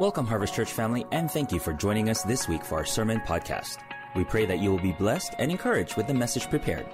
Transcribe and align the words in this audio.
Welcome, 0.00 0.26
Harvest 0.26 0.54
Church 0.54 0.72
family, 0.72 1.04
and 1.12 1.30
thank 1.30 1.52
you 1.52 1.60
for 1.60 1.74
joining 1.74 2.08
us 2.08 2.22
this 2.22 2.48
week 2.48 2.64
for 2.64 2.76
our 2.76 2.86
sermon 2.86 3.20
podcast. 3.20 3.80
We 4.16 4.24
pray 4.24 4.46
that 4.46 4.58
you 4.58 4.70
will 4.70 4.80
be 4.80 4.92
blessed 4.92 5.34
and 5.38 5.50
encouraged 5.50 5.98
with 5.98 6.06
the 6.06 6.14
message 6.14 6.48
prepared. 6.48 6.86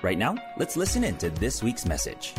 Right 0.00 0.16
now, 0.16 0.36
let's 0.56 0.76
listen 0.76 1.02
in 1.02 1.16
to 1.16 1.28
this 1.28 1.60
week's 1.60 1.86
message. 1.86 2.34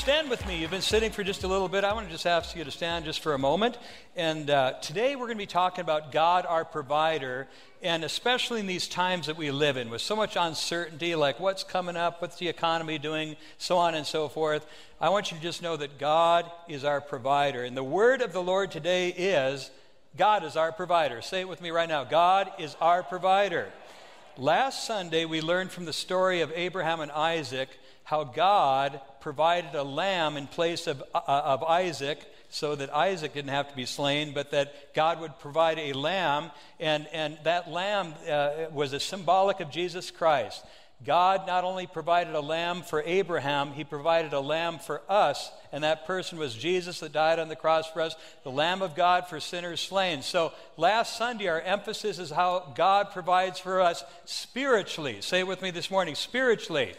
Stand 0.00 0.30
with 0.30 0.46
me. 0.46 0.56
You've 0.56 0.70
been 0.70 0.80
sitting 0.80 1.10
for 1.10 1.22
just 1.22 1.44
a 1.44 1.46
little 1.46 1.68
bit. 1.68 1.84
I 1.84 1.92
want 1.92 2.06
to 2.06 2.12
just 2.12 2.24
ask 2.24 2.56
you 2.56 2.64
to 2.64 2.70
stand 2.70 3.04
just 3.04 3.20
for 3.20 3.34
a 3.34 3.38
moment. 3.38 3.76
And 4.16 4.48
uh, 4.48 4.72
today 4.80 5.14
we're 5.14 5.26
going 5.26 5.36
to 5.36 5.42
be 5.42 5.44
talking 5.44 5.82
about 5.82 6.10
God, 6.10 6.46
our 6.46 6.64
provider, 6.64 7.48
and 7.82 8.02
especially 8.02 8.60
in 8.60 8.66
these 8.66 8.88
times 8.88 9.26
that 9.26 9.36
we 9.36 9.50
live 9.50 9.76
in 9.76 9.90
with 9.90 10.00
so 10.00 10.16
much 10.16 10.36
uncertainty, 10.36 11.14
like 11.14 11.38
what's 11.38 11.62
coming 11.62 11.98
up, 11.98 12.22
what's 12.22 12.38
the 12.38 12.48
economy 12.48 12.96
doing, 12.96 13.36
so 13.58 13.76
on 13.76 13.94
and 13.94 14.06
so 14.06 14.26
forth. 14.26 14.66
I 15.02 15.10
want 15.10 15.32
you 15.32 15.36
to 15.36 15.42
just 15.42 15.60
know 15.60 15.76
that 15.76 15.98
God 15.98 16.50
is 16.66 16.82
our 16.82 17.02
provider. 17.02 17.62
And 17.62 17.76
the 17.76 17.84
word 17.84 18.22
of 18.22 18.32
the 18.32 18.42
Lord 18.42 18.70
today 18.70 19.10
is 19.10 19.70
God 20.16 20.44
is 20.44 20.56
our 20.56 20.72
provider. 20.72 21.20
Say 21.20 21.40
it 21.40 21.48
with 21.48 21.60
me 21.60 21.70
right 21.72 21.90
now 21.90 22.04
God 22.04 22.50
is 22.58 22.74
our 22.80 23.02
provider. 23.02 23.70
Last 24.38 24.86
Sunday, 24.86 25.26
we 25.26 25.42
learned 25.42 25.72
from 25.72 25.84
the 25.84 25.92
story 25.92 26.40
of 26.40 26.50
Abraham 26.54 27.00
and 27.00 27.12
Isaac 27.12 27.68
how 28.04 28.24
God 28.24 28.98
provided 29.20 29.74
a 29.74 29.82
lamb 29.82 30.36
in 30.36 30.46
place 30.46 30.86
of, 30.86 31.02
uh, 31.14 31.20
of 31.26 31.62
Isaac 31.62 32.20
so 32.50 32.74
that 32.74 32.92
Isaac 32.92 33.32
didn't 33.32 33.50
have 33.50 33.68
to 33.70 33.76
be 33.76 33.86
slain, 33.86 34.34
but 34.34 34.50
that 34.50 34.94
God 34.94 35.20
would 35.20 35.38
provide 35.38 35.78
a 35.78 35.92
lamb, 35.92 36.50
and, 36.80 37.06
and 37.12 37.38
that 37.44 37.70
lamb 37.70 38.14
uh, 38.28 38.66
was 38.72 38.92
a 38.92 39.00
symbolic 39.00 39.60
of 39.60 39.70
Jesus 39.70 40.10
Christ. 40.10 40.64
God 41.04 41.46
not 41.46 41.64
only 41.64 41.86
provided 41.86 42.34
a 42.34 42.40
lamb 42.40 42.82
for 42.82 43.02
Abraham, 43.06 43.72
he 43.72 43.84
provided 43.84 44.34
a 44.34 44.40
lamb 44.40 44.78
for 44.78 45.00
us, 45.08 45.50
and 45.72 45.82
that 45.82 46.06
person 46.06 46.38
was 46.38 46.54
Jesus 46.54 47.00
that 47.00 47.12
died 47.12 47.38
on 47.38 47.48
the 47.48 47.56
cross 47.56 47.90
for 47.90 48.02
us, 48.02 48.14
the 48.42 48.50
Lamb 48.50 48.82
of 48.82 48.94
God 48.94 49.26
for 49.26 49.40
sinners 49.40 49.80
slain. 49.80 50.20
So 50.20 50.52
last 50.76 51.16
Sunday, 51.16 51.46
our 51.46 51.60
emphasis 51.60 52.18
is 52.18 52.30
how 52.30 52.72
God 52.74 53.12
provides 53.12 53.58
for 53.58 53.80
us 53.80 54.04
spiritually. 54.26 55.22
Say 55.22 55.40
it 55.40 55.46
with 55.46 55.62
me 55.62 55.70
this 55.70 55.90
morning 55.90 56.14
spiritually. 56.14 56.92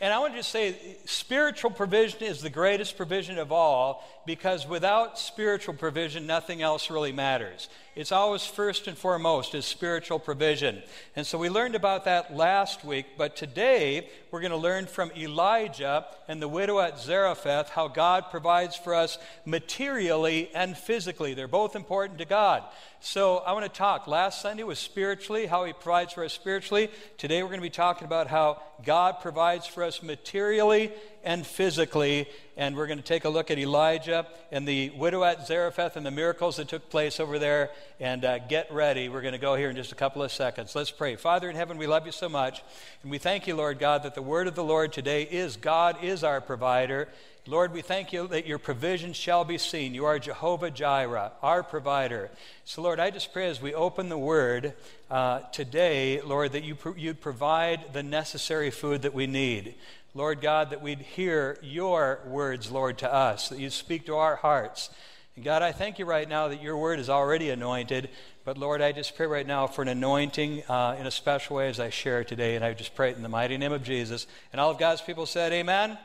And 0.00 0.14
I 0.14 0.18
want 0.18 0.32
to 0.32 0.38
just 0.38 0.50
say 0.50 0.96
spiritual 1.04 1.70
provision 1.70 2.22
is 2.22 2.40
the 2.40 2.48
greatest 2.48 2.96
provision 2.96 3.36
of 3.38 3.52
all 3.52 4.02
because 4.24 4.66
without 4.66 5.18
spiritual 5.18 5.74
provision, 5.74 6.26
nothing 6.26 6.62
else 6.62 6.88
really 6.88 7.12
matters. 7.12 7.68
It's 8.00 8.12
always 8.12 8.46
first 8.46 8.86
and 8.86 8.96
foremost 8.96 9.54
is 9.54 9.66
spiritual 9.66 10.18
provision. 10.18 10.82
And 11.16 11.26
so 11.26 11.36
we 11.36 11.50
learned 11.50 11.74
about 11.74 12.06
that 12.06 12.34
last 12.34 12.82
week, 12.82 13.04
but 13.18 13.36
today 13.36 14.08
we're 14.30 14.40
going 14.40 14.52
to 14.52 14.56
learn 14.56 14.86
from 14.86 15.12
Elijah 15.14 16.06
and 16.26 16.40
the 16.40 16.48
widow 16.48 16.80
at 16.80 16.98
Zarephath 16.98 17.68
how 17.68 17.88
God 17.88 18.30
provides 18.30 18.74
for 18.74 18.94
us 18.94 19.18
materially 19.44 20.48
and 20.54 20.78
physically. 20.78 21.34
They're 21.34 21.46
both 21.46 21.76
important 21.76 22.20
to 22.20 22.24
God. 22.24 22.64
So 23.00 23.38
I 23.38 23.52
want 23.52 23.66
to 23.66 23.78
talk. 23.78 24.06
Last 24.06 24.40
Sunday 24.40 24.62
was 24.62 24.78
spiritually, 24.78 25.44
how 25.44 25.66
He 25.66 25.74
provides 25.74 26.14
for 26.14 26.24
us 26.24 26.32
spiritually. 26.32 26.88
Today 27.18 27.42
we're 27.42 27.50
going 27.50 27.60
to 27.60 27.66
be 27.66 27.68
talking 27.68 28.06
about 28.06 28.28
how 28.28 28.62
God 28.82 29.20
provides 29.20 29.66
for 29.66 29.82
us 29.82 30.02
materially 30.02 30.90
and 31.24 31.46
physically. 31.46 32.28
And 32.56 32.76
we're 32.76 32.86
going 32.86 32.98
to 32.98 33.04
take 33.04 33.24
a 33.24 33.28
look 33.28 33.50
at 33.50 33.58
Elijah 33.58 34.26
and 34.52 34.66
the 34.66 34.90
widow 34.90 35.24
at 35.24 35.46
Zarephath 35.46 35.96
and 35.96 36.04
the 36.04 36.10
miracles 36.10 36.56
that 36.56 36.68
took 36.68 36.90
place 36.90 37.20
over 37.20 37.38
there. 37.38 37.70
And 37.98 38.24
uh, 38.24 38.38
get 38.38 38.72
ready. 38.72 39.08
We're 39.08 39.22
going 39.22 39.32
to 39.32 39.38
go 39.38 39.54
here 39.54 39.70
in 39.70 39.76
just 39.76 39.92
a 39.92 39.96
couple 39.96 40.22
of 40.22 40.32
seconds. 40.32 40.74
Let's 40.74 40.90
pray. 40.90 41.16
Father 41.16 41.48
in 41.48 41.56
heaven, 41.56 41.78
we 41.78 41.86
love 41.86 42.06
you 42.06 42.12
so 42.12 42.28
much. 42.28 42.62
And 43.02 43.10
we 43.10 43.18
thank 43.18 43.46
you, 43.46 43.56
Lord 43.56 43.78
God, 43.78 44.02
that 44.02 44.14
the 44.14 44.22
word 44.22 44.46
of 44.46 44.54
the 44.54 44.64
Lord 44.64 44.92
today 44.92 45.22
is 45.22 45.56
God 45.56 46.02
is 46.02 46.22
our 46.24 46.40
provider. 46.40 47.08
Lord, 47.46 47.72
we 47.72 47.80
thank 47.80 48.12
you 48.12 48.28
that 48.28 48.46
your 48.46 48.58
provision 48.58 49.14
shall 49.14 49.44
be 49.44 49.56
seen. 49.56 49.94
You 49.94 50.04
are 50.04 50.18
Jehovah 50.18 50.70
Jireh, 50.70 51.32
our 51.42 51.62
provider. 51.62 52.30
So, 52.64 52.82
Lord, 52.82 53.00
I 53.00 53.10
just 53.10 53.32
pray 53.32 53.48
as 53.48 53.62
we 53.62 53.72
open 53.72 54.10
the 54.10 54.18
word 54.18 54.74
uh, 55.10 55.40
today, 55.50 56.20
Lord, 56.20 56.52
that 56.52 56.64
you, 56.64 56.74
pro- 56.74 56.94
you 56.94 57.14
provide 57.14 57.94
the 57.94 58.02
necessary 58.02 58.70
food 58.70 59.02
that 59.02 59.14
we 59.14 59.26
need. 59.26 59.74
Lord 60.12 60.40
God, 60.40 60.70
that 60.70 60.82
we'd 60.82 61.00
hear 61.00 61.56
your 61.62 62.20
words, 62.26 62.70
Lord, 62.70 62.98
to 62.98 63.12
us, 63.12 63.48
that 63.48 63.60
you'd 63.60 63.72
speak 63.72 64.06
to 64.06 64.16
our 64.16 64.36
hearts. 64.36 64.90
And 65.36 65.44
God, 65.44 65.62
I 65.62 65.70
thank 65.70 66.00
you 66.00 66.04
right 66.04 66.28
now 66.28 66.48
that 66.48 66.60
your 66.60 66.76
word 66.76 66.98
is 66.98 67.08
already 67.08 67.50
anointed. 67.50 68.10
But 68.44 68.58
Lord, 68.58 68.82
I 68.82 68.90
just 68.90 69.16
pray 69.16 69.26
right 69.26 69.46
now 69.46 69.68
for 69.68 69.82
an 69.82 69.88
anointing 69.88 70.64
uh, 70.68 70.96
in 70.98 71.06
a 71.06 71.12
special 71.12 71.56
way 71.56 71.68
as 71.68 71.78
I 71.78 71.90
share 71.90 72.22
it 72.22 72.28
today. 72.28 72.56
And 72.56 72.64
I 72.64 72.74
just 72.74 72.96
pray 72.96 73.10
it 73.10 73.16
in 73.16 73.22
the 73.22 73.28
mighty 73.28 73.56
name 73.56 73.70
of 73.70 73.84
Jesus. 73.84 74.26
And 74.52 74.60
all 74.60 74.72
of 74.72 74.78
God's 74.78 75.00
people 75.00 75.26
said, 75.26 75.52
Amen. 75.52 75.96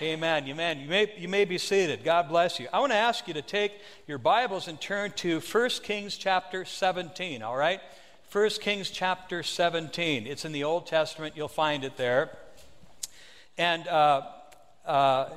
Amen. 0.00 0.48
Amen. 0.48 0.80
You 0.80 0.88
may, 0.88 1.12
you 1.16 1.28
may 1.28 1.44
be 1.44 1.58
seated. 1.58 2.02
God 2.02 2.28
bless 2.28 2.58
you. 2.58 2.66
I 2.72 2.80
want 2.80 2.90
to 2.90 2.98
ask 2.98 3.28
you 3.28 3.34
to 3.34 3.42
take 3.42 3.72
your 4.08 4.18
Bibles 4.18 4.66
and 4.66 4.80
turn 4.80 5.12
to 5.12 5.38
1 5.38 5.70
Kings 5.84 6.16
chapter 6.16 6.64
17, 6.64 7.42
all 7.42 7.56
right? 7.56 7.80
1 8.32 8.50
Kings 8.60 8.90
chapter 8.90 9.44
17. 9.44 10.26
It's 10.26 10.44
in 10.44 10.50
the 10.50 10.64
Old 10.64 10.88
Testament. 10.88 11.36
You'll 11.36 11.46
find 11.46 11.84
it 11.84 11.96
there. 11.96 12.36
And 13.58 13.86
uh, 13.86 14.22
uh, 14.86 15.28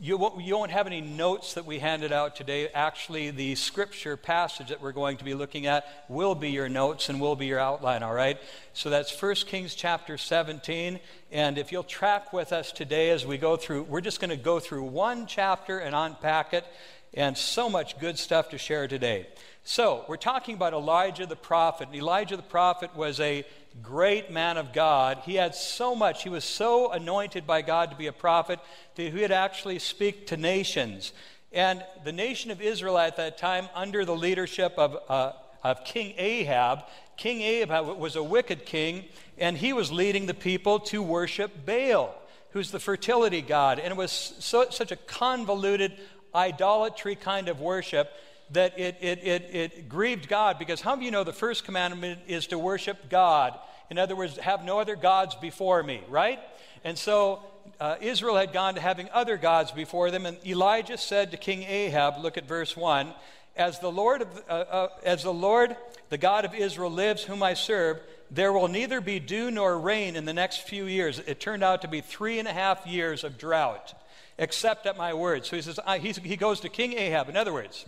you, 0.00 0.16
won't, 0.16 0.42
you 0.44 0.56
won't 0.56 0.70
have 0.70 0.86
any 0.86 1.00
notes 1.00 1.54
that 1.54 1.66
we 1.66 1.80
handed 1.80 2.12
out 2.12 2.36
today. 2.36 2.68
Actually, 2.68 3.30
the 3.30 3.56
scripture 3.56 4.16
passage 4.16 4.68
that 4.68 4.80
we're 4.80 4.92
going 4.92 5.16
to 5.16 5.24
be 5.24 5.34
looking 5.34 5.66
at 5.66 6.04
will 6.08 6.36
be 6.36 6.50
your 6.50 6.68
notes 6.68 7.08
and 7.08 7.20
will 7.20 7.34
be 7.34 7.46
your 7.46 7.58
outline, 7.58 8.04
all 8.04 8.14
right? 8.14 8.38
So 8.74 8.90
that's 8.90 9.20
1 9.20 9.34
Kings 9.46 9.74
chapter 9.74 10.16
17. 10.16 11.00
And 11.32 11.58
if 11.58 11.72
you'll 11.72 11.82
track 11.82 12.32
with 12.32 12.52
us 12.52 12.70
today 12.70 13.10
as 13.10 13.26
we 13.26 13.38
go 13.38 13.56
through, 13.56 13.82
we're 13.82 14.00
just 14.00 14.20
going 14.20 14.30
to 14.30 14.36
go 14.36 14.60
through 14.60 14.84
one 14.84 15.26
chapter 15.26 15.80
and 15.80 15.96
unpack 15.96 16.54
it, 16.54 16.64
and 17.12 17.36
so 17.36 17.68
much 17.68 17.98
good 17.98 18.18
stuff 18.18 18.50
to 18.50 18.58
share 18.58 18.86
today. 18.86 19.26
So, 19.64 20.04
we're 20.06 20.16
talking 20.16 20.54
about 20.54 20.74
Elijah 20.74 21.26
the 21.26 21.34
prophet. 21.34 21.88
And 21.88 21.96
Elijah 21.96 22.36
the 22.36 22.42
prophet 22.44 22.94
was 22.94 23.18
a 23.18 23.44
great 23.82 24.30
man 24.30 24.56
of 24.56 24.72
God. 24.72 25.18
He 25.24 25.34
had 25.34 25.54
so 25.54 25.94
much, 25.94 26.22
he 26.22 26.28
was 26.28 26.44
so 26.44 26.90
anointed 26.92 27.46
by 27.46 27.62
God 27.62 27.90
to 27.90 27.96
be 27.96 28.06
a 28.06 28.12
prophet 28.12 28.58
that 28.94 29.02
he 29.02 29.20
would 29.20 29.32
actually 29.32 29.78
speak 29.78 30.26
to 30.28 30.36
nations. 30.36 31.12
And 31.52 31.84
the 32.04 32.12
nation 32.12 32.50
of 32.50 32.60
Israel 32.60 32.98
at 32.98 33.16
that 33.16 33.38
time, 33.38 33.68
under 33.74 34.04
the 34.04 34.16
leadership 34.16 34.74
of, 34.76 34.96
uh, 35.08 35.32
of 35.62 35.84
King 35.84 36.14
Ahab, 36.18 36.84
King 37.16 37.40
Ahab 37.40 37.98
was 37.98 38.16
a 38.16 38.22
wicked 38.22 38.66
king, 38.66 39.04
and 39.38 39.56
he 39.56 39.72
was 39.72 39.90
leading 39.90 40.26
the 40.26 40.34
people 40.34 40.78
to 40.80 41.02
worship 41.02 41.64
Baal, 41.64 42.14
who's 42.50 42.70
the 42.70 42.80
fertility 42.80 43.40
god. 43.40 43.78
And 43.78 43.90
it 43.92 43.96
was 43.96 44.12
so, 44.12 44.68
such 44.70 44.92
a 44.92 44.96
convoluted 44.96 45.92
idolatry 46.34 47.14
kind 47.14 47.48
of 47.48 47.60
worship 47.60 48.12
that 48.50 48.78
it, 48.78 48.96
it, 49.00 49.24
it, 49.24 49.54
it 49.54 49.88
grieved 49.88 50.28
God 50.28 50.58
because 50.58 50.80
how 50.80 50.94
many 50.94 51.02
of 51.02 51.04
you 51.06 51.10
know 51.12 51.24
the 51.24 51.32
first 51.32 51.64
commandment 51.64 52.20
is 52.26 52.46
to 52.48 52.58
worship 52.58 53.08
God? 53.10 53.58
In 53.90 53.98
other 53.98 54.16
words, 54.16 54.36
have 54.38 54.64
no 54.64 54.78
other 54.78 54.96
gods 54.96 55.34
before 55.34 55.82
me, 55.82 56.02
right? 56.08 56.40
And 56.84 56.96
so 56.96 57.42
uh, 57.80 57.96
Israel 58.00 58.36
had 58.36 58.52
gone 58.52 58.74
to 58.74 58.80
having 58.80 59.08
other 59.12 59.36
gods 59.36 59.72
before 59.72 60.10
them, 60.10 60.26
and 60.26 60.38
Elijah 60.46 60.98
said 60.98 61.30
to 61.30 61.36
King 61.36 61.62
Ahab, 61.64 62.22
look 62.22 62.36
at 62.36 62.46
verse 62.46 62.76
1 62.76 63.12
as 63.56 63.78
the 63.78 63.90
Lord, 63.90 64.22
of, 64.22 64.28
uh, 64.48 64.52
uh, 64.52 64.88
as 65.02 65.22
the 65.22 65.32
Lord, 65.32 65.76
the 66.10 66.18
God 66.18 66.44
of 66.44 66.54
Israel, 66.54 66.90
lives, 66.90 67.24
whom 67.24 67.42
I 67.42 67.54
serve, 67.54 68.00
there 68.30 68.52
will 68.52 68.68
neither 68.68 69.00
be 69.00 69.18
dew 69.18 69.50
nor 69.50 69.78
rain 69.78 70.16
in 70.16 70.24
the 70.24 70.34
next 70.34 70.68
few 70.68 70.84
years. 70.84 71.20
It 71.20 71.40
turned 71.40 71.64
out 71.64 71.82
to 71.82 71.88
be 71.88 72.00
three 72.00 72.38
and 72.38 72.46
a 72.46 72.52
half 72.52 72.86
years 72.86 73.24
of 73.24 73.38
drought, 73.38 73.94
except 74.36 74.86
at 74.86 74.96
my 74.96 75.14
word. 75.14 75.46
So 75.46 75.56
he 75.56 75.62
says, 75.62 75.78
he 76.02 76.36
goes 76.36 76.60
to 76.60 76.68
King 76.68 76.92
Ahab. 76.94 77.28
In 77.28 77.36
other 77.36 77.52
words, 77.52 77.86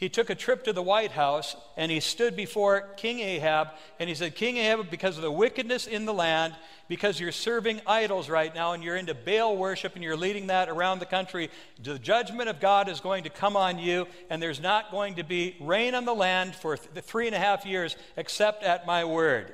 he 0.00 0.08
took 0.08 0.30
a 0.30 0.34
trip 0.34 0.64
to 0.64 0.72
the 0.72 0.82
White 0.82 1.10
House 1.10 1.54
and 1.76 1.92
he 1.92 2.00
stood 2.00 2.34
before 2.34 2.88
King 2.96 3.20
Ahab 3.20 3.68
and 3.98 4.08
he 4.08 4.14
said, 4.14 4.34
King 4.34 4.56
Ahab, 4.56 4.90
because 4.90 5.18
of 5.18 5.22
the 5.22 5.30
wickedness 5.30 5.86
in 5.86 6.06
the 6.06 6.14
land, 6.14 6.56
because 6.88 7.20
you're 7.20 7.30
serving 7.30 7.82
idols 7.86 8.30
right 8.30 8.54
now 8.54 8.72
and 8.72 8.82
you're 8.82 8.96
into 8.96 9.14
Baal 9.14 9.58
worship 9.58 9.96
and 9.96 10.02
you're 10.02 10.16
leading 10.16 10.46
that 10.46 10.70
around 10.70 11.00
the 11.00 11.06
country, 11.06 11.50
the 11.82 11.98
judgment 11.98 12.48
of 12.48 12.60
God 12.60 12.88
is 12.88 13.00
going 13.00 13.24
to 13.24 13.30
come 13.30 13.58
on 13.58 13.78
you 13.78 14.06
and 14.30 14.42
there's 14.42 14.58
not 14.58 14.90
going 14.90 15.16
to 15.16 15.22
be 15.22 15.54
rain 15.60 15.94
on 15.94 16.06
the 16.06 16.14
land 16.14 16.54
for 16.54 16.78
th- 16.78 17.04
three 17.04 17.26
and 17.26 17.36
a 17.36 17.38
half 17.38 17.66
years 17.66 17.94
except 18.16 18.62
at 18.62 18.86
my 18.86 19.04
word. 19.04 19.52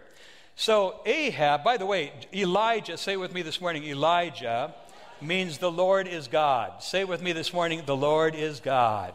So 0.55 1.01
Ahab, 1.07 1.65
by 1.65 1.77
the 1.77 1.87
way, 1.87 2.13
Elijah, 2.33 2.97
say 2.97 3.17
with 3.17 3.35
me 3.35 3.43
this 3.43 3.61
morning, 3.61 3.83
Elijah 3.83 4.73
means 5.21 5.59
the 5.59 5.73
Lord 5.73 6.07
is 6.07 6.29
God. 6.29 6.85
Say 6.85 7.03
with 7.03 7.21
me 7.21 7.33
this 7.33 7.53
morning, 7.53 7.83
the 7.85 7.97
Lord 7.97 8.37
is 8.37 8.61
God. 8.61 9.13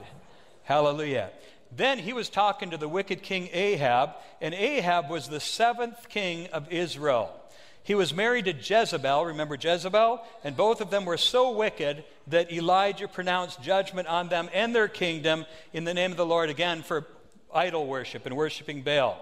Hallelujah. 0.71 1.31
Then 1.75 2.00
he 2.00 2.13
was 2.13 2.29
talking 2.29 2.69
to 2.69 2.77
the 2.77 2.88
wicked 2.88 3.23
king 3.23 3.50
Ahab, 3.51 4.12
and 4.39 4.53
Ahab 4.53 5.09
was 5.09 5.27
the 5.27 5.41
seventh 5.41 6.07
king 6.07 6.47
of 6.53 6.71
Israel. 6.71 7.29
He 7.83 7.94
was 7.94 8.13
married 8.13 8.45
to 8.45 8.53
Jezebel, 8.53 9.25
remember 9.25 9.57
Jezebel? 9.59 10.21
And 10.45 10.56
both 10.56 10.79
of 10.79 10.89
them 10.89 11.03
were 11.03 11.18
so 11.18 11.51
wicked 11.51 12.06
that 12.27 12.53
Elijah 12.53 13.09
pronounced 13.09 13.62
judgment 13.62 14.07
on 14.07 14.29
them 14.29 14.50
and 14.53 14.73
their 14.73 14.88
kingdom 14.88 15.45
in 15.73 15.83
the 15.83 15.94
name 15.94 16.12
of 16.12 16.18
the 16.18 16.25
Lord 16.25 16.50
again 16.50 16.83
for 16.83 17.06
idol 17.53 17.88
worship 17.88 18.25
and 18.25 18.36
worshiping 18.36 18.81
Baal. 18.81 19.18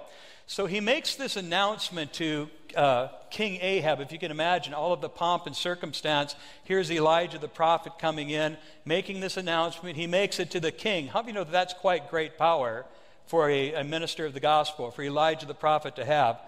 So 0.48 0.66
he 0.66 0.80
makes 0.80 1.16
this 1.16 1.36
announcement 1.36 2.14
to 2.14 2.50
uh, 2.76 3.10
King 3.30 3.60
Ahab, 3.62 4.00
if 4.02 4.12
you 4.12 4.18
can 4.18 4.32
imagine 4.32 4.74
all 4.74 4.94
of 4.94 5.02
the 5.02 5.10
pomp 5.10 5.46
and 5.46 5.56
circumstance. 5.56 6.36
Here's 6.64 6.90
Elijah 6.92 7.38
the 7.38 7.48
prophet 7.48 7.94
coming 8.00 8.32
in, 8.32 8.58
making 8.84 9.20
this 9.20 9.38
announcement. 9.38 9.96
He 9.96 10.08
makes 10.08 10.40
it 10.40 10.50
to 10.52 10.60
the 10.60 10.72
king. 10.72 11.08
How 11.08 11.22
do 11.22 11.28
you 11.28 11.34
know 11.34 11.44
that 11.44 11.52
that's 11.52 11.74
quite 11.76 12.10
great 12.10 12.38
power 12.38 12.86
for 13.28 13.50
a, 13.50 13.74
a 13.74 13.84
minister 13.84 14.26
of 14.26 14.34
the 14.34 14.40
gospel, 14.40 14.90
for 14.90 15.04
Elijah 15.04 15.46
the 15.46 15.54
prophet 15.54 15.96
to 15.98 16.06
have? 16.06 16.40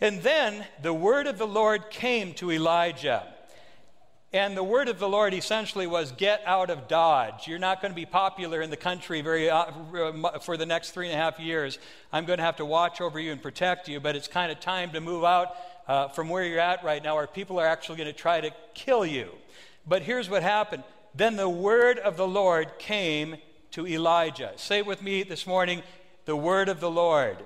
And 0.00 0.22
then 0.22 0.64
the 0.82 0.94
word 0.94 1.26
of 1.26 1.38
the 1.38 1.46
Lord 1.46 1.90
came 1.90 2.32
to 2.34 2.50
Elijah. 2.50 3.26
And 4.32 4.56
the 4.56 4.64
word 4.64 4.88
of 4.88 4.98
the 4.98 5.08
Lord 5.08 5.34
essentially 5.34 5.86
was 5.86 6.10
get 6.12 6.42
out 6.44 6.68
of 6.68 6.88
Dodge. 6.88 7.46
You're 7.46 7.60
not 7.60 7.80
going 7.80 7.92
to 7.92 7.96
be 7.96 8.06
popular 8.06 8.60
in 8.60 8.70
the 8.70 8.76
country 8.76 9.20
very, 9.20 9.48
uh, 9.48 9.70
for 10.40 10.56
the 10.56 10.66
next 10.66 10.90
three 10.90 11.06
and 11.06 11.14
a 11.14 11.18
half 11.18 11.38
years. 11.38 11.78
I'm 12.12 12.24
going 12.24 12.38
to 12.38 12.44
have 12.44 12.56
to 12.56 12.64
watch 12.64 13.00
over 13.00 13.20
you 13.20 13.30
and 13.30 13.40
protect 13.40 13.88
you, 13.88 14.00
but 14.00 14.16
it's 14.16 14.28
kind 14.28 14.50
of 14.50 14.58
time 14.58 14.90
to 14.92 15.00
move 15.00 15.24
out 15.24 15.54
uh, 15.86 16.08
from 16.08 16.28
where 16.28 16.44
you're 16.44 16.58
at 16.58 16.82
right 16.82 17.02
now, 17.02 17.16
or 17.16 17.26
people 17.26 17.60
are 17.60 17.66
actually 17.66 17.98
going 17.98 18.08
to 18.08 18.12
try 18.12 18.40
to 18.40 18.50
kill 18.74 19.06
you. 19.06 19.30
But 19.86 20.02
here's 20.02 20.28
what 20.28 20.42
happened. 20.42 20.82
Then 21.14 21.36
the 21.36 21.48
word 21.48 21.98
of 21.98 22.16
the 22.16 22.26
Lord 22.26 22.78
came 22.78 23.36
to 23.70 23.86
Elijah. 23.86 24.52
Say 24.56 24.78
it 24.78 24.86
with 24.86 25.02
me 25.02 25.22
this 25.22 25.46
morning 25.46 25.82
the 26.26 26.36
word 26.36 26.68
of 26.68 26.80
the 26.80 26.90
Lord 26.90 27.38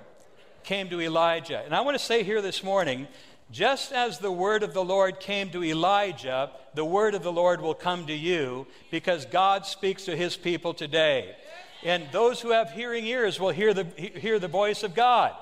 came 0.65 0.89
to 0.89 1.01
Elijah. 1.01 1.63
And 1.65 1.75
I 1.75 1.83
want 1.83 1.99
to 1.99 2.05
say 2.05 2.23
here 2.23 2.41
this 2.41 2.65
morning 2.65 3.09
just 3.51 3.93
as 3.93 4.19
the 4.19 4.31
word 4.31 4.63
of 4.63 4.75
the 4.75 4.85
Lord 4.85 5.21
came 5.21 5.51
to 5.51 5.65
Elijah, 5.65 6.51
the 6.75 6.85
word 6.85 7.15
of 7.15 7.23
the 7.23 7.33
Lord 7.33 7.61
will 7.61 7.75
come 7.75 8.07
to 8.07 8.15
you 8.15 8.67
because 8.91 9.25
God 9.27 9.67
speaks 9.67 10.05
to 10.05 10.17
his 10.17 10.37
people 10.37 10.73
today. 10.73 11.35
And 11.83 12.07
those 12.13 12.41
who 12.41 12.51
have 12.51 12.71
hearing 12.71 13.07
ears 13.07 13.41
will 13.41 13.51
hear 13.51 13.75
the, 13.75 13.85
hear 13.85 14.39
the 14.39 14.49
voice 14.49 14.83
of 14.83 14.95
God. 14.95 15.35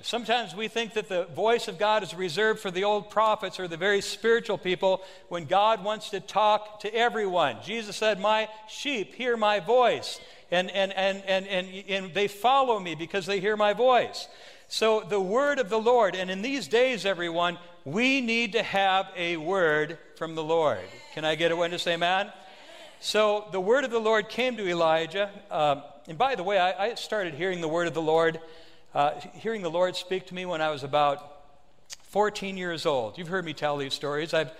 Sometimes 0.00 0.54
we 0.54 0.68
think 0.68 0.94
that 0.94 1.08
the 1.08 1.26
voice 1.26 1.68
of 1.68 1.78
God 1.78 2.02
is 2.02 2.14
reserved 2.14 2.60
for 2.60 2.70
the 2.70 2.84
old 2.84 3.10
prophets 3.10 3.60
or 3.60 3.68
the 3.68 3.76
very 3.76 4.00
spiritual 4.00 4.56
people 4.56 5.02
when 5.28 5.44
God 5.44 5.84
wants 5.84 6.10
to 6.10 6.20
talk 6.20 6.80
to 6.80 6.94
everyone. 6.94 7.58
Jesus 7.62 7.96
said, 7.96 8.18
My 8.18 8.48
sheep 8.68 9.14
hear 9.14 9.36
my 9.36 9.60
voice, 9.60 10.18
and, 10.50 10.70
and, 10.70 10.92
and, 10.92 11.22
and, 11.26 11.46
and, 11.88 12.14
they 12.14 12.26
follow 12.26 12.80
me 12.80 12.94
because 12.94 13.26
they 13.26 13.38
hear 13.38 13.56
my 13.56 13.74
voice. 13.74 14.28
So, 14.72 15.00
the 15.00 15.20
word 15.20 15.58
of 15.58 15.68
the 15.68 15.78
Lord, 15.78 16.14
and 16.14 16.30
in 16.30 16.40
these 16.40 16.66
days, 16.66 17.04
everyone, 17.04 17.58
we 17.84 18.22
need 18.22 18.52
to 18.52 18.62
have 18.62 19.06
a 19.14 19.36
word 19.36 19.98
from 20.16 20.34
the 20.34 20.42
Lord. 20.42 20.80
Can 21.12 21.26
I 21.26 21.34
get 21.34 21.52
a 21.52 21.56
witness? 21.56 21.86
Amen? 21.86 22.32
So, 22.98 23.48
the 23.52 23.60
word 23.60 23.84
of 23.84 23.90
the 23.90 23.98
Lord 23.98 24.30
came 24.30 24.56
to 24.56 24.66
Elijah. 24.66 25.28
Uh, 25.50 25.82
and 26.08 26.16
by 26.16 26.36
the 26.36 26.42
way, 26.42 26.58
I, 26.58 26.86
I, 26.86 26.94
started 26.94 27.34
hearing 27.34 27.60
the 27.60 27.68
word 27.68 27.86
of 27.86 27.92
the 27.92 28.00
Lord, 28.00 28.40
uh, 28.94 29.20
hearing 29.34 29.60
the 29.60 29.70
Lord 29.70 29.94
speak 29.94 30.28
to 30.28 30.34
me 30.34 30.46
when 30.46 30.62
I 30.62 30.70
was 30.70 30.84
about 30.84 31.42
14 32.04 32.56
years 32.56 32.86
old. 32.86 33.18
You've 33.18 33.28
heard 33.28 33.44
me 33.44 33.52
tell 33.52 33.76
these 33.76 33.92
stories. 33.92 34.32
I've 34.32 34.52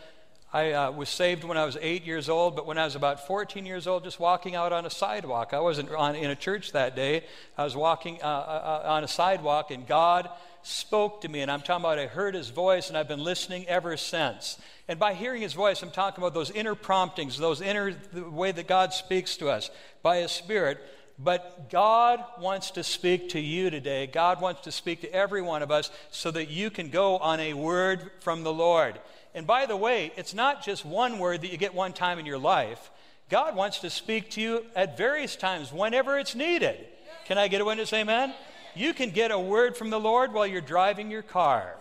I 0.54 0.72
uh, 0.72 0.90
was 0.90 1.08
saved 1.08 1.44
when 1.44 1.56
I 1.56 1.64
was 1.64 1.78
eight 1.80 2.04
years 2.04 2.28
old, 2.28 2.56
but 2.56 2.66
when 2.66 2.76
I 2.76 2.84
was 2.84 2.94
about 2.94 3.26
14 3.26 3.64
years 3.64 3.86
old, 3.86 4.04
just 4.04 4.20
walking 4.20 4.54
out 4.54 4.70
on 4.70 4.84
a 4.84 4.90
sidewalk. 4.90 5.54
I 5.54 5.60
wasn't 5.60 5.90
on, 5.92 6.14
in 6.14 6.30
a 6.30 6.36
church 6.36 6.72
that 6.72 6.94
day. 6.94 7.24
I 7.56 7.64
was 7.64 7.74
walking 7.74 8.18
uh, 8.22 8.26
uh, 8.26 8.82
uh, 8.84 8.92
on 8.92 9.02
a 9.02 9.08
sidewalk, 9.08 9.70
and 9.70 9.86
God 9.86 10.28
spoke 10.62 11.22
to 11.22 11.28
me. 11.28 11.40
And 11.40 11.50
I'm 11.50 11.62
talking 11.62 11.82
about 11.82 11.98
I 11.98 12.06
heard 12.06 12.34
his 12.34 12.50
voice, 12.50 12.90
and 12.90 12.98
I've 12.98 13.08
been 13.08 13.24
listening 13.24 13.66
ever 13.66 13.96
since. 13.96 14.58
And 14.88 14.98
by 14.98 15.14
hearing 15.14 15.40
his 15.40 15.54
voice, 15.54 15.82
I'm 15.82 15.90
talking 15.90 16.22
about 16.22 16.34
those 16.34 16.50
inner 16.50 16.74
promptings, 16.74 17.38
those 17.38 17.62
inner, 17.62 17.94
the 18.12 18.28
way 18.28 18.52
that 18.52 18.68
God 18.68 18.92
speaks 18.92 19.38
to 19.38 19.48
us 19.48 19.70
by 20.02 20.18
his 20.18 20.32
Spirit. 20.32 20.82
But 21.18 21.70
God 21.70 22.22
wants 22.38 22.72
to 22.72 22.84
speak 22.84 23.30
to 23.30 23.40
you 23.40 23.70
today. 23.70 24.06
God 24.06 24.42
wants 24.42 24.62
to 24.62 24.72
speak 24.72 25.00
to 25.00 25.14
every 25.14 25.40
one 25.40 25.62
of 25.62 25.70
us 25.70 25.90
so 26.10 26.30
that 26.30 26.50
you 26.50 26.68
can 26.68 26.90
go 26.90 27.16
on 27.16 27.40
a 27.40 27.54
word 27.54 28.10
from 28.20 28.42
the 28.42 28.52
Lord. 28.52 28.98
And 29.34 29.46
by 29.46 29.66
the 29.66 29.76
way, 29.76 30.12
it's 30.16 30.34
not 30.34 30.62
just 30.62 30.84
one 30.84 31.18
word 31.18 31.42
that 31.42 31.50
you 31.50 31.56
get 31.56 31.74
one 31.74 31.92
time 31.92 32.18
in 32.18 32.26
your 32.26 32.38
life. 32.38 32.90
God 33.30 33.56
wants 33.56 33.78
to 33.78 33.90
speak 33.90 34.30
to 34.32 34.40
you 34.40 34.66
at 34.76 34.98
various 34.98 35.36
times, 35.36 35.72
whenever 35.72 36.18
it's 36.18 36.34
needed. 36.34 36.76
Can 37.24 37.38
I 37.38 37.48
get 37.48 37.60
a 37.60 37.64
witness? 37.64 37.92
Amen? 37.92 38.34
You 38.74 38.92
can 38.92 39.10
get 39.10 39.30
a 39.30 39.38
word 39.38 39.76
from 39.76 39.90
the 39.90 40.00
Lord 40.00 40.32
while 40.32 40.46
you're 40.46 40.60
driving 40.60 41.10
your 41.10 41.22
car. 41.22 41.76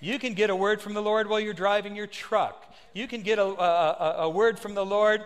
You 0.00 0.18
can 0.18 0.34
get 0.34 0.50
a 0.50 0.56
word 0.56 0.80
from 0.80 0.94
the 0.94 1.02
Lord 1.02 1.28
while 1.28 1.40
you're 1.40 1.54
driving 1.54 1.94
your 1.96 2.06
truck. 2.06 2.74
You 2.92 3.06
can 3.06 3.22
get 3.22 3.38
a, 3.38 3.44
a, 3.44 4.14
a 4.24 4.30
word 4.30 4.58
from 4.58 4.74
the 4.74 4.84
Lord 4.84 5.24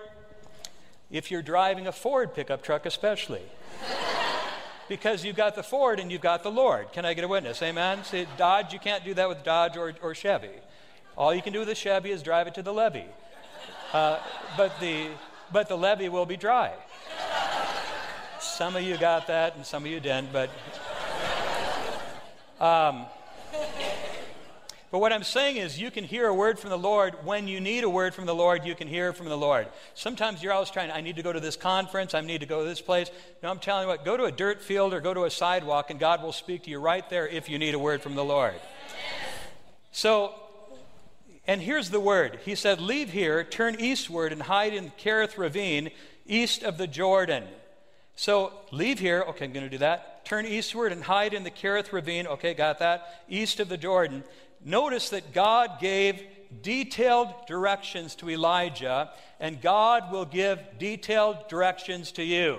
if 1.11 1.31
you're 1.31 1.43
driving 1.43 1.87
a 1.87 1.93
Ford 1.93 2.35
pickup 2.35 2.63
truck, 2.63 2.87
especially. 2.87 3.43
because 4.89 5.25
you've 5.25 5.37
got 5.37 5.55
the 5.55 5.63
Ford 5.63 6.01
and 6.01 6.11
you've 6.11 6.21
got 6.21 6.43
the 6.43 6.51
Lord. 6.51 6.93
Can 6.93 7.05
I 7.05 7.15
get 7.15 7.25
a 7.25 7.29
witness? 7.29 7.63
Amen? 7.63 8.05
See, 8.05 8.27
Dodge, 8.37 8.73
you 8.73 8.79
can't 8.79 9.05
do 9.05 9.15
that 9.15 9.29
with 9.29 9.45
Dodge 9.45 9.77
or, 9.77 9.95
or 10.03 10.15
Chevy. 10.15 10.51
All 11.21 11.35
you 11.35 11.43
can 11.43 11.53
do 11.53 11.59
with 11.59 11.69
a 11.69 11.75
Chevy 11.75 12.13
is 12.13 12.23
drive 12.23 12.47
it 12.47 12.55
to 12.55 12.63
the 12.63 12.73
levee. 12.73 13.05
Uh, 13.93 14.19
but, 14.57 14.73
the, 14.81 15.09
but 15.53 15.69
the 15.69 15.77
levee 15.77 16.09
will 16.09 16.25
be 16.25 16.39
dry. 16.39 16.73
Some 18.41 18.75
of 18.75 18.83
you 18.83 18.97
got 18.97 19.27
that 19.27 19.55
and 19.55 19.67
some 19.67 19.85
of 19.85 19.91
you 19.91 20.01
didn't, 20.01 20.33
but. 20.33 20.49
Um, 22.59 23.05
but 24.91 25.01
what 25.01 25.13
I'm 25.13 25.23
saying 25.23 25.59
is, 25.59 25.79
you 25.79 25.91
can 25.91 26.05
hear 26.05 26.27
a 26.27 26.33
word 26.33 26.59
from 26.59 26.71
the 26.71 26.79
Lord. 26.79 27.15
When 27.23 27.47
you 27.47 27.61
need 27.61 27.85
a 27.85 27.91
word 27.91 28.15
from 28.15 28.25
the 28.25 28.35
Lord, 28.35 28.65
you 28.65 28.75
can 28.75 28.89
hear 28.89 29.13
from 29.13 29.29
the 29.29 29.37
Lord. 29.37 29.67
Sometimes 29.93 30.43
you're 30.43 30.55
always 30.55 30.71
trying, 30.71 30.91
I 30.91 31.03
need 31.03 31.17
to 31.17 31.23
go 31.23 31.35
to 31.35 31.41
this 31.41 31.55
conference, 31.55 32.15
I 32.15 32.23
need 32.23 32.41
to 32.41 32.47
go 32.47 32.63
to 32.63 32.67
this 32.67 32.81
place. 32.81 33.11
No, 33.43 33.51
I'm 33.51 33.59
telling 33.59 33.83
you 33.83 33.89
what, 33.89 34.07
go 34.07 34.17
to 34.17 34.25
a 34.25 34.33
dirt 34.33 34.63
field 34.63 34.95
or 34.95 35.03
go 35.03 35.13
to 35.13 35.25
a 35.25 35.31
sidewalk, 35.31 35.91
and 35.91 36.01
God 36.01 36.23
will 36.23 36.33
speak 36.33 36.63
to 36.63 36.71
you 36.71 36.81
right 36.81 37.07
there 37.11 37.29
if 37.29 37.51
you 37.51 37.59
need 37.59 37.75
a 37.75 37.79
word 37.79 38.01
from 38.01 38.15
the 38.15 38.25
Lord. 38.25 38.55
So, 39.93 40.35
and 41.51 41.61
here's 41.61 41.91
the 41.91 41.99
word 41.99 42.39
He 42.45 42.55
said, 42.55 42.81
Leave 42.81 43.11
here, 43.11 43.43
turn 43.43 43.81
eastward, 43.81 44.33
and 44.33 44.41
hide 44.41 44.73
in 44.73 44.93
Kerith 44.93 45.37
Ravine, 45.37 45.91
east 46.25 46.63
of 46.63 46.79
the 46.79 46.87
Jordan. 46.87 47.43
So 48.15 48.53
leave 48.71 49.01
here. 49.01 49.25
Okay, 49.31 49.47
I'm 49.47 49.53
going 49.53 49.65
to 49.65 49.71
do 49.71 49.79
that. 49.79 50.25
Turn 50.25 50.47
eastward 50.47 50.93
and 50.93 51.03
hide 51.03 51.35
in 51.35 51.43
the 51.43 51.51
Kerith 51.51 51.93
Ravine. 51.93 52.29
Okay, 52.29 52.55
got 52.55 52.79
that. 52.79 53.25
East 53.29 53.59
of 53.59 53.69
the 53.69 53.77
Jordan. 53.77 54.23
Notice 54.65 55.11
that 55.11 55.33
God 55.33 55.81
gave 55.81 56.23
detailed 56.63 57.35
directions 57.49 58.15
to 58.17 58.31
Elijah, 58.31 59.11
and 59.41 59.61
God 59.61 60.13
will 60.13 60.27
give 60.27 60.61
detailed 60.79 61.49
directions 61.49 62.13
to 62.13 62.23
you. 62.23 62.59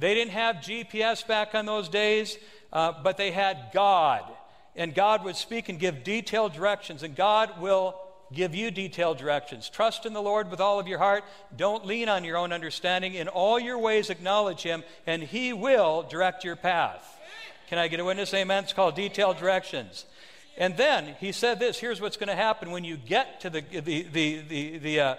They 0.00 0.14
didn't 0.14 0.32
have 0.32 0.56
GPS 0.56 1.24
back 1.24 1.54
on 1.54 1.64
those 1.64 1.88
days, 1.88 2.38
uh, 2.72 2.92
but 3.04 3.18
they 3.18 3.30
had 3.30 3.70
God. 3.72 4.24
And 4.74 4.96
God 4.96 5.22
would 5.22 5.36
speak 5.36 5.68
and 5.68 5.78
give 5.78 6.02
detailed 6.02 6.54
directions, 6.54 7.04
and 7.04 7.14
God 7.14 7.60
will 7.60 7.94
give 8.32 8.54
you 8.54 8.70
detailed 8.70 9.18
directions. 9.18 9.68
Trust 9.68 10.06
in 10.06 10.12
the 10.12 10.22
Lord 10.22 10.50
with 10.50 10.60
all 10.60 10.78
of 10.78 10.88
your 10.88 10.98
heart. 10.98 11.24
Don't 11.56 11.86
lean 11.86 12.08
on 12.08 12.24
your 12.24 12.36
own 12.36 12.52
understanding. 12.52 13.14
In 13.14 13.28
all 13.28 13.58
your 13.58 13.78
ways, 13.78 14.10
acknowledge 14.10 14.62
Him, 14.62 14.84
and 15.06 15.22
He 15.22 15.52
will 15.52 16.02
direct 16.02 16.44
your 16.44 16.56
path. 16.56 17.18
Can 17.68 17.78
I 17.78 17.88
get 17.88 18.00
a 18.00 18.04
witness? 18.04 18.32
Amen. 18.32 18.64
It's 18.64 18.72
called 18.72 18.94
detailed 18.94 19.38
directions. 19.38 20.06
And 20.56 20.76
then 20.76 21.16
he 21.20 21.32
said 21.32 21.58
this 21.58 21.78
here's 21.78 22.00
what's 22.00 22.16
going 22.16 22.28
to 22.28 22.36
happen 22.36 22.70
when 22.70 22.84
you 22.84 22.96
get 22.96 23.40
to 23.40 23.50
the, 23.50 23.60
the, 23.60 24.02
the, 24.02 24.40
the, 24.40 24.78
the 24.78 25.00
uh, 25.00 25.14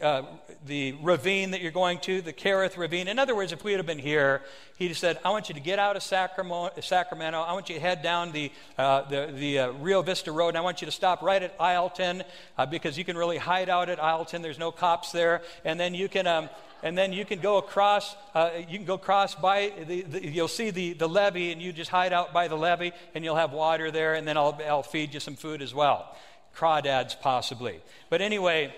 uh, 0.00 0.22
the 0.66 0.92
ravine 1.02 1.50
that 1.52 1.60
you're 1.60 1.70
going 1.70 1.98
to, 2.00 2.20
the 2.20 2.32
Kerith 2.32 2.76
ravine. 2.76 3.08
In 3.08 3.18
other 3.18 3.34
words, 3.34 3.52
if 3.52 3.62
we 3.64 3.72
had 3.72 3.84
been 3.86 3.98
here, 3.98 4.42
he 4.76 4.92
said, 4.94 5.18
I 5.24 5.30
want 5.30 5.48
you 5.48 5.54
to 5.54 5.60
get 5.60 5.78
out 5.78 5.96
of 5.96 6.02
Sacramento. 6.02 7.40
I 7.40 7.52
want 7.52 7.68
you 7.68 7.74
to 7.76 7.80
head 7.80 8.02
down 8.02 8.32
the, 8.32 8.50
uh, 8.78 9.02
the, 9.08 9.32
the 9.34 9.58
uh, 9.58 9.70
Rio 9.72 10.02
Vista 10.02 10.32
Road, 10.32 10.48
and 10.48 10.58
I 10.58 10.62
want 10.62 10.80
you 10.80 10.86
to 10.86 10.92
stop 10.92 11.22
right 11.22 11.42
at 11.42 11.54
Isleton 11.60 12.24
uh, 12.58 12.66
because 12.66 12.98
you 12.98 13.04
can 13.04 13.16
really 13.16 13.38
hide 13.38 13.68
out 13.68 13.88
at 13.88 14.02
Isleton. 14.02 14.42
There's 14.42 14.58
no 14.58 14.72
cops 14.72 15.12
there. 15.12 15.42
And 15.64 15.78
then 15.78 15.94
you 15.94 16.08
can. 16.08 16.26
Um, 16.26 16.48
and 16.82 16.98
then 16.98 17.14
you 17.14 17.24
can 17.24 17.40
go 17.40 17.56
across 17.56 18.14
uh, 18.34 18.50
you 18.68 18.76
can 18.76 18.84
go 18.84 18.94
across 18.94 19.34
by 19.34 19.72
the, 19.88 20.02
the, 20.02 20.28
you'll 20.28 20.46
see 20.46 20.70
the, 20.70 20.92
the 20.92 21.08
levee 21.08 21.50
and 21.50 21.62
you 21.62 21.72
just 21.72 21.90
hide 21.90 22.12
out 22.12 22.34
by 22.34 22.46
the 22.46 22.56
levee 22.56 22.92
and 23.14 23.24
you'll 23.24 23.36
have 23.36 23.52
water 23.52 23.90
there 23.90 24.14
and 24.14 24.28
then 24.28 24.36
i'll, 24.36 24.60
I'll 24.68 24.82
feed 24.82 25.14
you 25.14 25.18
some 25.18 25.34
food 25.34 25.62
as 25.62 25.74
well 25.74 26.14
crawdads 26.54 27.18
possibly 27.18 27.80
but 28.10 28.20
anyway 28.20 28.74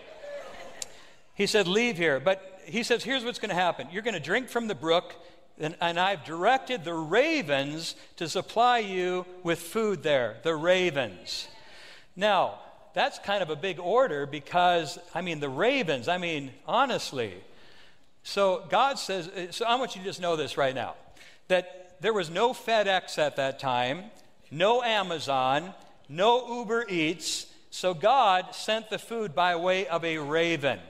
he 1.36 1.46
said, 1.46 1.68
Leave 1.68 1.96
here. 1.96 2.18
But 2.18 2.60
he 2.64 2.82
says, 2.82 3.04
Here's 3.04 3.24
what's 3.24 3.38
going 3.38 3.50
to 3.50 3.54
happen 3.54 3.86
you're 3.92 4.02
going 4.02 4.14
to 4.14 4.20
drink 4.20 4.48
from 4.48 4.66
the 4.66 4.74
brook, 4.74 5.14
and, 5.60 5.76
and 5.80 6.00
I've 6.00 6.24
directed 6.24 6.84
the 6.84 6.94
ravens 6.94 7.94
to 8.16 8.28
supply 8.28 8.78
you 8.78 9.24
with 9.44 9.60
food 9.60 10.02
there. 10.02 10.38
The 10.42 10.56
ravens. 10.56 11.46
Now, 12.16 12.58
that's 12.94 13.18
kind 13.18 13.42
of 13.42 13.50
a 13.50 13.56
big 13.56 13.78
order 13.78 14.24
because, 14.24 14.98
I 15.14 15.20
mean, 15.20 15.38
the 15.38 15.50
ravens, 15.50 16.08
I 16.08 16.16
mean, 16.16 16.50
honestly. 16.66 17.34
So 18.22 18.64
God 18.70 18.98
says, 18.98 19.28
uh, 19.28 19.52
so 19.52 19.66
I 19.66 19.74
want 19.76 19.94
you 19.94 20.00
to 20.00 20.06
just 20.06 20.20
know 20.20 20.34
this 20.34 20.56
right 20.56 20.74
now 20.74 20.94
that 21.48 21.96
there 22.00 22.12
was 22.12 22.28
no 22.28 22.52
FedEx 22.52 23.18
at 23.18 23.36
that 23.36 23.60
time, 23.60 24.04
no 24.50 24.82
Amazon, 24.82 25.74
no 26.08 26.58
Uber 26.58 26.86
Eats. 26.88 27.46
So 27.70 27.94
God 27.94 28.54
sent 28.54 28.90
the 28.90 28.98
food 28.98 29.34
by 29.34 29.54
way 29.56 29.86
of 29.86 30.04
a 30.04 30.18
raven. 30.18 30.80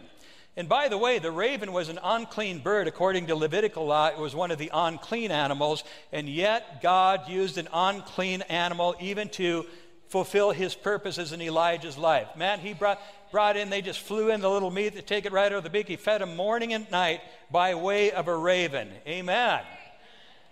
And 0.57 0.69
by 0.69 0.89
the 0.89 0.97
way, 0.97 1.19
the 1.19 1.31
raven 1.31 1.73
was 1.73 1.91
an 1.91 1.99
unclean 2.03 2.61
bird. 2.61 2.89
According 2.89 3.27
to 3.27 3.37
Levitical 3.37 3.87
law, 3.87 4.09
it 4.09 4.19
was 4.19 4.35
one 4.35 4.51
of 4.51 4.59
the 4.59 4.71
unclean 4.73 5.31
animals. 5.31 5.85
And 6.13 6.29
yet, 6.29 6.81
God 6.83 7.29
used 7.29 7.59
an 7.59 7.69
unclean 7.73 8.43
animal 8.43 8.97
even 8.99 9.29
to 9.31 9.67
fulfill 10.09 10.53
his 10.53 10.75
purposes 10.75 11.33
in 11.33 11.43
Elijah's 11.43 11.99
life. 11.99 12.29
Man, 12.37 12.61
he 12.61 12.73
brought, 12.73 13.01
brought 13.31 13.57
in, 13.57 13.71
they 13.71 13.83
just 13.83 14.01
flew 14.01 14.31
in 14.31 14.41
the 14.41 14.49
little 14.49 14.71
meat, 14.71 14.95
they 14.95 15.01
take 15.01 15.27
it 15.27 15.33
right 15.33 15.53
out 15.53 15.59
of 15.59 15.65
the 15.65 15.71
beak. 15.71 15.89
He 15.89 15.97
fed 15.97 16.21
them 16.21 16.37
morning 16.37 16.73
and 16.73 16.91
night 16.91 17.21
by 17.51 17.75
way 17.75 18.13
of 18.13 18.29
a 18.29 18.37
raven. 18.37 18.89
Amen. 19.07 19.63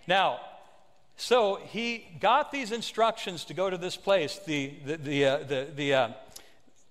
Now, 0.07 0.39
so 1.17 1.55
he 1.55 2.05
got 2.19 2.51
these 2.51 2.71
instructions 2.71 3.45
to 3.45 3.53
go 3.53 3.69
to 3.69 3.77
this 3.77 3.95
place, 3.95 4.39
the, 4.45 4.73
the, 4.85 4.97
the, 4.97 5.25
uh, 5.25 5.37
the, 5.37 5.67
the 5.73 5.93
uh, 5.93 6.09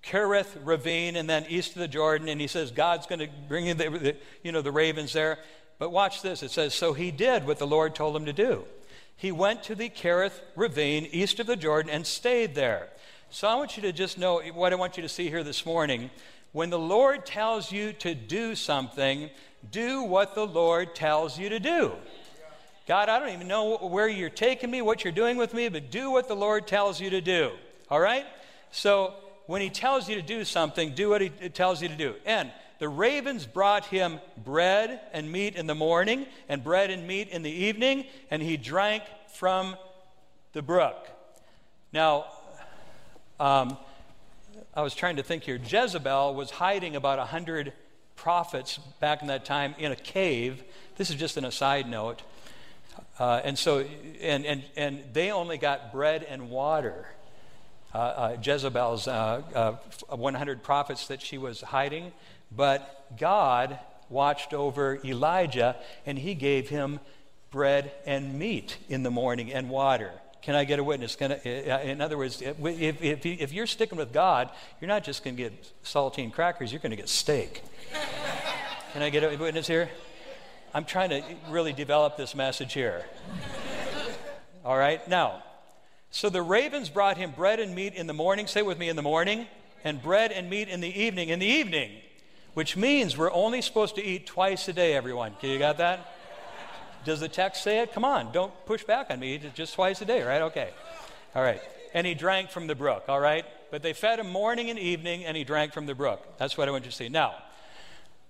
Kerith 0.05 0.57
ravine, 0.63 1.15
and 1.15 1.29
then 1.29 1.45
east 1.49 1.71
of 1.71 1.79
the 1.79 1.87
Jordan, 1.87 2.29
and 2.29 2.39
he 2.39 2.47
says 2.47 2.71
God's 2.71 3.07
going 3.07 3.19
to 3.19 3.29
bring 3.47 3.67
in 3.67 3.77
the, 3.77 3.89
the, 3.89 4.15
you 4.43 4.51
know, 4.51 4.61
the 4.61 4.71
ravens 4.71 5.13
there. 5.13 5.39
But 5.79 5.91
watch 5.91 6.21
this. 6.21 6.43
It 6.43 6.51
says, 6.51 6.73
So 6.73 6.93
he 6.93 7.11
did 7.11 7.45
what 7.45 7.57
the 7.57 7.67
Lord 7.67 7.95
told 7.95 8.15
him 8.15 8.25
to 8.25 8.33
do. 8.33 8.65
He 9.17 9.31
went 9.31 9.63
to 9.63 9.75
the 9.75 9.89
Kerith 9.89 10.39
ravine 10.55 11.07
east 11.11 11.39
of 11.39 11.47
the 11.47 11.55
Jordan 11.55 11.91
and 11.91 12.05
stayed 12.05 12.53
there. 12.53 12.89
So 13.29 13.47
I 13.47 13.55
want 13.55 13.75
you 13.75 13.81
to 13.83 13.91
just 13.91 14.17
know 14.17 14.41
what 14.53 14.71
I 14.71 14.75
want 14.75 14.97
you 14.97 15.03
to 15.03 15.09
see 15.09 15.29
here 15.29 15.43
this 15.43 15.65
morning. 15.65 16.09
When 16.51 16.69
the 16.69 16.79
Lord 16.79 17.25
tells 17.25 17.71
you 17.71 17.91
to 17.93 18.13
do 18.13 18.55
something, 18.55 19.29
do 19.71 20.03
what 20.03 20.35
the 20.35 20.45
Lord 20.45 20.95
tells 20.95 21.37
you 21.37 21.49
to 21.49 21.59
do. 21.59 21.93
God, 22.87 23.09
I 23.09 23.19
don't 23.19 23.33
even 23.33 23.47
know 23.47 23.77
where 23.77 24.07
you're 24.07 24.29
taking 24.29 24.69
me, 24.69 24.81
what 24.81 25.03
you're 25.03 25.11
doing 25.11 25.37
with 25.37 25.53
me, 25.53 25.69
but 25.69 25.89
do 25.89 26.11
what 26.11 26.27
the 26.27 26.35
Lord 26.35 26.67
tells 26.67 27.01
you 27.01 27.09
to 27.09 27.21
do. 27.21 27.51
All 27.89 27.99
right? 27.99 28.25
So 28.71 29.15
when 29.47 29.61
He 29.61 29.69
tells 29.69 30.09
you 30.09 30.15
to 30.15 30.21
do 30.21 30.43
something, 30.43 30.93
do 30.93 31.09
what 31.09 31.21
He 31.21 31.29
tells 31.29 31.81
you 31.81 31.87
to 31.87 31.95
do. 31.95 32.15
And 32.25 32.51
the 32.79 32.89
ravens 32.89 33.45
brought 33.45 33.85
him 33.85 34.19
bread 34.43 34.99
and 35.13 35.31
meat 35.31 35.55
in 35.55 35.65
the 35.67 35.75
morning, 35.75 36.25
and 36.49 36.63
bread 36.63 36.89
and 36.89 37.07
meat 37.07 37.29
in 37.29 37.41
the 37.41 37.51
evening, 37.51 38.05
and 38.29 38.41
he 38.41 38.57
drank 38.57 39.03
from 39.33 39.77
the 40.53 40.61
brook. 40.61 41.07
Now, 41.93 42.25
um, 43.39 43.77
I 44.73 44.81
was 44.81 44.93
trying 44.93 45.15
to 45.17 45.23
think 45.23 45.43
here. 45.43 45.55
Jezebel 45.55 46.35
was 46.35 46.51
hiding 46.51 46.95
about 46.97 47.17
100 47.17 47.71
prophets 48.17 48.77
back 48.99 49.21
in 49.21 49.29
that 49.29 49.45
time 49.45 49.75
in 49.77 49.91
a 49.91 49.95
cave. 49.95 50.63
This 50.97 51.09
is 51.09 51.15
just 51.15 51.37
an 51.37 51.45
aside 51.45 51.87
note. 51.87 52.21
Uh, 53.17 53.41
and 53.43 53.57
so, 53.57 53.85
and, 54.21 54.45
and, 54.45 54.63
and 54.75 55.03
they 55.13 55.31
only 55.31 55.57
got 55.57 55.93
bread 55.93 56.23
and 56.23 56.49
water. 56.49 57.07
Uh, 57.95 57.97
uh, 57.97 58.37
Jezebel's 58.43 59.07
uh, 59.07 59.41
uh, 60.09 60.15
100 60.17 60.63
prophets 60.63 61.07
that 61.07 61.21
she 61.21 61.37
was 61.37 61.61
hiding, 61.61 62.11
but 62.51 63.15
God 63.17 63.79
watched 64.09 64.53
over 64.53 64.99
Elijah 65.05 65.77
and 66.05 66.19
he 66.19 66.33
gave 66.35 66.67
him 66.67 66.99
bread 67.51 67.93
and 68.05 68.37
meat 68.37 68.75
in 68.89 69.03
the 69.03 69.11
morning 69.11 69.53
and 69.53 69.69
water. 69.69 70.11
Can 70.41 70.55
I 70.55 70.65
get 70.65 70.77
a 70.79 70.83
witness? 70.83 71.15
I, 71.21 71.25
in 71.85 72.01
other 72.01 72.17
words, 72.17 72.41
if, 72.41 73.01
if, 73.01 73.25
if 73.25 73.53
you're 73.53 73.65
sticking 73.65 73.97
with 73.97 74.11
God, 74.11 74.49
you're 74.81 74.89
not 74.89 75.05
just 75.05 75.23
going 75.23 75.37
to 75.37 75.43
get 75.43 75.71
saltine 75.85 76.33
crackers, 76.33 76.73
you're 76.73 76.81
going 76.81 76.89
to 76.89 76.97
get 76.97 77.07
steak. 77.07 77.63
Can 78.91 79.03
I 79.03 79.09
get 79.09 79.23
a 79.23 79.37
witness 79.37 79.67
here? 79.67 79.89
I'm 80.73 80.83
trying 80.83 81.11
to 81.11 81.23
really 81.47 81.71
develop 81.71 82.17
this 82.17 82.35
message 82.35 82.73
here. 82.73 83.05
All 84.65 84.77
right, 84.77 85.07
now, 85.07 85.44
so 86.15 86.29
the 86.29 86.41
ravens 86.41 86.87
brought 86.87 87.17
him 87.17 87.31
bread 87.31 87.59
and 87.59 87.75
meat 87.75 87.93
in 87.93 88.07
the 88.07 88.13
morning. 88.13 88.47
Say 88.47 88.61
with 88.61 88.79
me, 88.79 88.87
in 88.87 88.95
the 88.95 89.01
morning. 89.01 89.47
And 89.83 90.01
bread 90.01 90.31
and 90.31 90.49
meat 90.49 90.69
in 90.69 90.79
the 90.79 90.87
evening. 90.87 91.27
In 91.27 91.39
the 91.39 91.45
evening, 91.45 91.91
which 92.53 92.77
means 92.77 93.17
we're 93.17 93.33
only 93.33 93.61
supposed 93.61 93.95
to 93.95 94.01
eat 94.01 94.25
twice 94.25 94.65
a 94.69 94.71
day, 94.71 94.93
everyone. 94.93 95.33
You 95.41 95.59
got 95.59 95.77
that? 95.79 96.09
Does 97.03 97.19
the 97.19 97.27
text 97.27 97.63
say 97.63 97.79
it? 97.79 97.91
Come 97.91 98.05
on, 98.05 98.31
don't 98.31 98.53
push 98.65 98.85
back 98.85 99.07
on 99.09 99.19
me. 99.19 99.41
Just 99.55 99.73
twice 99.73 100.01
a 100.01 100.05
day, 100.05 100.23
right? 100.23 100.43
Okay. 100.43 100.69
All 101.35 101.43
right. 101.43 101.59
And 101.93 102.07
he 102.07 102.13
drank 102.13 102.49
from 102.49 102.67
the 102.67 102.75
brook, 102.75 103.03
all 103.09 103.19
right? 103.19 103.43
But 103.69 103.83
they 103.83 103.91
fed 103.91 104.19
him 104.19 104.31
morning 104.31 104.69
and 104.69 104.79
evening, 104.79 105.25
and 105.25 105.35
he 105.35 105.43
drank 105.43 105.73
from 105.73 105.85
the 105.85 105.95
brook. 105.95 106.25
That's 106.37 106.57
what 106.57 106.69
I 106.69 106.71
want 106.71 106.85
you 106.85 106.91
to 106.91 106.95
see. 106.95 107.09
Now, 107.09 107.35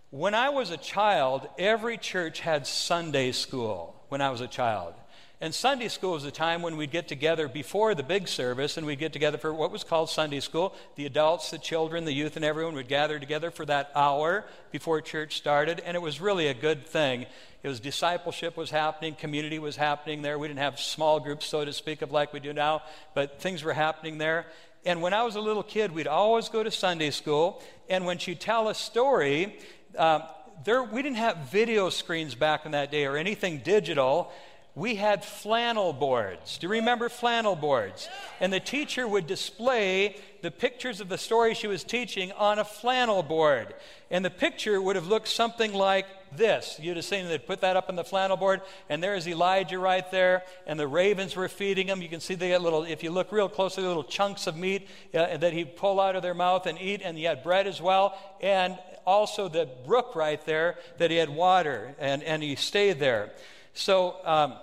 when 0.09 0.33
I 0.33 0.49
was 0.49 0.71
a 0.71 0.77
child, 0.77 1.47
every 1.59 1.99
church 1.99 2.39
had 2.39 2.65
Sunday 2.65 3.31
school 3.31 3.95
when 4.09 4.21
I 4.21 4.31
was 4.31 4.41
a 4.41 4.47
child. 4.47 4.95
And 5.41 5.53
Sunday 5.53 5.89
school 5.89 6.13
was 6.13 6.23
a 6.23 6.31
time 6.31 6.61
when 6.61 6.77
we'd 6.77 6.91
get 6.91 7.09
together 7.09 7.49
before 7.49 7.93
the 7.93 8.03
big 8.03 8.29
service 8.29 8.77
and 8.77 8.87
we'd 8.87 8.99
get 8.99 9.11
together 9.11 9.37
for 9.37 9.53
what 9.53 9.69
was 9.69 9.83
called 9.83 10.09
Sunday 10.09 10.39
school. 10.39 10.73
The 10.95 11.05
adults, 11.05 11.51
the 11.51 11.57
children, 11.57 12.05
the 12.05 12.13
youth, 12.13 12.37
and 12.37 12.45
everyone 12.45 12.73
would 12.75 12.87
gather 12.87 13.19
together 13.19 13.51
for 13.51 13.65
that 13.65 13.91
hour 13.95 14.45
before 14.71 15.01
church 15.01 15.35
started. 15.35 15.81
And 15.81 15.95
it 15.95 16.01
was 16.01 16.21
really 16.21 16.47
a 16.47 16.53
good 16.53 16.87
thing. 16.87 17.25
It 17.63 17.67
was 17.67 17.81
discipleship 17.81 18.55
was 18.55 18.69
happening, 18.69 19.13
community 19.15 19.59
was 19.59 19.75
happening 19.75 20.21
there. 20.21 20.39
We 20.39 20.47
didn't 20.47 20.59
have 20.59 20.79
small 20.79 21.19
groups, 21.19 21.45
so 21.47 21.65
to 21.65 21.73
speak, 21.73 22.01
of 22.01 22.11
like 22.11 22.31
we 22.31 22.39
do 22.39 22.53
now, 22.53 22.83
but 23.13 23.41
things 23.41 23.63
were 23.63 23.73
happening 23.73 24.17
there. 24.17 24.45
And 24.85 25.01
when 25.01 25.13
I 25.13 25.23
was 25.23 25.35
a 25.35 25.41
little 25.41 25.63
kid, 25.63 25.91
we'd 25.91 26.07
always 26.07 26.47
go 26.47 26.63
to 26.63 26.71
Sunday 26.71 27.09
school. 27.09 27.61
And 27.89 28.05
when 28.05 28.19
she'd 28.19 28.39
tell 28.39 28.69
a 28.69 28.75
story, 28.75 29.57
um, 29.97 30.23
there, 30.63 30.83
we 30.83 31.01
didn't 31.01 31.17
have 31.17 31.37
video 31.51 31.89
screens 31.89 32.35
back 32.35 32.65
in 32.65 32.71
that 32.71 32.91
day 32.91 33.05
or 33.05 33.17
anything 33.17 33.59
digital. 33.59 34.31
We 34.75 34.95
had 34.95 35.23
flannel 35.23 35.93
boards. 35.93 36.57
Do 36.57 36.67
you 36.67 36.71
remember 36.71 37.07
flannel 37.07 37.55
boards? 37.55 38.09
And 38.41 38.51
the 38.51 38.59
teacher 38.59 39.07
would 39.07 39.25
display 39.25 40.17
the 40.41 40.51
pictures 40.51 40.99
of 40.99 41.07
the 41.07 41.17
story 41.17 41.53
she 41.53 41.67
was 41.67 41.85
teaching 41.85 42.33
on 42.33 42.59
a 42.59 42.65
flannel 42.65 43.23
board. 43.23 43.73
And 44.11 44.23
the 44.23 44.29
picture 44.29 44.81
would 44.81 44.97
have 44.97 45.07
looked 45.07 45.29
something 45.29 45.73
like 45.73 46.05
this. 46.35 46.77
You'd 46.81 46.97
have 46.97 47.05
seen 47.05 47.29
they'd 47.29 47.47
put 47.47 47.61
that 47.61 47.77
up 47.77 47.87
on 47.87 47.95
the 47.95 48.03
flannel 48.03 48.35
board, 48.35 48.61
and 48.89 49.01
there's 49.01 49.27
Elijah 49.29 49.79
right 49.79 50.09
there, 50.11 50.43
and 50.67 50.77
the 50.77 50.87
ravens 50.87 51.37
were 51.37 51.47
feeding 51.47 51.87
him. 51.87 52.01
You 52.01 52.09
can 52.09 52.19
see 52.19 52.35
they 52.35 52.49
got 52.49 52.61
little, 52.61 52.83
if 52.83 53.01
you 53.01 53.11
look 53.11 53.31
real 53.31 53.47
closely, 53.47 53.83
little 53.83 54.03
chunks 54.03 54.45
of 54.45 54.57
meat 54.57 54.89
uh, 55.13 55.37
that 55.37 55.53
he'd 55.53 55.77
pull 55.77 56.01
out 56.01 56.17
of 56.17 56.21
their 56.21 56.33
mouth 56.33 56.65
and 56.65 56.79
eat, 56.81 57.01
and 57.01 57.17
he 57.17 57.23
had 57.23 57.43
bread 57.43 57.65
as 57.65 57.81
well. 57.81 58.17
And 58.41 58.77
also 59.05 59.47
the 59.47 59.69
brook 59.85 60.15
right 60.15 60.43
there 60.45 60.77
that 60.97 61.11
he 61.11 61.17
had 61.17 61.29
water, 61.29 61.95
and, 61.97 62.21
and 62.23 62.43
he 62.43 62.55
stayed 62.55 62.99
there. 62.99 63.31
So 63.73 64.17
um, 64.25 64.55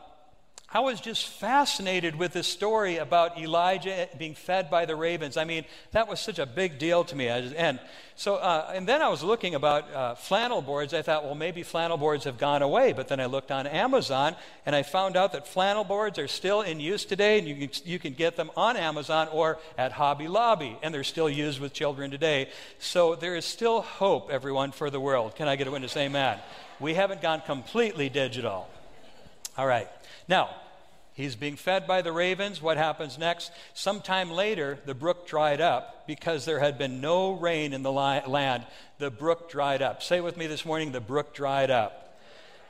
I 0.75 0.81
was 0.81 1.03
just 1.03 1.27
fascinated 1.27 2.17
with 2.17 2.33
this 2.33 2.47
story 2.47 2.97
about 2.97 3.39
Elijah 3.39 4.09
being 4.17 4.35
fed 4.35 4.71
by 4.71 4.87
the 4.87 4.97
ravens. 4.97 5.37
I 5.37 5.45
mean, 5.45 5.67
that 5.91 6.09
was 6.09 6.19
such 6.19 6.39
a 6.39 6.47
big 6.47 6.79
deal 6.79 7.05
to 7.05 7.15
me. 7.15 7.27
Just, 7.27 7.55
and 7.57 7.79
so, 8.17 8.37
uh, 8.37 8.73
and 8.75 8.89
then 8.89 9.03
I 9.03 9.09
was 9.09 9.23
looking 9.23 9.55
about 9.55 9.93
uh, 9.93 10.15
flannel 10.15 10.63
boards. 10.63 10.95
I 10.95 11.03
thought, 11.03 11.25
well, 11.25 11.35
maybe 11.35 11.63
flannel 11.63 11.99
boards 11.99 12.25
have 12.25 12.39
gone 12.39 12.63
away. 12.63 12.95
But 12.95 13.09
then 13.09 13.21
I 13.21 13.27
looked 13.27 13.51
on 13.51 13.67
Amazon, 13.67 14.35
and 14.65 14.75
I 14.75 14.83
found 14.83 15.15
out 15.15 15.33
that 15.33 15.47
flannel 15.47 15.85
boards 15.85 16.19
are 16.19 16.29
still 16.29 16.63
in 16.63 16.81
use 16.81 17.05
today, 17.05 17.39
and 17.39 17.47
you 17.47 17.69
can, 17.69 17.71
you 17.85 17.99
can 17.99 18.15
get 18.15 18.37
them 18.37 18.51
on 18.57 18.79
Amazon 18.79 19.29
or 19.31 19.59
at 19.77 19.93
Hobby 19.93 20.27
Lobby, 20.27 20.79
and 20.83 20.95
they're 20.95 21.05
still 21.05 21.29
used 21.29 21.61
with 21.61 21.75
children 21.75 22.11
today. 22.11 22.49
So 22.79 23.15
there 23.15 23.37
is 23.37 23.45
still 23.45 23.83
hope, 23.83 24.31
everyone, 24.31 24.73
for 24.73 24.89
the 24.89 25.01
world. 25.01 25.37
Can 25.37 25.49
I 25.49 25.57
get 25.57 25.67
a 25.67 25.71
witness? 25.71 25.99
Amen. 25.99 26.39
We 26.81 26.95
haven't 26.95 27.21
gone 27.21 27.43
completely 27.43 28.09
digital. 28.09 28.71
All 29.57 29.67
right. 29.67 29.89
Now, 30.29 30.51
He's 31.15 31.37
being 31.37 31.57
fed 31.57 31.87
by 31.87 32.01
the 32.01 32.13
ravens. 32.13 32.63
What 32.63 32.79
happens 32.79 33.19
next? 33.19 33.53
Sometime 33.75 34.31
later, 34.31 34.79
the 34.87 34.95
brook 34.95 35.27
dried 35.27 35.61
up 35.61 36.07
because 36.07 36.47
there 36.47 36.59
had 36.59 36.79
been 36.79 37.03
no 37.03 37.33
rain 37.33 37.75
in 37.75 37.83
the 37.83 37.93
land. 37.93 38.65
The 38.99 39.11
brook 39.11 39.51
dried 39.51 39.83
up. 39.83 40.03
Say 40.03 40.23
with 40.23 40.39
me 40.39 40.47
this 40.47 40.65
morning, 40.65 40.91
the 40.91 41.01
brook 41.01 41.35
dried 41.35 41.71
up. 41.71 42.19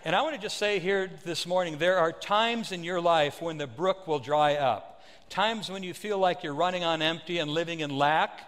And 0.04 0.16
I 0.16 0.22
want 0.22 0.34
to 0.34 0.40
just 0.40 0.58
say 0.58 0.80
here 0.80 1.08
this 1.24 1.46
morning 1.46 1.78
there 1.78 1.98
are 1.98 2.10
times 2.10 2.72
in 2.72 2.82
your 2.82 3.00
life 3.00 3.40
when 3.40 3.58
the 3.58 3.68
brook 3.68 4.08
will 4.08 4.18
dry 4.18 4.56
up. 4.56 5.00
Times 5.30 5.70
when 5.70 5.84
you 5.84 5.94
feel 5.94 6.18
like 6.18 6.42
you're 6.42 6.52
running 6.52 6.82
on 6.82 7.00
empty 7.00 7.38
and 7.38 7.48
living 7.48 7.78
in 7.78 7.96
lack. 7.96 8.40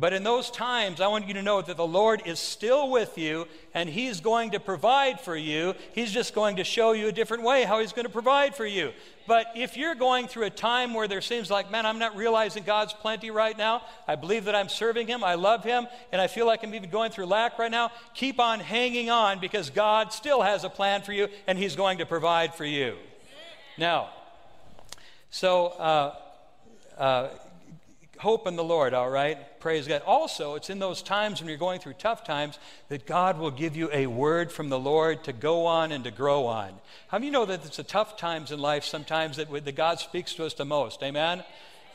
But 0.00 0.12
in 0.12 0.22
those 0.22 0.48
times, 0.52 1.00
I 1.00 1.08
want 1.08 1.26
you 1.26 1.34
to 1.34 1.42
know 1.42 1.60
that 1.60 1.76
the 1.76 1.86
Lord 1.86 2.22
is 2.24 2.38
still 2.38 2.88
with 2.88 3.18
you 3.18 3.48
and 3.74 3.88
He's 3.88 4.20
going 4.20 4.52
to 4.52 4.60
provide 4.60 5.20
for 5.20 5.36
you. 5.36 5.74
He's 5.92 6.12
just 6.12 6.34
going 6.34 6.56
to 6.56 6.64
show 6.64 6.92
you 6.92 7.08
a 7.08 7.12
different 7.12 7.42
way 7.42 7.64
how 7.64 7.80
He's 7.80 7.92
going 7.92 8.06
to 8.06 8.12
provide 8.12 8.54
for 8.54 8.64
you. 8.64 8.92
But 9.26 9.48
if 9.56 9.76
you're 9.76 9.96
going 9.96 10.28
through 10.28 10.44
a 10.44 10.50
time 10.50 10.94
where 10.94 11.08
there 11.08 11.20
seems 11.20 11.50
like, 11.50 11.72
man, 11.72 11.84
I'm 11.84 11.98
not 11.98 12.16
realizing 12.16 12.62
God's 12.62 12.92
plenty 12.92 13.32
right 13.32 13.58
now, 13.58 13.82
I 14.06 14.14
believe 14.14 14.44
that 14.44 14.54
I'm 14.54 14.68
serving 14.68 15.08
Him, 15.08 15.24
I 15.24 15.34
love 15.34 15.64
Him, 15.64 15.88
and 16.12 16.22
I 16.22 16.28
feel 16.28 16.46
like 16.46 16.62
I'm 16.62 16.74
even 16.76 16.90
going 16.90 17.10
through 17.10 17.26
lack 17.26 17.58
right 17.58 17.70
now, 17.70 17.90
keep 18.14 18.38
on 18.38 18.60
hanging 18.60 19.10
on 19.10 19.40
because 19.40 19.68
God 19.68 20.12
still 20.12 20.42
has 20.42 20.62
a 20.62 20.70
plan 20.70 21.02
for 21.02 21.12
you 21.12 21.26
and 21.48 21.58
He's 21.58 21.74
going 21.74 21.98
to 21.98 22.06
provide 22.06 22.54
for 22.54 22.64
you. 22.64 22.94
Now, 23.76 24.10
so, 25.30 25.66
uh, 25.66 26.14
uh, 26.96 27.28
hope 28.18 28.46
in 28.46 28.56
the 28.56 28.64
Lord, 28.64 28.94
all 28.94 29.08
right? 29.08 29.38
Praise 29.60 29.88
God. 29.88 30.02
Also, 30.06 30.54
it's 30.54 30.70
in 30.70 30.78
those 30.78 31.02
times 31.02 31.40
when 31.40 31.48
you're 31.48 31.58
going 31.58 31.80
through 31.80 31.94
tough 31.94 32.24
times 32.24 32.58
that 32.88 33.06
God 33.06 33.38
will 33.38 33.50
give 33.50 33.76
you 33.76 33.88
a 33.92 34.06
word 34.06 34.52
from 34.52 34.68
the 34.68 34.78
Lord 34.78 35.24
to 35.24 35.32
go 35.32 35.66
on 35.66 35.92
and 35.92 36.04
to 36.04 36.10
grow 36.10 36.46
on. 36.46 36.72
How 37.08 37.18
do 37.18 37.24
you 37.24 37.30
know 37.30 37.46
that 37.46 37.64
it's 37.64 37.76
the 37.76 37.82
tough 37.82 38.16
times 38.16 38.52
in 38.52 38.60
life 38.60 38.84
sometimes 38.84 39.36
that, 39.36 39.50
that 39.64 39.74
God 39.74 40.00
speaks 40.00 40.34
to 40.34 40.44
us 40.44 40.54
the 40.54 40.64
most? 40.64 41.02
Amen? 41.02 41.44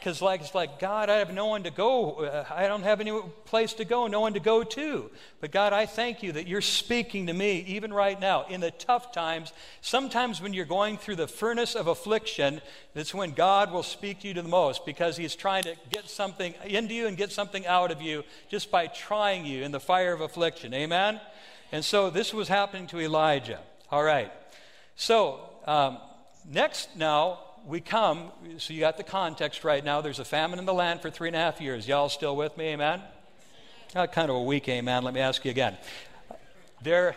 Because 0.03 0.21
like, 0.21 0.41
it's 0.41 0.53
like, 0.53 0.79
God, 0.79 1.09
I 1.09 1.19
have 1.19 1.33
no 1.33 1.45
one 1.45 1.63
to 1.63 1.71
go. 1.71 2.25
Uh, 2.25 2.43
I 2.53 2.67
don't 2.67 2.83
have 2.83 2.99
any 2.99 3.17
place 3.45 3.71
to 3.75 3.85
go, 3.85 4.07
no 4.07 4.19
one 4.19 4.33
to 4.33 4.41
go 4.41 4.61
to. 4.61 5.09
But 5.39 5.51
God, 5.51 5.71
I 5.71 5.85
thank 5.85 6.21
you 6.21 6.33
that 6.33 6.45
you're 6.45 6.59
speaking 6.59 7.27
to 7.27 7.33
me 7.33 7.59
even 7.67 7.93
right 7.93 8.19
now 8.19 8.45
in 8.49 8.59
the 8.59 8.71
tough 8.71 9.13
times. 9.13 9.53
Sometimes 9.79 10.41
when 10.41 10.51
you're 10.51 10.65
going 10.65 10.97
through 10.97 11.15
the 11.15 11.27
furnace 11.27 11.73
of 11.73 11.87
affliction, 11.87 12.59
that's 12.93 13.13
when 13.13 13.31
God 13.31 13.71
will 13.71 13.81
speak 13.81 14.19
to 14.19 14.27
you 14.27 14.33
to 14.33 14.41
the 14.41 14.49
most 14.49 14.85
because 14.85 15.15
he's 15.15 15.35
trying 15.35 15.63
to 15.63 15.75
get 15.89 16.09
something 16.09 16.53
into 16.65 16.93
you 16.93 17.07
and 17.07 17.15
get 17.15 17.31
something 17.31 17.65
out 17.65 17.89
of 17.89 18.01
you 18.01 18.25
just 18.49 18.71
by 18.71 18.87
trying 18.87 19.45
you 19.45 19.63
in 19.63 19.71
the 19.71 19.79
fire 19.79 20.11
of 20.11 20.19
affliction. 20.19 20.73
Amen? 20.73 21.21
And 21.71 21.85
so 21.85 22.09
this 22.09 22.33
was 22.33 22.49
happening 22.49 22.87
to 22.87 22.99
Elijah. 22.99 23.61
All 23.89 24.03
right. 24.03 24.33
So, 24.97 25.39
um, 25.65 25.97
next 26.45 26.97
now, 26.97 27.39
we 27.65 27.79
come, 27.79 28.31
so 28.57 28.73
you 28.73 28.79
got 28.79 28.97
the 28.97 29.03
context 29.03 29.63
right 29.63 29.83
now. 29.83 30.01
There's 30.01 30.19
a 30.19 30.25
famine 30.25 30.59
in 30.59 30.65
the 30.65 30.73
land 30.73 31.01
for 31.01 31.09
three 31.09 31.29
and 31.29 31.35
a 31.35 31.39
half 31.39 31.61
years. 31.61 31.87
Y'all 31.87 32.09
still 32.09 32.35
with 32.35 32.57
me? 32.57 32.65
Amen? 32.67 33.01
Uh, 33.95 34.07
kind 34.07 34.29
of 34.29 34.35
a 34.35 34.41
weak 34.43 34.67
amen. 34.67 35.03
Let 35.03 35.13
me 35.13 35.21
ask 35.21 35.45
you 35.45 35.51
again. 35.51 35.77
They're, 36.81 37.15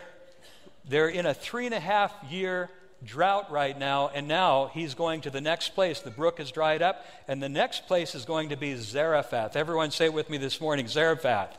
they're 0.87 1.09
in 1.09 1.25
a 1.25 1.33
three 1.33 1.65
and 1.65 1.75
a 1.75 1.79
half 1.79 2.13
year 2.29 2.69
drought 3.03 3.51
right 3.51 3.77
now, 3.77 4.09
and 4.09 4.27
now 4.27 4.71
he's 4.73 4.95
going 4.95 5.21
to 5.21 5.29
the 5.29 5.41
next 5.41 5.69
place. 5.69 5.99
The 5.99 6.11
brook 6.11 6.37
has 6.37 6.51
dried 6.51 6.81
up, 6.81 7.05
and 7.27 7.43
the 7.43 7.49
next 7.49 7.87
place 7.87 8.15
is 8.15 8.25
going 8.25 8.49
to 8.49 8.57
be 8.57 8.75
Zarephath. 8.75 9.55
Everyone 9.55 9.91
say 9.91 10.05
it 10.05 10.13
with 10.13 10.29
me 10.29 10.37
this 10.37 10.61
morning 10.61 10.87
Zarephath. 10.87 11.57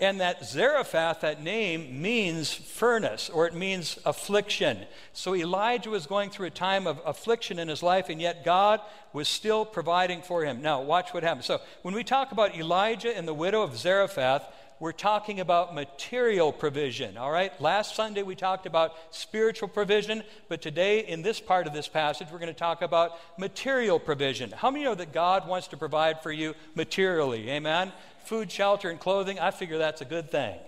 And 0.00 0.20
that 0.20 0.44
Zarephath, 0.44 1.20
that 1.22 1.42
name, 1.42 2.00
means 2.00 2.52
furnace 2.52 3.28
or 3.30 3.46
it 3.46 3.54
means 3.54 3.98
affliction. 4.04 4.78
So 5.12 5.34
Elijah 5.34 5.90
was 5.90 6.06
going 6.06 6.30
through 6.30 6.46
a 6.46 6.50
time 6.50 6.86
of 6.86 7.00
affliction 7.04 7.58
in 7.58 7.68
his 7.68 7.82
life, 7.82 8.08
and 8.08 8.20
yet 8.20 8.44
God 8.44 8.80
was 9.12 9.28
still 9.28 9.64
providing 9.64 10.22
for 10.22 10.44
him. 10.44 10.62
Now, 10.62 10.82
watch 10.82 11.12
what 11.12 11.22
happens. 11.22 11.46
So, 11.46 11.60
when 11.82 11.94
we 11.94 12.04
talk 12.04 12.32
about 12.32 12.56
Elijah 12.56 13.16
and 13.16 13.26
the 13.26 13.34
widow 13.34 13.62
of 13.62 13.76
Zarephath, 13.76 14.44
we're 14.80 14.92
talking 14.92 15.40
about 15.40 15.74
material 15.74 16.52
provision, 16.52 17.16
all 17.16 17.32
right? 17.32 17.58
Last 17.60 17.96
Sunday 17.96 18.22
we 18.22 18.36
talked 18.36 18.64
about 18.64 18.92
spiritual 19.10 19.68
provision, 19.68 20.22
but 20.48 20.62
today 20.62 21.00
in 21.00 21.22
this 21.22 21.40
part 21.40 21.66
of 21.66 21.72
this 21.72 21.88
passage 21.88 22.28
we're 22.30 22.38
going 22.38 22.46
to 22.46 22.58
talk 22.58 22.80
about 22.80 23.18
material 23.38 23.98
provision. 23.98 24.52
How 24.52 24.70
many 24.70 24.84
know 24.84 24.94
that 24.94 25.12
God 25.12 25.48
wants 25.48 25.66
to 25.68 25.76
provide 25.76 26.22
for 26.22 26.30
you 26.30 26.54
materially? 26.76 27.50
Amen? 27.50 27.92
Food, 28.28 28.52
shelter, 28.52 28.90
and 28.90 29.00
clothing, 29.00 29.40
I 29.40 29.50
figure 29.50 29.78
that's 29.78 30.02
a 30.02 30.04
good 30.04 30.30
thing. 30.30 30.58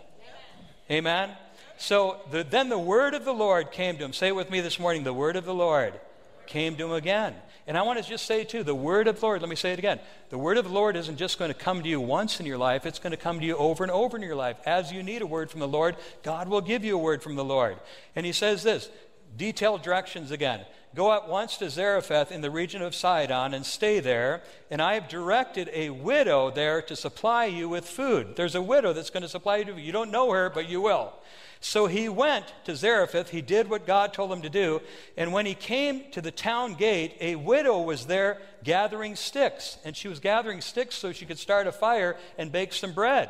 Amen? 0.90 1.26
Amen? 1.28 1.36
So 1.76 2.20
the, 2.30 2.42
then 2.42 2.70
the 2.70 2.78
word 2.78 3.14
of 3.14 3.24
the 3.24 3.34
Lord 3.34 3.70
came 3.70 3.98
to 3.98 4.04
him. 4.04 4.12
Say 4.12 4.28
it 4.28 4.34
with 4.34 4.50
me 4.50 4.60
this 4.60 4.80
morning 4.80 5.04
the 5.04 5.12
word 5.12 5.36
of 5.36 5.44
the 5.44 5.54
Lord 5.54 5.98
came 6.46 6.74
to 6.76 6.86
him 6.86 6.92
again. 6.92 7.34
And 7.66 7.78
I 7.78 7.82
want 7.82 8.02
to 8.02 8.08
just 8.08 8.26
say, 8.26 8.44
too, 8.44 8.64
the 8.64 8.74
word 8.74 9.06
of 9.06 9.20
the 9.20 9.26
Lord, 9.26 9.40
let 9.42 9.48
me 9.48 9.56
say 9.56 9.72
it 9.72 9.78
again. 9.78 10.00
The 10.30 10.38
word 10.38 10.56
of 10.56 10.64
the 10.64 10.72
Lord 10.72 10.96
isn't 10.96 11.16
just 11.16 11.38
going 11.38 11.50
to 11.50 11.58
come 11.58 11.82
to 11.82 11.88
you 11.88 12.00
once 12.00 12.40
in 12.40 12.46
your 12.46 12.58
life, 12.58 12.86
it's 12.86 12.98
going 12.98 13.12
to 13.12 13.16
come 13.16 13.38
to 13.38 13.46
you 13.46 13.56
over 13.56 13.84
and 13.84 13.90
over 13.92 14.16
in 14.16 14.22
your 14.22 14.34
life. 14.34 14.56
As 14.66 14.90
you 14.90 15.02
need 15.02 15.22
a 15.22 15.26
word 15.26 15.50
from 15.50 15.60
the 15.60 15.68
Lord, 15.68 15.96
God 16.22 16.48
will 16.48 16.60
give 16.60 16.84
you 16.84 16.96
a 16.96 16.98
word 17.00 17.22
from 17.22 17.36
the 17.36 17.44
Lord. 17.44 17.76
And 18.16 18.26
he 18.26 18.32
says 18.32 18.62
this 18.62 18.90
detailed 19.36 19.82
directions 19.82 20.30
again. 20.32 20.64
Go 20.92 21.12
at 21.12 21.28
once 21.28 21.56
to 21.58 21.70
Zarephath 21.70 22.32
in 22.32 22.40
the 22.40 22.50
region 22.50 22.82
of 22.82 22.96
Sidon 22.96 23.54
and 23.54 23.64
stay 23.64 24.00
there, 24.00 24.42
and 24.72 24.82
I 24.82 24.94
have 24.94 25.08
directed 25.08 25.70
a 25.72 25.90
widow 25.90 26.50
there 26.50 26.82
to 26.82 26.96
supply 26.96 27.44
you 27.44 27.68
with 27.68 27.88
food. 27.88 28.34
There's 28.34 28.56
a 28.56 28.62
widow 28.62 28.92
that's 28.92 29.10
going 29.10 29.22
to 29.22 29.28
supply 29.28 29.58
you. 29.58 29.76
You 29.76 29.92
don't 29.92 30.10
know 30.10 30.32
her, 30.32 30.50
but 30.50 30.68
you 30.68 30.80
will. 30.80 31.12
So 31.60 31.86
he 31.86 32.08
went 32.08 32.46
to 32.64 32.74
Zarephath. 32.74 33.30
He 33.30 33.42
did 33.42 33.70
what 33.70 33.86
God 33.86 34.12
told 34.12 34.32
him 34.32 34.42
to 34.42 34.50
do. 34.50 34.80
And 35.16 35.32
when 35.32 35.46
he 35.46 35.54
came 35.54 36.10
to 36.10 36.20
the 36.20 36.30
town 36.32 36.74
gate, 36.74 37.16
a 37.20 37.36
widow 37.36 37.82
was 37.82 38.06
there 38.06 38.38
gathering 38.64 39.14
sticks. 39.14 39.78
And 39.84 39.94
she 39.94 40.08
was 40.08 40.18
gathering 40.18 40.60
sticks 40.60 40.96
so 40.96 41.12
she 41.12 41.26
could 41.26 41.38
start 41.38 41.66
a 41.66 41.72
fire 41.72 42.16
and 42.38 42.50
bake 42.50 42.72
some 42.72 42.92
bread. 42.92 43.28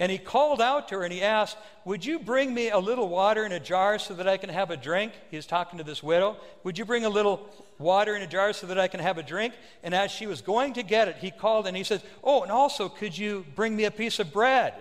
And 0.00 0.10
he 0.10 0.16
called 0.16 0.62
out 0.62 0.88
to 0.88 0.96
her 0.96 1.04
and 1.04 1.12
he 1.12 1.20
asked, 1.20 1.58
Would 1.84 2.06
you 2.06 2.18
bring 2.18 2.54
me 2.54 2.70
a 2.70 2.78
little 2.78 3.06
water 3.06 3.44
in 3.44 3.52
a 3.52 3.60
jar 3.60 3.98
so 3.98 4.14
that 4.14 4.26
I 4.26 4.38
can 4.38 4.48
have 4.48 4.70
a 4.70 4.76
drink? 4.76 5.12
He's 5.30 5.44
talking 5.44 5.76
to 5.76 5.84
this 5.84 6.02
widow. 6.02 6.38
Would 6.64 6.78
you 6.78 6.86
bring 6.86 7.04
a 7.04 7.10
little 7.10 7.46
water 7.78 8.16
in 8.16 8.22
a 8.22 8.26
jar 8.26 8.54
so 8.54 8.66
that 8.68 8.78
I 8.78 8.88
can 8.88 9.00
have 9.00 9.18
a 9.18 9.22
drink? 9.22 9.52
And 9.82 9.94
as 9.94 10.10
she 10.10 10.26
was 10.26 10.40
going 10.40 10.72
to 10.72 10.82
get 10.82 11.08
it, 11.08 11.16
he 11.16 11.30
called 11.30 11.66
and 11.66 11.76
he 11.76 11.84
says, 11.84 12.02
Oh, 12.24 12.42
and 12.42 12.50
also, 12.50 12.88
could 12.88 13.16
you 13.16 13.44
bring 13.54 13.76
me 13.76 13.84
a 13.84 13.90
piece 13.90 14.18
of 14.18 14.32
bread? 14.32 14.72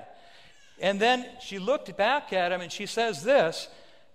And 0.80 1.02
then 1.02 1.26
she 1.42 1.60
looked 1.60 1.98
back 1.98 2.32
at 2.32 2.54
him 2.54 2.62
and 2.62 2.72
she 2.72 2.86
says 2.86 3.22
this 3.22 3.68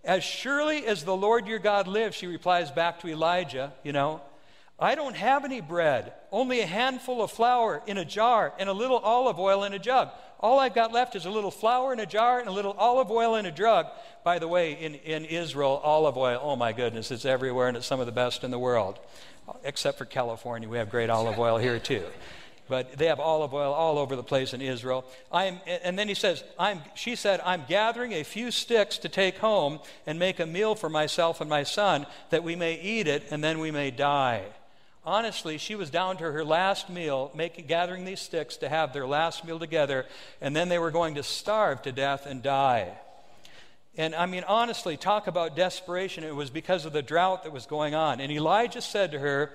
As 0.05 0.25
surely 0.25 0.87
as 0.87 1.05
the 1.05 1.15
Lord 1.15 1.47
your 1.47 1.59
God 1.59 1.87
lives, 1.87 2.17
she 2.17 2.27
replies 2.27 2.71
back 2.71 3.01
to 3.01 3.09
Elijah, 3.09 3.75
you 3.83 3.93
know, 3.93 4.23
I 4.79 4.97
don't 4.97 5.15
have 5.15 5.45
any 5.45 5.61
bread, 5.61 6.13
only 6.33 6.61
a 6.61 6.67
handful 6.67 7.23
of 7.23 7.31
flour 7.31 7.81
in 7.87 7.97
a 7.97 8.05
jar 8.05 8.53
and 8.59 8.69
a 8.69 8.73
little 8.73 8.99
olive 8.99 9.39
oil 9.39 9.63
in 9.63 9.73
a 9.73 9.79
jug. 9.79 10.11
All 10.41 10.59
I've 10.59 10.75
got 10.75 10.93
left 10.93 11.15
is 11.15 11.27
a 11.27 11.31
little 11.31 11.53
flour 11.53 11.93
in 11.93 12.01
a 12.01 12.07
jar 12.07 12.41
and 12.41 12.49
a 12.49 12.53
little 12.53 12.73
olive 12.73 13.11
oil 13.11 13.37
in 13.37 13.47
a 13.47 13.53
jug. 13.53 13.87
By 14.25 14.41
the 14.41 14.49
way, 14.49 14.73
in, 14.73 14.97
in 14.97 15.25
Israel, 15.27 15.81
olive 15.85 16.17
oil, 16.17 16.41
oh 16.43 16.57
my 16.57 16.73
goodness, 16.73 17.13
it's 17.13 17.25
everywhere 17.25 17.69
and 17.69 17.77
it's 17.77 17.87
some 17.87 18.01
of 18.01 18.07
the 18.07 18.13
best 18.13 18.43
in 18.43 18.51
the 18.51 18.59
world. 18.59 18.99
Except 19.63 19.97
for 19.97 20.07
California, 20.07 20.69
we 20.69 20.79
have 20.79 20.91
great 20.91 21.09
olive 21.09 21.39
oil 21.39 21.57
here 21.57 21.79
too. 21.79 22.03
But 22.67 22.99
they 22.99 23.07
have 23.07 23.21
olive 23.21 23.55
oil 23.55 23.73
all 23.73 23.97
over 23.99 24.17
the 24.17 24.23
place 24.25 24.55
in 24.55 24.61
Israel. 24.61 25.05
I'm, 25.31 25.61
and 25.67 25.97
then 25.97 26.09
he 26.09 26.15
says, 26.15 26.43
I'm, 26.59 26.81
she 26.95 27.15
said, 27.15 27.41
I'm 27.45 27.63
gathering 27.69 28.13
a 28.13 28.25
few 28.25 28.51
sticks 28.51 28.99
to 28.99 29.09
take 29.09 29.39
home 29.39 29.79
and 30.05 30.19
make 30.19 30.41
a 30.41 30.47
meal 30.47 30.75
for 30.75 30.89
myself 30.89 31.41
and 31.41 31.49
my 31.49 31.63
son 31.63 32.07
that 32.31 32.43
we 32.43 32.57
may 32.57 32.81
eat 32.81 33.07
it 33.07 33.23
and 33.31 33.45
then 33.45 33.61
we 33.61 33.71
may 33.71 33.93
die 33.93 34.45
honestly, 35.05 35.59
she 35.59 35.75
was 35.75 35.91
down 35.91 36.17
to 36.19 36.25
her 36.25 36.45
last 36.45 36.89
meal, 36.89 37.33
gathering 37.67 38.05
these 38.05 38.21
sticks 38.21 38.57
to 38.59 38.69
have 38.69 38.93
their 38.93 39.07
last 39.07 39.45
meal 39.45 39.59
together, 39.59 40.07
and 40.41 40.55
then 40.55 40.69
they 40.69 40.79
were 40.79 40.91
going 40.91 41.15
to 41.17 41.23
starve 41.23 41.83
to 41.83 41.93
death 41.93 42.27
and 42.27 42.43
die. 42.43 42.93
And 43.97 44.15
I 44.15 44.27
mean, 44.27 44.45
honestly, 44.49 44.97
talk 44.97 45.27
about 45.27 45.55
desperation. 45.55 46.25
It 46.25 46.35
was 46.35 46.51
because 46.51 46.85
of 46.85 46.93
the 46.93 47.03
drought 47.03 47.45
that 47.45 47.53
was 47.53 47.67
going 47.67 47.95
on. 47.95 48.21
And 48.21 48.33
Elijah 48.33 48.83
said 48.83 49.13
to 49.13 49.19
her, 49.19 49.53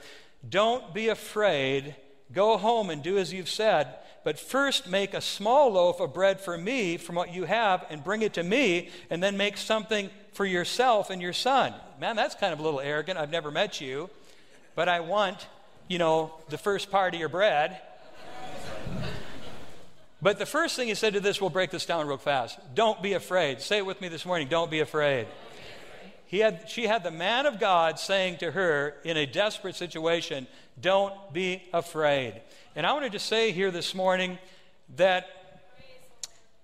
Don't 0.47 0.93
be 0.93 1.09
afraid. 1.09 1.95
Go 2.31 2.57
home 2.57 2.89
and 2.89 3.03
do 3.03 3.17
as 3.17 3.33
you've 3.33 3.49
said. 3.49 3.87
But 4.23 4.39
first, 4.39 4.87
make 4.87 5.13
a 5.13 5.21
small 5.21 5.73
loaf 5.73 5.99
of 5.99 6.13
bread 6.13 6.39
for 6.39 6.57
me 6.57 6.97
from 6.97 7.15
what 7.15 7.33
you 7.33 7.45
have 7.45 7.85
and 7.89 8.03
bring 8.03 8.21
it 8.21 8.33
to 8.33 8.43
me, 8.43 8.89
and 9.09 9.21
then 9.21 9.35
make 9.35 9.57
something 9.57 10.09
for 10.33 10.45
yourself 10.45 11.09
and 11.09 11.21
your 11.21 11.33
son. 11.33 11.73
Man, 11.99 12.15
that's 12.15 12.35
kind 12.35 12.53
of 12.53 12.59
a 12.59 12.63
little 12.63 12.79
arrogant. 12.79 13.17
I've 13.17 13.31
never 13.31 13.51
met 13.51 13.81
you 13.81 14.09
but 14.79 14.87
I 14.87 15.01
want, 15.01 15.45
you 15.89 15.97
know, 15.97 16.31
the 16.47 16.57
first 16.57 16.89
part 16.89 17.13
of 17.13 17.19
your 17.19 17.27
bread. 17.27 17.81
But 20.21 20.39
the 20.39 20.45
first 20.45 20.77
thing 20.77 20.87
he 20.87 20.95
said 20.95 21.15
to 21.15 21.19
this, 21.19 21.41
we'll 21.41 21.49
break 21.49 21.69
this 21.69 21.85
down 21.85 22.07
real 22.07 22.15
fast. 22.15 22.57
Don't 22.75 23.03
be 23.03 23.11
afraid. 23.11 23.59
Say 23.59 23.79
it 23.79 23.85
with 23.85 23.99
me 23.99 24.07
this 24.07 24.25
morning. 24.25 24.47
Don't 24.47 24.71
be 24.71 24.79
afraid. 24.79 25.27
He 26.27 26.39
had, 26.39 26.69
she 26.69 26.87
had 26.87 27.03
the 27.03 27.11
man 27.11 27.45
of 27.45 27.59
God 27.59 27.99
saying 27.99 28.37
to 28.37 28.51
her 28.51 28.95
in 29.03 29.17
a 29.17 29.25
desperate 29.25 29.75
situation, 29.75 30.47
Don't 30.79 31.33
be 31.33 31.61
afraid. 31.73 32.39
And 32.73 32.85
I 32.85 32.93
wanted 32.93 33.11
to 33.11 33.19
say 33.19 33.51
here 33.51 33.71
this 33.71 33.93
morning 33.93 34.37
that 34.95 35.25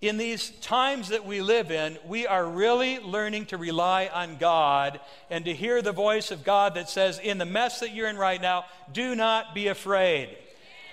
in 0.02 0.18
these 0.18 0.50
times 0.62 1.10
that 1.10 1.26
we 1.26 1.42
live 1.42 1.72
in, 1.72 1.98
we 2.06 2.28
are 2.28 2.46
really 2.46 3.00
learning 3.00 3.46
to 3.48 3.58
rely 3.58 4.10
on 4.14 4.38
God 4.38 5.00
and 5.30 5.46
to 5.46 5.54
hear 5.54 5.82
the 5.82 5.92
voice 5.92 6.32
of 6.32 6.44
God 6.44 6.76
that 6.76 6.90
says, 6.90 7.18
in 7.20 7.38
the 7.38 7.46
mess 7.46 7.80
that 7.80 7.94
you're 7.94 8.10
in 8.10 8.18
right 8.18 8.42
now, 8.42 8.66
do 8.92 9.16
not 9.16 9.56
be 9.56 9.68
afraid. 9.68 10.30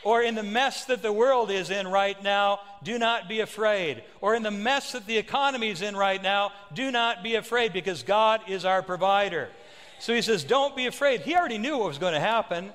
Or 0.05 0.23
in 0.23 0.35
the 0.35 0.43
mess 0.43 0.85
that 0.87 1.03
the 1.03 1.12
world 1.12 1.51
is 1.51 1.71
in 1.71 1.87
right 1.87 2.21
now, 2.23 2.61
do 2.83 2.99
not 2.99 3.29
be 3.29 3.41
afraid. 3.41 4.03
Or 4.21 4.35
in 4.35 4.43
the 4.43 4.51
mess 4.51 4.93
that 4.93 5.07
the 5.07 5.19
economy 5.19 5.71
is 5.71 5.83
in 5.83 5.97
right 5.97 6.23
now, 6.23 6.53
do 6.73 6.91
not 6.91 7.23
be 7.23 7.37
afraid 7.37 7.73
because 7.73 8.03
God 8.03 8.41
is 8.49 8.65
our 8.65 8.83
provider. 8.83 9.49
So 10.01 10.12
he 10.12 10.23
says, 10.23 10.43
Don't 10.43 10.75
be 10.75 10.87
afraid. 10.87 11.21
He 11.21 11.37
already 11.37 11.59
knew 11.59 11.79
what 11.79 11.87
was 11.87 11.99
going 11.99 12.15
to 12.15 12.21
happen. 12.21 12.73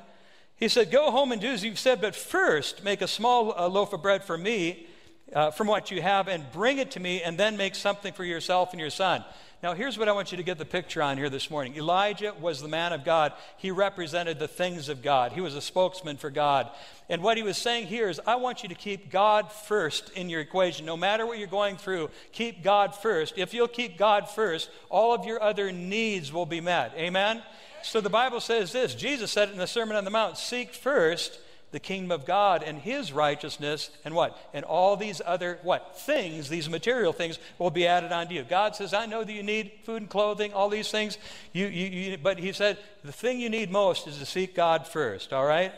He 0.55 0.69
said, 0.69 0.89
Go 0.89 1.11
home 1.11 1.33
and 1.33 1.41
do 1.41 1.49
as 1.49 1.65
you've 1.65 1.79
said, 1.79 1.99
but 1.99 2.15
first 2.15 2.83
make 2.83 3.01
a 3.01 3.07
small 3.07 3.47
loaf 3.69 3.91
of 3.91 4.01
bread 4.01 4.23
for 4.23 4.37
me 4.37 4.86
uh, 5.33 5.51
from 5.51 5.67
what 5.67 5.91
you 5.91 6.01
have 6.01 6.27
and 6.27 6.49
bring 6.51 6.77
it 6.77 6.91
to 6.91 6.99
me, 6.99 7.21
and 7.21 7.37
then 7.37 7.57
make 7.57 7.75
something 7.75 8.13
for 8.13 8.23
yourself 8.23 8.71
and 8.71 8.79
your 8.79 8.89
son. 8.89 9.23
Now, 9.63 9.73
here's 9.73 9.97
what 9.97 10.07
I 10.07 10.11
want 10.11 10.31
you 10.31 10.37
to 10.37 10.43
get 10.43 10.59
the 10.59 10.65
picture 10.65 11.01
on 11.01 11.17
here 11.17 11.31
this 11.31 11.49
morning. 11.49 11.75
Elijah 11.75 12.35
was 12.39 12.61
the 12.61 12.67
man 12.67 12.93
of 12.93 13.03
God. 13.03 13.33
He 13.57 13.71
represented 13.71 14.37
the 14.37 14.47
things 14.47 14.87
of 14.87 15.01
God, 15.01 15.31
he 15.31 15.41
was 15.41 15.55
a 15.55 15.61
spokesman 15.61 16.17
for 16.17 16.29
God. 16.29 16.69
And 17.09 17.23
what 17.23 17.37
he 17.37 17.43
was 17.43 17.57
saying 17.57 17.87
here 17.87 18.09
is, 18.09 18.19
I 18.27 18.35
want 18.35 18.61
you 18.61 18.69
to 18.69 18.75
keep 18.75 19.09
God 19.09 19.51
first 19.51 20.11
in 20.11 20.29
your 20.29 20.41
equation. 20.41 20.85
No 20.85 20.97
matter 20.97 21.25
what 21.25 21.39
you're 21.39 21.47
going 21.47 21.77
through, 21.77 22.09
keep 22.33 22.63
God 22.63 22.93
first. 22.93 23.37
If 23.37 23.53
you'll 23.53 23.67
keep 23.67 23.97
God 23.97 24.29
first, 24.29 24.69
all 24.89 25.13
of 25.13 25.25
your 25.25 25.41
other 25.41 25.71
needs 25.71 26.31
will 26.31 26.45
be 26.45 26.61
met. 26.61 26.93
Amen? 26.95 27.41
So 27.81 28.01
the 28.01 28.09
Bible 28.09 28.41
says 28.41 28.73
this 28.73 28.93
Jesus 28.93 29.31
said 29.31 29.49
it 29.49 29.53
in 29.53 29.57
the 29.57 29.67
Sermon 29.67 29.95
on 29.95 30.03
the 30.03 30.11
Mount 30.11 30.37
seek 30.37 30.73
first 30.73 31.39
the 31.71 31.79
kingdom 31.79 32.11
of 32.11 32.25
God 32.25 32.63
and 32.63 32.77
his 32.77 33.11
righteousness 33.11 33.89
and 34.05 34.15
what? 34.15 34.37
And 34.53 34.63
all 34.63 34.95
these 34.95 35.21
other 35.25 35.59
what? 35.63 35.97
Things, 35.97 36.49
these 36.49 36.69
material 36.69 37.13
things 37.13 37.39
will 37.59 37.71
be 37.71 37.87
added 37.87 38.11
onto 38.11 38.33
you. 38.33 38.43
God 38.43 38.75
says, 38.75 38.93
I 38.93 39.05
know 39.05 39.23
that 39.23 39.31
you 39.31 39.43
need 39.43 39.71
food 39.83 40.01
and 40.01 40.09
clothing, 40.09 40.53
all 40.53 40.69
these 40.69 40.89
things. 40.89 41.17
You, 41.51 41.67
you, 41.67 41.85
you, 41.87 42.17
but 42.17 42.39
he 42.39 42.53
said, 42.53 42.77
the 43.03 43.11
thing 43.11 43.39
you 43.39 43.49
need 43.49 43.69
most 43.69 44.07
is 44.07 44.17
to 44.19 44.25
seek 44.25 44.55
God 44.55 44.87
first, 44.87 45.33
all 45.33 45.45
right? 45.45 45.73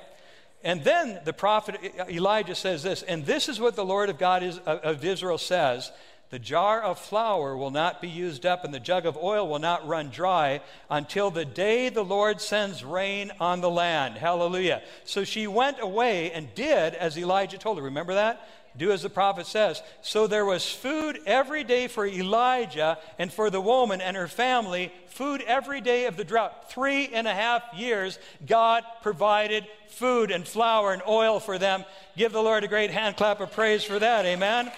And 0.64 0.84
then 0.84 1.22
the 1.24 1.34
prophet 1.34 1.78
Elijah 2.10 2.56
says 2.56 2.84
this, 2.84 3.02
and 3.02 3.26
this 3.26 3.48
is 3.48 3.60
what 3.60 3.76
the 3.76 3.86
Lord 3.86 4.10
of 4.10 4.20
God 4.20 4.44
is, 4.44 4.58
of 4.60 5.04
Israel 5.04 5.38
says 5.38 5.92
the 6.30 6.40
jar 6.40 6.82
of 6.82 7.00
flour 7.00 7.58
will 7.58 7.72
not 7.72 8.02
be 8.02 8.08
used 8.08 8.46
up, 8.46 8.64
and 8.64 8.72
the 8.72 8.80
jug 8.80 9.08
of 9.08 9.18
oil 9.18 9.48
will 9.48 9.60
not 9.60 9.88
run 9.88 10.10
dry 10.10 10.62
until 10.90 11.32
the 11.32 11.46
day 11.46 11.90
the 11.90 12.04
Lord 12.04 12.40
sends 12.40 12.84
rain 12.84 13.32
on 13.40 13.62
the 13.62 13.70
land. 13.70 14.16
Hallelujah. 14.16 14.84
So 15.06 15.24
she 15.24 15.48
went 15.48 15.78
away 15.82 16.32
and 16.32 16.54
did 16.54 16.94
as 16.94 17.18
Elijah 17.18 17.58
told 17.58 17.80
her. 17.80 17.84
Remember 17.84 18.14
that? 18.14 18.48
Do 18.78 18.92
as 18.92 19.02
the 19.02 19.10
prophet 19.10 19.48
says. 19.48 19.82
So 20.04 20.28
there 20.28 20.46
was 20.46 20.70
food 20.70 21.20
every 21.26 21.64
day 21.64 21.88
for 21.88 22.06
Elijah 22.06 23.00
and 23.18 23.34
for 23.34 23.50
the 23.50 23.60
woman 23.60 24.00
and 24.00 24.16
her 24.16 24.28
family, 24.28 24.94
food 25.08 25.42
every 25.48 25.82
day 25.82 26.06
of 26.06 26.16
the 26.16 26.24
drought. 26.24 26.70
Three 26.72 27.08
and 27.08 27.28
a 27.28 27.34
half 27.34 27.64
years, 27.76 28.20
God 28.46 28.84
provided 29.02 29.66
food 29.88 30.30
and 30.30 30.48
flour 30.48 30.94
and 30.94 31.02
oil 31.08 31.40
for 31.40 31.58
them. 31.58 31.84
Give 32.16 32.32
the 32.32 32.44
Lord 32.44 32.64
a 32.64 32.68
great 32.68 32.92
hand 32.92 33.18
clap 33.18 33.42
of 33.42 33.52
praise 33.52 33.84
for 33.84 33.98
that. 33.98 34.26
Amen. 34.26 34.72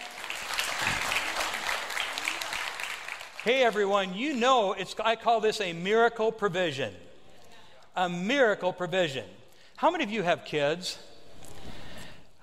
Hey 3.43 3.63
everyone, 3.63 4.13
you 4.13 4.35
know 4.35 4.73
it's 4.73 4.95
I 5.03 5.15
call 5.15 5.41
this 5.41 5.61
a 5.61 5.73
miracle 5.73 6.31
provision. 6.31 6.93
A 7.95 8.07
miracle 8.07 8.71
provision. 8.71 9.25
How 9.77 9.89
many 9.89 10.03
of 10.03 10.11
you 10.11 10.21
have 10.21 10.45
kids? 10.45 10.99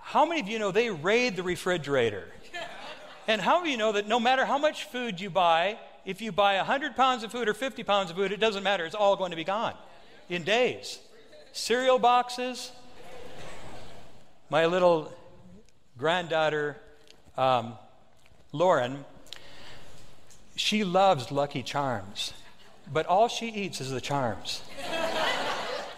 How 0.00 0.26
many 0.26 0.40
of 0.40 0.48
you 0.48 0.58
know 0.58 0.72
they 0.72 0.90
raid 0.90 1.36
the 1.36 1.44
refrigerator? 1.44 2.24
And 3.28 3.40
how 3.40 3.60
many 3.60 3.70
of 3.70 3.72
you 3.72 3.78
know 3.78 3.92
that 3.92 4.08
no 4.08 4.18
matter 4.18 4.44
how 4.44 4.58
much 4.58 4.86
food 4.86 5.20
you 5.20 5.30
buy, 5.30 5.78
if 6.04 6.20
you 6.20 6.32
buy 6.32 6.56
100 6.56 6.96
pounds 6.96 7.22
of 7.22 7.30
food 7.30 7.48
or 7.48 7.54
50 7.54 7.84
pounds 7.84 8.10
of 8.10 8.16
food, 8.16 8.32
it 8.32 8.40
doesn't 8.40 8.64
matter. 8.64 8.84
It's 8.84 8.96
all 8.96 9.14
going 9.14 9.30
to 9.30 9.36
be 9.36 9.44
gone 9.44 9.74
in 10.28 10.42
days. 10.42 10.98
Cereal 11.52 12.00
boxes. 12.00 12.72
My 14.50 14.66
little 14.66 15.12
granddaughter, 15.96 16.76
um, 17.36 17.74
Lauren, 18.50 19.04
she 20.58 20.82
loves 20.82 21.30
Lucky 21.30 21.62
Charms, 21.62 22.32
but 22.92 23.06
all 23.06 23.28
she 23.28 23.46
eats 23.48 23.80
is 23.80 23.90
the 23.90 24.00
charms. 24.00 24.62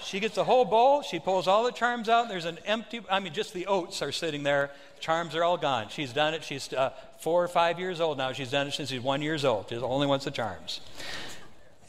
she 0.02 0.20
gets 0.20 0.36
a 0.36 0.44
whole 0.44 0.66
bowl, 0.66 1.00
she 1.00 1.18
pulls 1.18 1.48
all 1.48 1.64
the 1.64 1.72
charms 1.72 2.10
out, 2.10 2.28
there's 2.28 2.44
an 2.44 2.58
empty, 2.66 3.00
I 3.10 3.20
mean, 3.20 3.32
just 3.32 3.54
the 3.54 3.66
oats 3.66 4.02
are 4.02 4.12
sitting 4.12 4.42
there. 4.42 4.70
Charms 5.00 5.34
are 5.34 5.42
all 5.42 5.56
gone. 5.56 5.88
She's 5.88 6.12
done 6.12 6.34
it. 6.34 6.44
She's 6.44 6.74
uh, 6.74 6.92
four 7.20 7.42
or 7.42 7.48
five 7.48 7.78
years 7.78 8.02
old 8.02 8.18
now. 8.18 8.32
She's 8.32 8.50
done 8.50 8.66
it 8.66 8.72
since 8.72 8.90
she's 8.90 9.00
one 9.00 9.22
years 9.22 9.46
old. 9.46 9.70
She 9.70 9.76
only 9.76 10.06
wants 10.06 10.26
the 10.26 10.30
charms. 10.30 10.82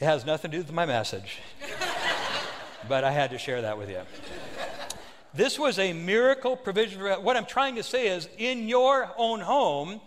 It 0.00 0.06
has 0.06 0.24
nothing 0.24 0.50
to 0.50 0.56
do 0.56 0.62
with 0.62 0.72
my 0.72 0.86
message, 0.86 1.40
but 2.88 3.04
I 3.04 3.10
had 3.10 3.30
to 3.32 3.38
share 3.38 3.60
that 3.60 3.76
with 3.76 3.90
you. 3.90 4.00
This 5.34 5.58
was 5.58 5.78
a 5.78 5.92
miracle 5.92 6.56
provision. 6.56 7.02
What 7.22 7.36
I'm 7.36 7.44
trying 7.44 7.74
to 7.76 7.82
say 7.82 8.08
is, 8.08 8.30
in 8.38 8.66
your 8.66 9.10
own 9.18 9.40
home, 9.40 10.00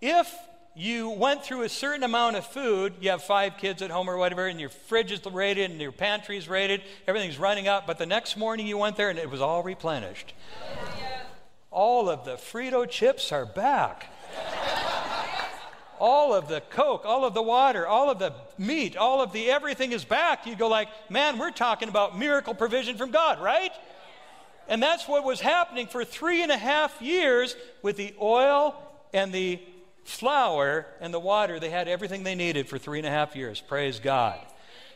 if 0.00 0.28
you 0.74 1.10
went 1.10 1.44
through 1.44 1.62
a 1.62 1.68
certain 1.68 2.02
amount 2.02 2.36
of 2.36 2.46
food, 2.46 2.94
you 3.00 3.10
have 3.10 3.22
five 3.22 3.58
kids 3.58 3.82
at 3.82 3.90
home 3.90 4.08
or 4.08 4.16
whatever, 4.16 4.46
and 4.46 4.58
your 4.58 4.70
fridge 4.70 5.12
is 5.12 5.20
rated 5.26 5.70
and 5.70 5.80
your 5.80 5.92
pantry 5.92 6.38
is 6.38 6.48
rated, 6.48 6.82
everything's 7.06 7.38
running 7.38 7.68
up, 7.68 7.86
but 7.86 7.98
the 7.98 8.06
next 8.06 8.36
morning 8.36 8.66
you 8.66 8.78
went 8.78 8.96
there 8.96 9.10
and 9.10 9.18
it 9.18 9.30
was 9.30 9.40
all 9.40 9.62
replenished. 9.62 10.32
All 11.70 12.08
of 12.08 12.24
the 12.24 12.36
Frito 12.36 12.88
chips 12.88 13.32
are 13.32 13.46
back. 13.46 14.08
all 15.98 16.34
of 16.34 16.48
the 16.48 16.60
Coke, 16.60 17.04
all 17.04 17.24
of 17.24 17.34
the 17.34 17.42
water, 17.42 17.86
all 17.86 18.10
of 18.10 18.18
the 18.18 18.32
meat, 18.56 18.96
all 18.96 19.22
of 19.22 19.32
the 19.32 19.50
everything 19.50 19.92
is 19.92 20.04
back. 20.04 20.46
You 20.46 20.56
go 20.56 20.68
like, 20.68 20.88
man, 21.10 21.38
we're 21.38 21.50
talking 21.50 21.88
about 21.88 22.18
miracle 22.18 22.54
provision 22.54 22.96
from 22.96 23.10
God, 23.10 23.40
right? 23.40 23.72
And 24.68 24.82
that's 24.82 25.06
what 25.06 25.24
was 25.24 25.40
happening 25.40 25.86
for 25.86 26.04
three 26.04 26.42
and 26.42 26.50
a 26.50 26.56
half 26.56 27.00
years 27.02 27.56
with 27.82 27.96
the 27.96 28.14
oil 28.20 28.74
and 29.12 29.32
the 29.32 29.60
flour 30.04 30.86
and 31.00 31.12
the 31.12 31.20
water. 31.20 31.60
They 31.60 31.70
had 31.70 31.88
everything 31.88 32.22
they 32.22 32.34
needed 32.34 32.68
for 32.68 32.78
three 32.78 32.98
and 32.98 33.06
a 33.06 33.10
half 33.10 33.36
years. 33.36 33.60
Praise 33.60 34.00
God. 34.00 34.38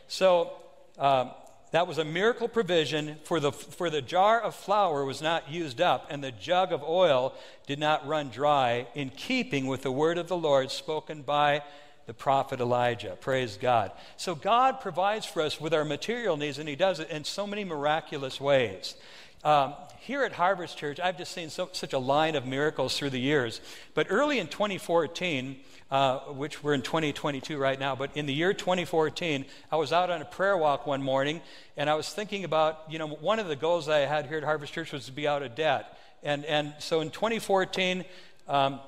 So 0.07 0.51
um, 0.97 1.31
that 1.71 1.87
was 1.87 1.97
a 1.97 2.05
miracle 2.05 2.47
provision 2.47 3.17
for 3.23 3.39
the, 3.39 3.51
for 3.51 3.89
the 3.89 4.01
jar 4.01 4.39
of 4.39 4.55
flour 4.55 5.03
was 5.03 5.21
not 5.21 5.51
used 5.51 5.81
up, 5.81 6.07
and 6.09 6.23
the 6.23 6.31
jug 6.31 6.71
of 6.71 6.81
oil 6.83 7.33
did 7.65 7.79
not 7.79 8.07
run 8.07 8.29
dry, 8.29 8.87
in 8.95 9.09
keeping 9.09 9.67
with 9.67 9.81
the 9.81 9.91
word 9.91 10.17
of 10.17 10.27
the 10.27 10.37
Lord 10.37 10.71
spoken 10.71 11.23
by 11.23 11.63
the 12.05 12.13
prophet 12.13 12.61
Elijah. 12.61 13.17
Praise 13.19 13.57
God. 13.57 13.91
So 14.15 14.33
God 14.33 14.79
provides 14.79 15.25
for 15.25 15.41
us 15.41 15.59
with 15.59 15.73
our 15.73 15.83
material 15.83 16.37
needs, 16.37 16.57
and 16.57 16.69
He 16.69 16.75
does 16.75 17.01
it 17.01 17.09
in 17.09 17.25
so 17.25 17.45
many 17.45 17.65
miraculous 17.65 18.39
ways. 18.39 18.95
Um, 19.43 19.75
here 19.99 20.23
at 20.23 20.31
Harvest 20.31 20.77
Church, 20.77 20.99
I've 20.99 21.17
just 21.17 21.31
seen 21.31 21.49
so, 21.49 21.69
such 21.71 21.93
a 21.93 21.99
line 21.99 22.35
of 22.35 22.45
miracles 22.45 22.97
through 22.97 23.11
the 23.11 23.19
years. 23.19 23.61
But 23.93 24.07
early 24.09 24.39
in 24.39 24.47
2014, 24.47 25.57
uh, 25.91 26.19
which 26.19 26.63
we're 26.63 26.73
in 26.73 26.81
2022 26.81 27.57
right 27.57 27.79
now, 27.79 27.95
but 27.95 28.15
in 28.15 28.25
the 28.25 28.33
year 28.33 28.53
2014, 28.53 29.45
I 29.71 29.75
was 29.75 29.93
out 29.93 30.09
on 30.09 30.21
a 30.21 30.25
prayer 30.25 30.57
walk 30.57 30.87
one 30.87 31.03
morning, 31.03 31.41
and 31.75 31.89
I 31.89 31.95
was 31.95 32.09
thinking 32.09 32.45
about, 32.45 32.83
you 32.89 32.99
know, 32.99 33.07
one 33.07 33.39
of 33.39 33.47
the 33.47 33.55
goals 33.55 33.89
I 33.89 33.99
had 33.99 34.27
here 34.27 34.37
at 34.37 34.43
Harvest 34.43 34.73
Church 34.73 34.91
was 34.91 35.05
to 35.05 35.11
be 35.11 35.27
out 35.27 35.43
of 35.43 35.55
debt. 35.55 35.97
And, 36.23 36.43
and 36.45 36.73
so 36.79 37.01
in 37.01 37.11
2014, 37.11 38.05
um, 38.47 38.79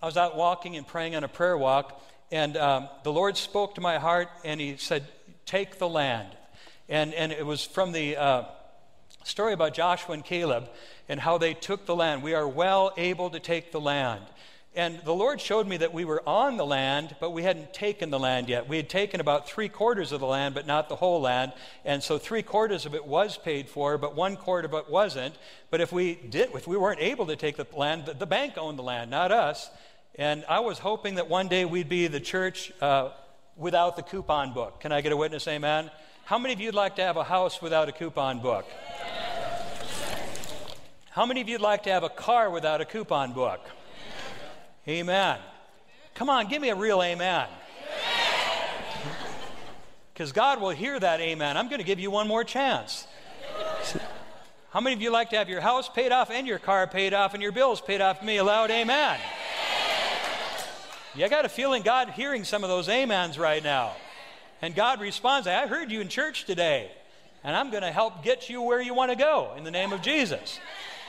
I 0.00 0.06
was 0.06 0.16
out 0.16 0.36
walking 0.36 0.76
and 0.76 0.86
praying 0.86 1.16
on 1.16 1.24
a 1.24 1.28
prayer 1.28 1.56
walk, 1.58 2.00
and 2.30 2.56
um, 2.56 2.88
the 3.02 3.12
Lord 3.12 3.36
spoke 3.36 3.74
to 3.74 3.80
my 3.80 3.98
heart, 3.98 4.28
and 4.44 4.60
He 4.60 4.76
said, 4.76 5.06
Take 5.44 5.78
the 5.78 5.88
land. 5.88 6.28
And, 6.88 7.12
and 7.14 7.32
it 7.32 7.44
was 7.44 7.64
from 7.64 7.92
the. 7.92 8.16
Uh, 8.16 8.44
story 9.24 9.52
about 9.52 9.74
Joshua 9.74 10.14
and 10.14 10.24
Caleb 10.24 10.68
and 11.08 11.20
how 11.20 11.38
they 11.38 11.54
took 11.54 11.86
the 11.86 11.96
land. 11.96 12.22
We 12.22 12.34
are 12.34 12.48
well 12.48 12.92
able 12.96 13.30
to 13.30 13.40
take 13.40 13.72
the 13.72 13.80
land. 13.80 14.24
And 14.74 15.00
the 15.04 15.12
Lord 15.12 15.38
showed 15.38 15.68
me 15.68 15.76
that 15.78 15.92
we 15.92 16.06
were 16.06 16.26
on 16.26 16.56
the 16.56 16.64
land, 16.64 17.14
but 17.20 17.30
we 17.30 17.42
hadn't 17.42 17.74
taken 17.74 18.08
the 18.08 18.18
land 18.18 18.48
yet. 18.48 18.68
We 18.68 18.78
had 18.78 18.88
taken 18.88 19.20
about 19.20 19.46
three 19.46 19.68
quarters 19.68 20.12
of 20.12 20.20
the 20.20 20.26
land, 20.26 20.54
but 20.54 20.66
not 20.66 20.88
the 20.88 20.96
whole 20.96 21.20
land. 21.20 21.52
And 21.84 22.02
so 22.02 22.16
three 22.16 22.42
quarters 22.42 22.86
of 22.86 22.94
it 22.94 23.04
was 23.04 23.36
paid 23.36 23.68
for, 23.68 23.98
but 23.98 24.16
one 24.16 24.34
quarter 24.36 24.66
of 24.66 24.72
it 24.72 24.88
wasn't. 24.88 25.34
But 25.70 25.82
if 25.82 25.92
we 25.92 26.14
did, 26.14 26.54
if 26.54 26.66
we 26.66 26.78
weren't 26.78 27.00
able 27.00 27.26
to 27.26 27.36
take 27.36 27.56
the 27.56 27.66
land, 27.76 28.06
the, 28.06 28.26
bank 28.26 28.54
owned 28.56 28.78
the 28.78 28.82
land, 28.82 29.10
not 29.10 29.30
us. 29.30 29.68
And 30.14 30.42
I 30.48 30.60
was 30.60 30.78
hoping 30.78 31.16
that 31.16 31.28
one 31.28 31.48
day 31.48 31.66
we'd 31.66 31.90
be 31.90 32.06
the 32.06 32.20
church 32.20 32.72
uh, 32.80 33.10
without 33.56 33.96
the 33.96 34.02
coupon 34.02 34.54
book. 34.54 34.80
Can 34.80 34.90
I 34.90 35.02
get 35.02 35.12
a 35.12 35.16
witness? 35.18 35.46
Amen. 35.48 35.90
How 36.24 36.38
many 36.38 36.54
of 36.54 36.60
you 36.60 36.68
would 36.68 36.74
like 36.74 36.96
to 36.96 37.02
have 37.02 37.16
a 37.16 37.24
house 37.24 37.60
without 37.60 37.88
a 37.88 37.92
coupon 37.92 38.40
book? 38.40 38.64
How 41.10 41.26
many 41.26 41.40
of 41.40 41.48
you 41.48 41.54
would 41.54 41.60
like 41.60 41.82
to 41.82 41.90
have 41.90 42.04
a 42.04 42.08
car 42.08 42.48
without 42.48 42.80
a 42.80 42.84
coupon 42.84 43.32
book? 43.32 43.60
Amen. 44.88 45.38
Come 46.14 46.30
on, 46.30 46.48
give 46.48 46.62
me 46.62 46.70
a 46.70 46.74
real 46.74 47.02
amen. 47.02 47.48
Because 50.12 50.32
God 50.32 50.60
will 50.60 50.70
hear 50.70 50.98
that 50.98 51.20
amen. 51.20 51.56
I'm 51.56 51.68
going 51.68 51.80
to 51.80 51.84
give 51.84 51.98
you 51.98 52.10
one 52.10 52.28
more 52.28 52.44
chance. 52.44 53.06
How 54.70 54.80
many 54.80 54.94
of 54.94 55.02
you 55.02 55.10
like 55.10 55.30
to 55.30 55.36
have 55.36 55.48
your 55.48 55.60
house 55.60 55.88
paid 55.88 56.12
off 56.12 56.30
and 56.30 56.46
your 56.46 56.58
car 56.58 56.86
paid 56.86 57.12
off 57.12 57.34
and 57.34 57.42
your 57.42 57.52
bills 57.52 57.80
paid 57.80 58.00
off? 58.00 58.22
Me 58.22 58.36
a 58.38 58.44
loud 58.44 58.70
amen. 58.70 59.18
Yeah, 61.14 61.26
I 61.26 61.28
got 61.28 61.44
a 61.44 61.48
feeling 61.48 61.82
God 61.82 62.10
hearing 62.10 62.44
some 62.44 62.64
of 62.64 62.70
those 62.70 62.88
amens 62.88 63.38
right 63.38 63.62
now. 63.62 63.96
And 64.62 64.74
God 64.76 65.00
responds, 65.00 65.48
I 65.48 65.66
heard 65.66 65.90
you 65.90 66.00
in 66.00 66.08
church 66.08 66.44
today, 66.44 66.92
and 67.42 67.56
I'm 67.56 67.70
going 67.70 67.82
to 67.82 67.90
help 67.90 68.22
get 68.22 68.48
you 68.48 68.62
where 68.62 68.80
you 68.80 68.94
want 68.94 69.10
to 69.10 69.16
go 69.16 69.54
in 69.56 69.64
the 69.64 69.72
name 69.72 69.92
of 69.92 70.02
Jesus. 70.02 70.60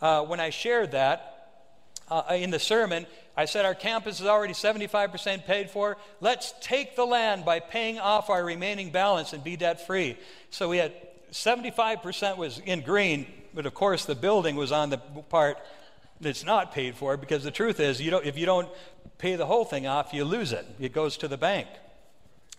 uh, 0.00 0.22
when 0.22 0.38
I 0.38 0.50
shared 0.50 0.92
that 0.92 1.35
uh, 2.08 2.22
in 2.30 2.50
the 2.50 2.58
sermon. 2.58 3.06
I 3.36 3.44
said, 3.44 3.64
Our 3.64 3.74
campus 3.74 4.20
is 4.20 4.26
already 4.26 4.54
75% 4.54 5.44
paid 5.44 5.70
for. 5.70 5.96
Let's 6.20 6.54
take 6.60 6.96
the 6.96 7.04
land 7.04 7.44
by 7.44 7.60
paying 7.60 7.98
off 7.98 8.30
our 8.30 8.44
remaining 8.44 8.90
balance 8.90 9.32
and 9.32 9.42
be 9.44 9.56
debt 9.56 9.86
free. 9.86 10.16
So 10.50 10.68
we 10.68 10.78
had 10.78 10.92
75% 11.32 12.36
was 12.36 12.58
in 12.60 12.80
green, 12.80 13.26
but 13.54 13.66
of 13.66 13.74
course 13.74 14.04
the 14.04 14.14
building 14.14 14.56
was 14.56 14.72
on 14.72 14.90
the 14.90 14.98
part 14.98 15.58
that's 16.20 16.44
not 16.44 16.72
paid 16.72 16.96
for 16.96 17.16
because 17.16 17.44
the 17.44 17.50
truth 17.50 17.80
is, 17.80 18.00
you 18.00 18.16
if 18.18 18.38
you 18.38 18.46
don't 18.46 18.68
pay 19.18 19.36
the 19.36 19.46
whole 19.46 19.64
thing 19.64 19.86
off, 19.86 20.12
you 20.12 20.24
lose 20.24 20.52
it. 20.52 20.66
It 20.80 20.92
goes 20.92 21.16
to 21.18 21.28
the 21.28 21.36
bank. 21.36 21.68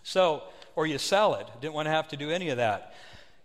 So, 0.02 0.42
or 0.76 0.86
you 0.86 0.98
sell 0.98 1.34
it. 1.34 1.46
Didn't 1.60 1.74
want 1.74 1.86
to 1.86 1.90
have 1.90 2.08
to 2.08 2.16
do 2.16 2.30
any 2.30 2.50
of 2.50 2.58
that. 2.58 2.94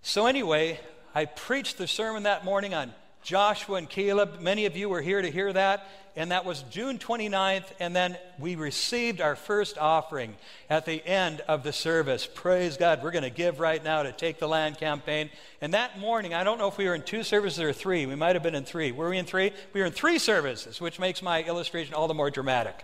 So, 0.01 0.27
anyway, 0.27 0.79
I 1.15 1.25
preached 1.25 1.77
the 1.77 1.87
sermon 1.87 2.23
that 2.23 2.45
morning 2.45 2.73
on 2.73 2.93
Joshua 3.23 3.77
and 3.77 3.89
Caleb. 3.89 4.39
Many 4.41 4.65
of 4.65 4.75
you 4.75 4.89
were 4.89 5.01
here 5.01 5.21
to 5.21 5.31
hear 5.31 5.51
that. 5.53 5.87
And 6.15 6.31
that 6.31 6.45
was 6.45 6.63
June 6.69 6.99
29th. 6.99 7.65
And 7.79 7.95
then 7.95 8.17
we 8.37 8.55
received 8.55 9.21
our 9.21 9.35
first 9.35 9.77
offering 9.77 10.35
at 10.69 10.85
the 10.85 11.03
end 11.05 11.41
of 11.47 11.63
the 11.63 11.73
service. 11.73 12.27
Praise 12.31 12.77
God. 12.77 13.01
We're 13.01 13.11
going 13.11 13.23
to 13.23 13.29
give 13.29 13.59
right 13.59 13.83
now 13.83 14.03
to 14.03 14.11
Take 14.11 14.39
the 14.39 14.47
Land 14.47 14.77
campaign. 14.77 15.29
And 15.61 15.73
that 15.73 15.97
morning, 15.97 16.33
I 16.33 16.43
don't 16.43 16.57
know 16.57 16.67
if 16.67 16.77
we 16.77 16.85
were 16.85 16.95
in 16.95 17.01
two 17.01 17.23
services 17.23 17.59
or 17.59 17.73
three. 17.73 18.05
We 18.05 18.15
might 18.15 18.35
have 18.35 18.43
been 18.43 18.55
in 18.55 18.65
three. 18.65 18.91
Were 18.91 19.09
we 19.09 19.17
in 19.17 19.25
three? 19.25 19.51
We 19.73 19.79
were 19.79 19.87
in 19.87 19.93
three 19.93 20.19
services, 20.19 20.79
which 20.79 20.99
makes 20.99 21.21
my 21.21 21.43
illustration 21.43 21.95
all 21.95 22.07
the 22.07 22.13
more 22.13 22.29
dramatic. 22.29 22.83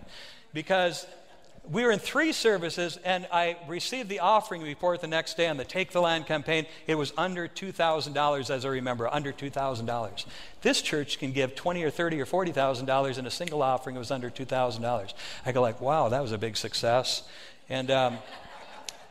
Because 0.54 1.06
we 1.72 1.84
were 1.84 1.92
in 1.92 2.00
three 2.00 2.32
services, 2.32 2.98
and 3.04 3.28
I 3.32 3.58
received 3.68 4.10
the 4.10 4.20
offering 4.20 4.62
report 4.62 5.02
the 5.02 5.08
next 5.08 5.38
day 5.38 5.48
on 5.48 5.58
the 5.58 5.66
Take 5.66 5.92
the 5.92 6.02
Land 6.02 6.26
campaign. 6.26 6.66
It 6.88 6.96
was 6.96 7.14
under 7.18 7.48
$2,000, 7.48 8.50
as 8.50 8.66
I 8.66 8.68
remember, 8.70 9.08
under 9.12 9.32
$2,000. 9.32 10.26
This 10.62 10.82
church 10.82 11.20
can 11.20 11.32
give 11.32 11.56
20 11.56 11.84
or 11.84 11.90
30 11.90 12.22
or 12.22 12.26
$40,000 12.26 13.18
in 13.18 13.26
a 13.26 13.32
single 13.32 13.62
offering. 13.62 13.96
It 13.96 14.00
was 14.00 14.12
under 14.12 14.30
$2,000. 14.30 15.14
I 15.46 15.52
go 15.52 15.62
like, 15.62 15.82
wow, 15.82 16.10
that 16.10 16.22
was 16.22 16.32
a 16.32 16.38
big 16.38 16.58
success. 16.58 17.24
And 17.70 17.92
um, 17.92 18.18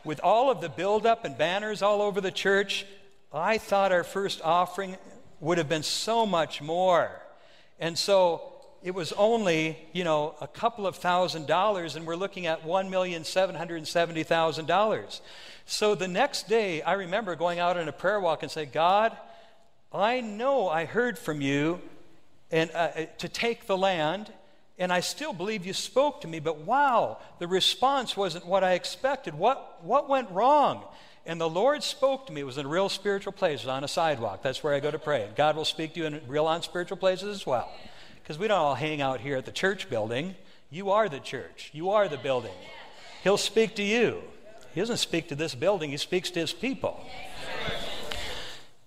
with 0.03 0.19
all 0.23 0.51
of 0.51 0.61
the 0.61 0.69
buildup 0.69 1.25
and 1.25 1.37
banners 1.37 1.81
all 1.81 2.01
over 2.01 2.21
the 2.21 2.31
church, 2.31 2.85
I 3.33 3.57
thought 3.57 3.91
our 3.91 4.03
first 4.03 4.41
offering 4.43 4.97
would 5.39 5.57
have 5.57 5.69
been 5.69 5.83
so 5.83 6.25
much 6.25 6.61
more. 6.61 7.11
And 7.79 7.97
so 7.97 8.58
it 8.81 8.95
was 8.95 9.11
only, 9.13 9.77
you 9.91 10.05
know, 10.05 10.35
a 10.39 10.47
couple 10.47 10.87
of 10.87 10.95
thousand 10.95 11.47
dollars, 11.47 11.97
and 11.97 12.07
we're 12.07 12.15
looking 12.15 12.45
at 12.45 12.63
$1,770,000. 12.63 15.21
So 15.65 15.95
the 15.95 16.07
next 16.07 16.47
day, 16.47 16.81
I 16.81 16.93
remember 16.93 17.35
going 17.35 17.59
out 17.59 17.75
on 17.77 17.89
a 17.89 17.91
prayer 17.91 18.21
walk 18.21 18.41
and 18.41 18.51
say, 18.51 18.65
God, 18.65 19.17
I 19.91 20.21
know 20.21 20.69
I 20.69 20.85
heard 20.85 21.19
from 21.19 21.41
you 21.41 21.81
and, 22.51 22.71
uh, 22.71 22.91
uh, 22.95 23.05
to 23.17 23.27
take 23.27 23.67
the 23.67 23.77
land, 23.77 24.31
and 24.77 24.93
I 24.93 25.01
still 25.01 25.33
believe 25.33 25.65
you 25.65 25.73
spoke 25.73 26.21
to 26.21 26.27
me, 26.27 26.39
but 26.39 26.59
wow, 26.59 27.17
the 27.39 27.47
response 27.47 28.15
wasn't 28.15 28.45
what 28.45 28.63
I 28.63 28.71
expected. 28.73 29.33
What, 29.35 29.83
what 29.83 30.07
went 30.07 30.31
wrong? 30.31 30.85
And 31.25 31.41
the 31.41 31.49
Lord 31.49 31.83
spoke 31.83 32.27
to 32.27 32.33
me. 32.33 32.39
It 32.41 32.45
was 32.45 32.57
in 32.57 32.65
a 32.65 32.69
real 32.69 32.87
spiritual 32.87 33.33
place, 33.33 33.65
on 33.65 33.83
a 33.83 33.89
sidewalk. 33.89 34.41
That's 34.41 34.63
where 34.63 34.73
I 34.73 34.79
go 34.79 34.89
to 34.89 34.97
pray. 34.97 35.27
God 35.35 35.57
will 35.57 35.65
speak 35.65 35.95
to 35.95 35.99
you 35.99 36.05
in 36.05 36.21
real 36.27 36.47
on 36.47 36.61
spiritual 36.61 36.95
places 36.95 37.35
as 37.35 37.45
well 37.45 37.69
because 38.29 38.37
we 38.37 38.47
don't 38.47 38.59
all 38.59 38.75
hang 38.75 39.01
out 39.01 39.21
here 39.21 39.37
at 39.37 39.45
the 39.45 39.51
church 39.51 39.89
building. 39.89 40.35
You 40.69 40.91
are 40.91 41.09
the 41.09 41.19
church, 41.19 41.71
you 41.73 41.89
are 41.89 42.07
the 42.07 42.19
building. 42.19 42.53
He'll 43.23 43.39
speak 43.39 43.73
to 43.77 43.83
you. 43.83 44.21
He 44.71 44.79
doesn't 44.79 44.97
speak 44.97 45.29
to 45.29 45.35
this 45.35 45.55
building, 45.55 45.89
he 45.89 45.97
speaks 45.97 46.29
to 46.29 46.39
his 46.39 46.53
people. 46.53 47.03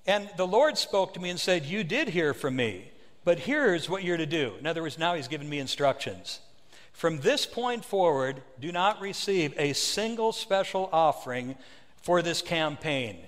And 0.07 0.31
the 0.37 0.47
Lord 0.47 0.79
spoke 0.79 1.13
to 1.15 1.21
me 1.21 1.29
and 1.29 1.41
said, 1.41 1.65
You 1.65 1.83
did 1.83 2.11
hear 2.11 2.35
from 2.35 2.55
me, 2.55 2.93
but 3.25 3.41
here's 3.41 3.91
what 3.91 4.05
you're 4.05 4.17
to 4.17 4.27
do. 4.27 4.53
In 4.61 4.67
other 4.69 4.81
words, 4.81 4.97
now 4.97 5.17
he's 5.17 5.27
given 5.27 5.49
me 5.49 5.59
instructions. 5.59 6.39
From 6.93 7.19
this 7.19 7.45
point 7.45 7.85
forward, 7.85 8.43
do 8.61 8.71
not 8.71 9.01
receive 9.01 9.55
a 9.59 9.73
single 9.73 10.31
special 10.31 10.89
offering 10.93 11.57
for 11.97 12.23
this 12.23 12.43
campaign. 12.43 13.19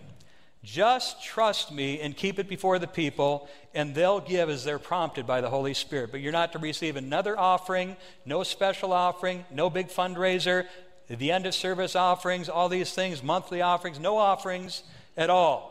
Just 0.65 1.23
trust 1.23 1.73
me 1.73 2.01
and 2.01 2.17
keep 2.17 2.39
it 2.39 2.49
before 2.49 2.79
the 2.79 2.87
people, 2.87 3.49
and 3.75 3.95
they'll 3.95 4.21
give 4.21 4.49
as 4.49 4.65
they're 4.65 4.79
prompted 4.79 5.27
by 5.27 5.43
the 5.43 5.51
Holy 5.51 5.75
Spirit. 5.75 6.11
But 6.11 6.21
you're 6.21 6.33
not 6.33 6.53
to 6.53 6.59
receive 6.59 6.97
another 6.97 7.39
offering, 7.39 7.97
no 8.25 8.43
special 8.43 8.91
offering, 8.91 9.45
no 9.53 9.69
big 9.69 9.89
fundraiser, 9.89 10.67
the 11.09 11.31
end 11.31 11.45
of 11.45 11.55
service 11.55 11.95
offerings, 11.95 12.49
all 12.49 12.71
these 12.71 12.95
things, 12.95 13.23
monthly 13.23 13.61
offerings, 13.61 14.01
no 14.01 14.17
offerings 14.17 14.85
at 15.19 15.29
all. 15.29 15.71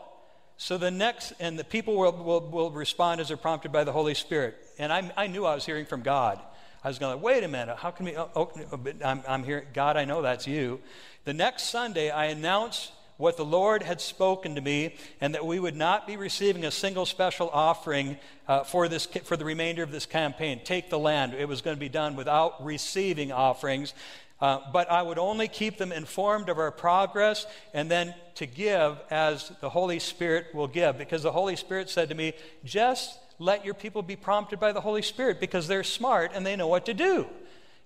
So 0.58 0.78
the 0.78 0.92
next, 0.92 1.32
and 1.40 1.58
the 1.58 1.64
people 1.64 1.96
will, 1.96 2.12
will, 2.12 2.48
will 2.48 2.70
respond 2.70 3.20
as 3.20 3.28
they're 3.28 3.36
prompted 3.36 3.72
by 3.72 3.82
the 3.82 3.90
Holy 3.90 4.14
Spirit. 4.14 4.54
And 4.78 4.92
I, 4.92 5.10
I 5.16 5.26
knew 5.26 5.44
I 5.44 5.56
was 5.56 5.66
hearing 5.66 5.86
from 5.86 6.02
God. 6.02 6.40
I 6.84 6.88
was 6.88 7.00
going, 7.00 7.20
wait 7.20 7.42
a 7.42 7.48
minute, 7.48 7.76
how 7.78 7.90
can 7.90 8.06
we? 8.06 8.16
Oh, 8.16 8.30
oh, 8.36 8.52
oh 8.72 8.80
I'm, 9.04 9.22
I'm 9.26 9.42
here, 9.42 9.66
God, 9.74 9.96
I 9.96 10.04
know 10.04 10.22
that's 10.22 10.46
you. 10.46 10.80
The 11.24 11.34
next 11.34 11.64
Sunday, 11.64 12.10
I 12.10 12.26
announced 12.26 12.92
what 13.16 13.36
the 13.36 13.44
Lord 13.44 13.82
had 13.82 14.00
spoken 14.00 14.54
to 14.56 14.60
me, 14.60 14.96
and 15.20 15.34
that 15.34 15.46
we 15.46 15.58
would 15.58 15.76
not 15.76 16.06
be 16.06 16.16
receiving 16.16 16.64
a 16.64 16.70
single 16.70 17.06
special 17.06 17.48
offering 17.50 18.16
uh, 18.48 18.64
for, 18.64 18.88
this, 18.88 19.06
for 19.06 19.36
the 19.36 19.44
remainder 19.44 19.82
of 19.82 19.92
this 19.92 20.06
campaign. 20.06 20.60
Take 20.64 20.90
the 20.90 20.98
land. 20.98 21.34
It 21.34 21.48
was 21.48 21.62
going 21.62 21.76
to 21.76 21.80
be 21.80 21.88
done 21.88 22.16
without 22.16 22.64
receiving 22.64 23.32
offerings. 23.32 23.94
Uh, 24.40 24.58
but 24.72 24.90
I 24.90 25.00
would 25.00 25.18
only 25.18 25.48
keep 25.48 25.78
them 25.78 25.92
informed 25.92 26.48
of 26.48 26.58
our 26.58 26.72
progress 26.72 27.46
and 27.72 27.90
then 27.90 28.14
to 28.34 28.46
give 28.46 28.98
as 29.10 29.52
the 29.60 29.70
Holy 29.70 30.00
Spirit 30.00 30.54
will 30.54 30.66
give. 30.66 30.98
Because 30.98 31.22
the 31.22 31.32
Holy 31.32 31.56
Spirit 31.56 31.88
said 31.88 32.08
to 32.08 32.14
me, 32.14 32.34
just 32.64 33.18
let 33.38 33.64
your 33.64 33.74
people 33.74 34.02
be 34.02 34.16
prompted 34.16 34.60
by 34.60 34.72
the 34.72 34.80
Holy 34.80 35.02
Spirit 35.02 35.40
because 35.40 35.68
they're 35.68 35.84
smart 35.84 36.32
and 36.34 36.44
they 36.44 36.56
know 36.56 36.68
what 36.68 36.86
to 36.86 36.94
do. 36.94 37.26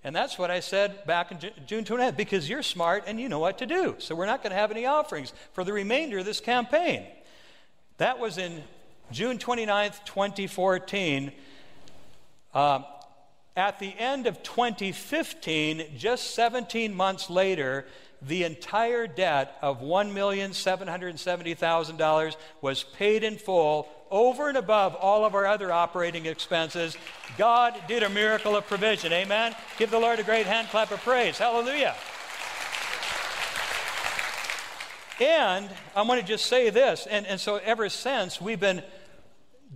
And 0.08 0.16
that's 0.16 0.38
what 0.38 0.50
I 0.50 0.60
said 0.60 1.04
back 1.04 1.30
in 1.32 1.38
June 1.66 1.84
29th, 1.84 2.16
because 2.16 2.48
you're 2.48 2.62
smart 2.62 3.04
and 3.06 3.20
you 3.20 3.28
know 3.28 3.40
what 3.40 3.58
to 3.58 3.66
do. 3.66 3.94
So 3.98 4.14
we're 4.14 4.24
not 4.24 4.42
going 4.42 4.52
to 4.52 4.56
have 4.56 4.70
any 4.70 4.86
offerings 4.86 5.34
for 5.52 5.64
the 5.64 5.72
remainder 5.74 6.20
of 6.20 6.24
this 6.24 6.40
campaign. 6.40 7.04
That 7.98 8.18
was 8.18 8.38
in 8.38 8.64
June 9.12 9.36
29th, 9.36 10.02
2014. 10.06 11.30
Uh, 12.54 12.80
at 13.54 13.78
the 13.80 13.94
end 13.98 14.26
of 14.26 14.42
2015, 14.42 15.98
just 15.98 16.34
17 16.34 16.94
months 16.94 17.28
later, 17.28 17.84
the 18.22 18.44
entire 18.44 19.06
debt 19.06 19.58
of 19.60 19.82
$1,770,000 19.82 22.36
was 22.62 22.82
paid 22.82 23.24
in 23.24 23.36
full 23.36 23.86
over 24.10 24.48
and 24.48 24.56
above 24.56 24.94
all 24.94 25.24
of 25.24 25.34
our 25.34 25.46
other 25.46 25.72
operating 25.72 26.26
expenses. 26.26 26.96
God 27.36 27.74
did 27.86 28.02
a 28.02 28.08
miracle 28.08 28.56
of 28.56 28.66
provision. 28.66 29.12
Amen. 29.12 29.54
Give 29.78 29.90
the 29.90 29.98
Lord 29.98 30.18
a 30.18 30.22
great 30.22 30.46
hand 30.46 30.68
clap 30.68 30.90
of 30.90 31.00
praise. 31.00 31.38
Hallelujah. 31.38 31.94
And 35.20 35.68
I 35.96 36.02
want 36.02 36.20
to 36.20 36.26
just 36.26 36.46
say 36.46 36.70
this, 36.70 37.06
and, 37.10 37.26
and 37.26 37.40
so 37.40 37.56
ever 37.56 37.88
since 37.88 38.40
we've 38.40 38.60
been 38.60 38.82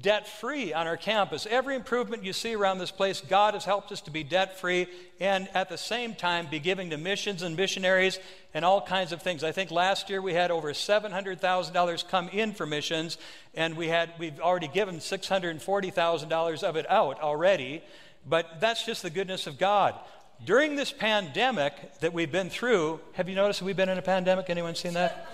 debt 0.03 0.29
free 0.29 0.73
on 0.73 0.87
our 0.87 0.97
campus. 0.97 1.47
Every 1.49 1.77
improvement 1.77 2.25
you 2.25 2.33
see 2.33 2.55
around 2.55 2.79
this 2.79 2.91
place, 2.91 3.23
God 3.27 3.55
has 3.55 3.65
helped 3.65 3.93
us 3.93 4.01
to 4.03 4.11
be 4.11 4.25
debt 4.25 4.59
free 4.59 4.88
and 5.21 5.49
at 5.55 5.69
the 5.69 5.79
same 5.79 6.15
time 6.15 6.49
be 6.51 6.59
giving 6.59 6.91
to 6.91 6.99
missions 6.99 7.43
and 7.43 7.57
missionaries 7.57 8.19
and 8.53 8.65
all 8.65 8.81
kinds 8.83 9.12
of 9.12 9.23
things. 9.23 9.45
I 9.45 9.53
think 9.53 9.71
last 9.71 10.11
year 10.11 10.21
we 10.21 10.35
had 10.35 10.51
over 10.51 10.73
$700,000 10.73 12.09
come 12.09 12.29
in 12.29 12.53
for 12.53 12.67
missions 12.67 13.17
and 13.55 13.77
we 13.77 13.88
had 13.88 14.11
we've 14.19 14.41
already 14.41 14.69
given 14.69 14.97
$640,000 14.97 16.62
of 16.62 16.77
it 16.77 16.91
out 16.91 17.21
already, 17.21 17.83
but 18.29 18.61
that's 18.61 18.85
just 18.85 19.03
the 19.03 19.11
goodness 19.11 19.47
of 19.47 19.59
God. 19.59 19.95
During 20.45 20.75
this 20.75 20.91
pandemic 20.91 22.01
that 22.01 22.12
we've 22.12 22.33
been 22.33 22.51
through, 22.51 22.99
have 23.12 23.29
you 23.29 23.37
noticed 23.37 23.62
we've 23.62 23.77
been 23.77 23.88
in 23.88 23.99
a 23.99 24.03
pandemic? 24.03 24.51
Anyone 24.51 24.75
seen 24.75 24.95
that? 24.95 25.29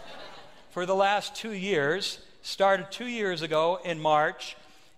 For 0.70 0.84
the 0.84 0.94
last 0.94 1.34
2 1.34 1.52
years, 1.52 2.18
started 2.42 2.90
two 2.90 3.06
years 3.06 3.42
ago 3.42 3.80
in 3.84 4.00
March, 4.00 4.56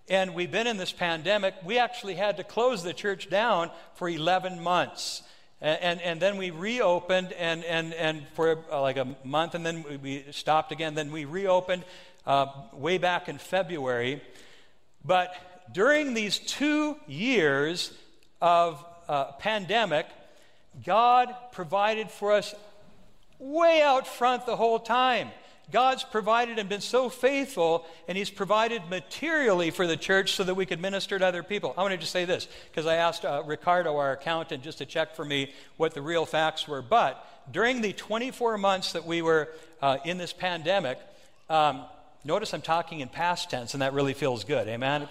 and 0.08 0.34
we've 0.34 0.50
been 0.50 0.66
in 0.66 0.76
this 0.76 0.92
pandemic. 0.92 1.54
We 1.64 1.78
actually 1.78 2.14
had 2.14 2.36
to 2.38 2.44
close 2.44 2.82
the 2.82 2.92
church 2.92 3.30
down 3.30 3.70
for 3.94 4.08
11 4.08 4.62
months. 4.62 5.22
And, 5.60 5.80
and, 5.82 6.00
and 6.00 6.20
then 6.20 6.36
we 6.36 6.50
reopened 6.50 7.32
and, 7.32 7.64
and, 7.64 7.94
and 7.94 8.26
for 8.34 8.58
uh, 8.70 8.80
like 8.80 8.96
a 8.96 9.16
month, 9.24 9.54
and 9.54 9.64
then 9.64 9.84
we 10.02 10.24
stopped 10.30 10.72
again. 10.72 10.94
Then 10.94 11.12
we 11.12 11.24
reopened 11.24 11.84
uh, 12.26 12.46
way 12.72 12.98
back 12.98 13.28
in 13.28 13.38
February. 13.38 14.22
But 15.04 15.34
during 15.72 16.14
these 16.14 16.38
two 16.38 16.96
years 17.06 17.92
of 18.40 18.84
uh, 19.08 19.32
pandemic, 19.32 20.06
God 20.84 21.34
provided 21.52 22.10
for 22.10 22.32
us 22.32 22.54
way 23.38 23.80
out 23.82 24.06
front 24.06 24.46
the 24.46 24.56
whole 24.56 24.78
time 24.78 25.30
God's 25.70 26.04
provided 26.04 26.58
and 26.58 26.68
been 26.68 26.80
so 26.80 27.08
faithful, 27.08 27.86
and 28.08 28.16
He's 28.18 28.30
provided 28.30 28.82
materially 28.88 29.70
for 29.70 29.86
the 29.86 29.96
church 29.96 30.32
so 30.32 30.44
that 30.44 30.54
we 30.54 30.66
could 30.66 30.80
minister 30.80 31.18
to 31.18 31.26
other 31.26 31.42
people. 31.42 31.74
I 31.76 31.82
want 31.82 31.92
to 31.92 31.98
just 31.98 32.12
say 32.12 32.24
this 32.24 32.48
because 32.70 32.86
I 32.86 32.96
asked 32.96 33.24
uh, 33.24 33.42
Ricardo, 33.44 33.96
our 33.96 34.12
accountant, 34.12 34.62
just 34.62 34.78
to 34.78 34.86
check 34.86 35.14
for 35.14 35.24
me 35.24 35.52
what 35.76 35.94
the 35.94 36.02
real 36.02 36.26
facts 36.26 36.66
were. 36.66 36.82
But 36.82 37.24
during 37.50 37.80
the 37.80 37.92
24 37.92 38.58
months 38.58 38.92
that 38.92 39.06
we 39.06 39.22
were 39.22 39.48
uh, 39.80 39.98
in 40.04 40.18
this 40.18 40.32
pandemic, 40.32 40.98
um, 41.48 41.84
Notice 42.22 42.52
I'm 42.52 42.60
talking 42.60 43.00
in 43.00 43.08
past 43.08 43.48
tense, 43.48 43.72
and 43.72 43.80
that 43.80 43.94
really 43.94 44.12
feels 44.12 44.44
good. 44.44 44.68
Amen? 44.68 45.08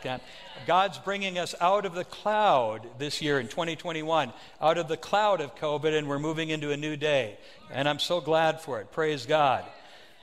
God's 0.67 0.99
bringing 0.99 1.39
us 1.39 1.55
out 1.59 1.87
of 1.87 1.95
the 1.95 2.03
cloud 2.03 2.87
this 2.99 3.19
year 3.19 3.39
in 3.39 3.47
2021, 3.47 4.31
out 4.61 4.77
of 4.77 4.87
the 4.87 4.97
cloud 4.97 5.41
of 5.41 5.55
COVID, 5.55 5.97
and 5.97 6.07
we're 6.07 6.19
moving 6.19 6.49
into 6.49 6.71
a 6.71 6.77
new 6.77 6.95
day. 6.95 7.37
And 7.71 7.89
I'm 7.89 7.97
so 7.97 8.21
glad 8.21 8.61
for 8.61 8.79
it. 8.79 8.91
Praise 8.91 9.25
God. 9.25 9.65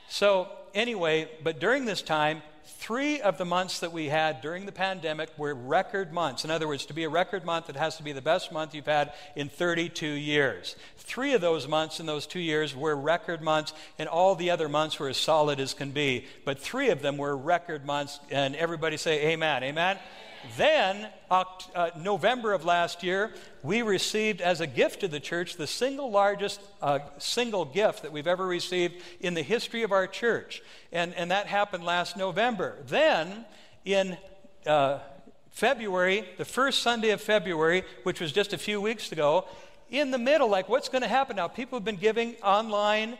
So, 0.09 0.47
anyway, 0.73 1.29
but 1.43 1.59
during 1.59 1.85
this 1.85 2.01
time, 2.01 2.41
three 2.65 3.19
of 3.21 3.37
the 3.37 3.45
months 3.45 3.79
that 3.79 3.91
we 3.91 4.05
had 4.05 4.41
during 4.41 4.65
the 4.65 4.71
pandemic 4.71 5.29
were 5.37 5.53
record 5.53 6.13
months. 6.13 6.45
In 6.45 6.51
other 6.51 6.67
words, 6.67 6.85
to 6.85 6.93
be 6.93 7.03
a 7.03 7.09
record 7.09 7.45
month, 7.45 7.69
it 7.69 7.75
has 7.75 7.97
to 7.97 8.03
be 8.03 8.11
the 8.11 8.21
best 8.21 8.51
month 8.51 8.73
you've 8.75 8.85
had 8.85 9.13
in 9.35 9.49
32 9.49 10.07
years. 10.07 10.75
Three 10.97 11.33
of 11.33 11.41
those 11.41 11.67
months 11.67 11.99
in 11.99 12.05
those 12.05 12.27
two 12.27 12.39
years 12.39 12.75
were 12.75 12.95
record 12.95 13.41
months, 13.41 13.73
and 13.97 14.07
all 14.07 14.35
the 14.35 14.51
other 14.51 14.69
months 14.69 14.99
were 14.99 15.09
as 15.09 15.17
solid 15.17 15.59
as 15.59 15.73
can 15.73 15.91
be. 15.91 16.25
But 16.45 16.59
three 16.59 16.89
of 16.89 17.01
them 17.01 17.17
were 17.17 17.35
record 17.35 17.85
months, 17.85 18.19
and 18.29 18.55
everybody 18.55 18.97
say 18.97 19.27
amen. 19.27 19.63
Amen. 19.63 19.97
Then, 20.57 21.09
uh, 21.29 21.43
November 21.97 22.53
of 22.53 22.65
last 22.65 23.03
year, 23.03 23.31
we 23.63 23.81
received 23.81 24.41
as 24.41 24.61
a 24.61 24.67
gift 24.67 25.01
to 25.01 25.07
the 25.07 25.19
church 25.19 25.57
the 25.57 25.67
single 25.67 26.11
largest 26.11 26.61
uh, 26.81 26.99
single 27.17 27.65
gift 27.65 28.03
that 28.03 28.11
we've 28.11 28.27
ever 28.27 28.45
received 28.45 28.95
in 29.19 29.33
the 29.33 29.41
history 29.41 29.83
of 29.83 29.91
our 29.91 30.07
church. 30.07 30.61
And, 30.91 31.13
and 31.15 31.31
that 31.31 31.47
happened 31.47 31.83
last 31.83 32.17
November. 32.17 32.77
Then, 32.87 33.45
in 33.85 34.17
uh, 34.65 34.99
February, 35.49 36.25
the 36.37 36.45
first 36.45 36.81
Sunday 36.83 37.09
of 37.09 37.21
February, 37.21 37.83
which 38.03 38.19
was 38.19 38.31
just 38.31 38.53
a 38.53 38.57
few 38.57 38.79
weeks 38.79 39.11
ago, 39.11 39.45
in 39.89 40.11
the 40.11 40.17
middle, 40.17 40.49
like 40.49 40.69
what's 40.69 40.89
going 40.89 41.01
to 41.01 41.07
happen 41.07 41.37
now? 41.37 41.47
People 41.47 41.77
have 41.79 41.85
been 41.85 41.95
giving 41.95 42.35
online, 42.43 43.17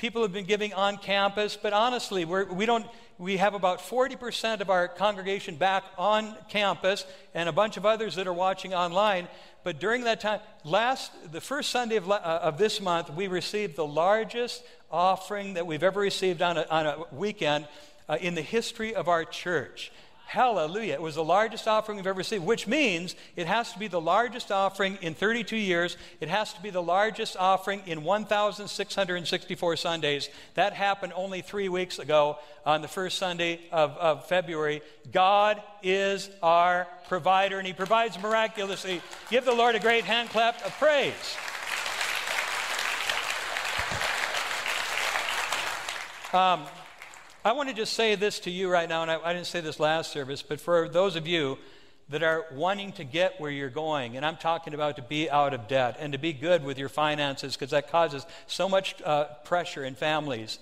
people 0.00 0.22
have 0.22 0.32
been 0.32 0.46
giving 0.46 0.72
on 0.72 0.96
campus, 0.96 1.58
but 1.60 1.74
honestly, 1.74 2.24
we're, 2.24 2.46
we 2.46 2.64
don't 2.64 2.86
we 3.18 3.36
have 3.36 3.52
about 3.52 3.80
40% 3.80 4.62
of 4.62 4.70
our 4.70 4.88
congregation 4.88 5.56
back 5.56 5.84
on 5.98 6.34
campus 6.48 7.04
and 7.34 7.50
a 7.50 7.52
bunch 7.52 7.76
of 7.76 7.84
others 7.84 8.14
that 8.14 8.26
are 8.26 8.32
watching 8.32 8.72
online. 8.72 9.28
But 9.62 9.78
during 9.78 10.04
that 10.04 10.20
time, 10.20 10.40
last, 10.64 11.12
the 11.30 11.40
first 11.42 11.68
Sunday 11.68 11.96
of, 11.96 12.10
uh, 12.10 12.14
of 12.42 12.56
this 12.56 12.80
month, 12.80 13.10
we 13.10 13.28
received 13.28 13.76
the 13.76 13.86
largest 13.86 14.62
offering 14.90 15.52
that 15.52 15.66
we've 15.66 15.82
ever 15.82 16.00
received 16.00 16.40
on 16.40 16.56
a, 16.56 16.66
on 16.70 16.86
a 16.86 17.04
weekend 17.12 17.68
uh, 18.08 18.16
in 18.22 18.34
the 18.34 18.40
history 18.40 18.94
of 18.94 19.06
our 19.06 19.26
church. 19.26 19.92
Hallelujah. 20.30 20.92
It 20.92 21.02
was 21.02 21.16
the 21.16 21.24
largest 21.24 21.66
offering 21.66 21.96
we've 21.96 22.06
ever 22.06 22.18
received, 22.18 22.44
which 22.44 22.68
means 22.68 23.16
it 23.34 23.48
has 23.48 23.72
to 23.72 23.80
be 23.80 23.88
the 23.88 24.00
largest 24.00 24.52
offering 24.52 24.96
in 25.02 25.12
32 25.12 25.56
years. 25.56 25.96
It 26.20 26.28
has 26.28 26.52
to 26.52 26.62
be 26.62 26.70
the 26.70 26.80
largest 26.80 27.36
offering 27.36 27.82
in 27.84 28.04
1,664 28.04 29.76
Sundays. 29.76 30.28
That 30.54 30.72
happened 30.72 31.14
only 31.16 31.42
three 31.42 31.68
weeks 31.68 31.98
ago 31.98 32.38
on 32.64 32.80
the 32.80 32.86
first 32.86 33.18
Sunday 33.18 33.58
of, 33.72 33.90
of 33.96 34.24
February. 34.26 34.82
God 35.10 35.60
is 35.82 36.30
our 36.44 36.86
provider, 37.08 37.58
and 37.58 37.66
He 37.66 37.72
provides 37.72 38.16
miraculously. 38.16 39.02
Give 39.30 39.44
the 39.44 39.52
Lord 39.52 39.74
a 39.74 39.80
great 39.80 40.04
hand 40.04 40.28
clap 40.28 40.64
of 40.64 40.70
praise. 40.78 41.36
Um, 46.32 46.68
I 47.42 47.52
want 47.52 47.70
to 47.70 47.74
just 47.74 47.94
say 47.94 48.16
this 48.16 48.38
to 48.40 48.50
you 48.50 48.68
right 48.68 48.86
now, 48.86 49.00
and 49.00 49.10
I, 49.10 49.18
I, 49.24 49.32
didn't 49.32 49.46
say 49.46 49.62
this 49.62 49.80
last 49.80 50.12
service, 50.12 50.42
but 50.42 50.60
for 50.60 50.90
those 50.90 51.16
of 51.16 51.26
you 51.26 51.56
that 52.10 52.22
are 52.22 52.44
wanting 52.52 52.92
to 52.92 53.04
get 53.04 53.40
where 53.40 53.50
you're 53.50 53.70
going, 53.70 54.18
and 54.18 54.26
I'm 54.26 54.36
talking 54.36 54.74
about 54.74 54.96
to 54.96 55.02
be 55.02 55.30
out 55.30 55.54
of 55.54 55.66
debt 55.66 55.96
and 55.98 56.12
to 56.12 56.18
be 56.18 56.34
good 56.34 56.62
with 56.62 56.76
your 56.76 56.90
finances, 56.90 57.54
because 57.54 57.70
that 57.70 57.90
causes 57.90 58.26
so 58.46 58.68
much 58.68 59.00
uh, 59.02 59.24
pressure 59.44 59.84
in 59.84 59.94
families. 59.94 60.58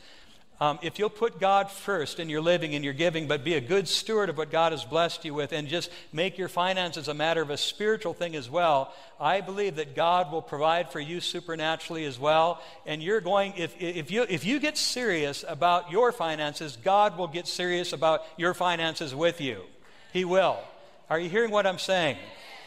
Um, 0.61 0.81
if 0.83 0.99
you'll 0.99 1.09
put 1.09 1.39
God 1.39 1.71
first 1.71 2.19
in 2.19 2.29
your 2.29 2.41
living 2.41 2.75
and 2.75 2.85
your 2.85 2.95
giving, 2.95 3.29
but 3.29 3.45
be 3.45 3.55
a 3.55 3.61
good 3.61 3.87
steward 3.87 4.29
of 4.29 4.37
what 4.37 4.51
God 4.51 4.73
has 4.73 4.85
blessed 4.85 5.25
you 5.25 5.33
with, 5.33 5.53
and 5.53 5.69
just 5.69 5.89
make 6.13 6.37
your 6.37 6.49
finances 6.49 7.07
a 7.07 7.15
matter 7.15 7.41
of 7.41 7.51
a 7.51 7.57
spiritual 7.57 8.13
thing 8.13 8.35
as 8.35 8.51
well, 8.51 8.93
I 9.21 9.41
believe 9.41 9.77
that 9.77 9.95
God 9.95 10.33
will 10.33 10.43
provide 10.43 10.91
for 10.91 10.99
you 10.99 11.21
supernaturally 11.21 12.05
as 12.07 12.19
well. 12.19 12.61
And 12.87 13.01
you're 13.01 13.21
going, 13.21 13.55
if, 13.57 13.81
if, 13.81 14.11
you, 14.11 14.27
if 14.29 14.45
you 14.45 14.59
get 14.59 14.77
serious 14.77 15.45
about 15.47 15.93
your 15.93 16.11
finances, 16.11 16.77
God 16.83 17.17
will 17.17 17.29
get 17.29 17.47
serious 17.47 17.93
about 17.93 18.25
your 18.37 18.53
finances 18.53 19.15
with 19.15 19.41
you. 19.41 19.63
He 20.13 20.25
will. 20.25 20.59
Are 21.09 21.21
you 21.21 21.29
hearing 21.29 21.53
what 21.53 21.67
I'm 21.67 21.79
saying? 21.79 22.17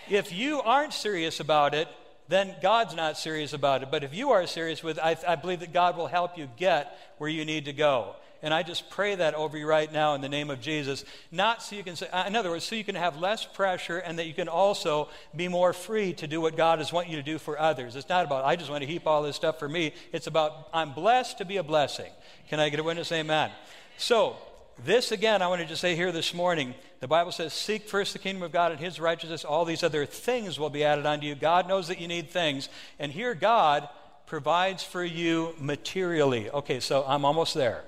If 0.09 0.31
you 0.31 0.61
aren't 0.61 0.93
serious 0.93 1.41
about 1.41 1.73
it, 1.73 1.89
then 2.27 2.55
God's 2.61 2.95
not 2.95 3.17
serious 3.17 3.53
about 3.53 3.83
it. 3.83 3.89
But 3.91 4.03
if 4.03 4.13
you 4.13 4.31
are 4.31 4.47
serious 4.47 4.83
with 4.83 4.97
it, 4.97 5.03
I, 5.03 5.17
I 5.27 5.35
believe 5.35 5.59
that 5.59 5.73
God 5.73 5.97
will 5.97 6.07
help 6.07 6.37
you 6.37 6.47
get 6.57 6.97
where 7.17 7.29
you 7.29 7.45
need 7.45 7.65
to 7.65 7.73
go. 7.73 8.15
And 8.43 8.53
I 8.53 8.63
just 8.63 8.89
pray 8.89 9.13
that 9.13 9.35
over 9.35 9.55
you 9.55 9.67
right 9.67 9.91
now 9.91 10.15
in 10.15 10.21
the 10.21 10.29
name 10.29 10.49
of 10.49 10.59
Jesus. 10.61 11.05
Not 11.31 11.61
so 11.61 11.75
you 11.75 11.83
can 11.83 11.95
say, 11.95 12.07
in 12.25 12.35
other 12.35 12.49
words, 12.49 12.65
so 12.65 12.75
you 12.75 12.83
can 12.83 12.95
have 12.95 13.17
less 13.17 13.45
pressure 13.45 13.99
and 13.99 14.17
that 14.17 14.25
you 14.25 14.33
can 14.33 14.47
also 14.47 15.09
be 15.35 15.47
more 15.47 15.73
free 15.73 16.13
to 16.13 16.27
do 16.27 16.41
what 16.41 16.57
God 16.57 16.81
is 16.81 16.91
wanting 16.91 17.11
you 17.11 17.17
to 17.17 17.23
do 17.23 17.37
for 17.37 17.59
others. 17.59 17.95
It's 17.95 18.09
not 18.09 18.25
about, 18.25 18.43
I 18.43 18.55
just 18.55 18.71
want 18.71 18.81
to 18.81 18.87
heap 18.87 19.05
all 19.05 19.21
this 19.21 19.35
stuff 19.35 19.59
for 19.59 19.69
me. 19.69 19.93
It's 20.11 20.25
about, 20.25 20.69
I'm 20.73 20.93
blessed 20.93 21.37
to 21.37 21.45
be 21.45 21.57
a 21.57 21.63
blessing. 21.63 22.11
Can 22.49 22.59
I 22.59 22.69
get 22.69 22.79
a 22.79 22.83
witness? 22.83 23.11
Amen. 23.11 23.51
So, 23.97 24.37
this 24.83 25.11
again, 25.11 25.41
I 25.41 25.47
want 25.47 25.67
to 25.67 25.75
say 25.75 25.95
here 25.95 26.11
this 26.11 26.33
morning 26.33 26.73
the 26.99 27.07
Bible 27.07 27.31
says, 27.31 27.53
Seek 27.53 27.87
first 27.87 28.13
the 28.13 28.19
kingdom 28.19 28.43
of 28.43 28.51
God 28.51 28.71
and 28.71 28.79
his 28.79 28.99
righteousness, 28.99 29.45
all 29.45 29.65
these 29.65 29.83
other 29.83 30.05
things 30.05 30.59
will 30.59 30.69
be 30.69 30.83
added 30.83 31.05
unto 31.05 31.25
you. 31.25 31.35
God 31.35 31.67
knows 31.67 31.87
that 31.87 31.99
you 31.99 32.07
need 32.07 32.29
things. 32.29 32.69
And 32.99 33.11
here, 33.11 33.33
God 33.33 33.89
provides 34.25 34.83
for 34.83 35.03
you 35.03 35.55
materially. 35.59 36.49
Okay, 36.49 36.79
so 36.79 37.03
I'm 37.07 37.25
almost 37.25 37.53
there. 37.53 37.83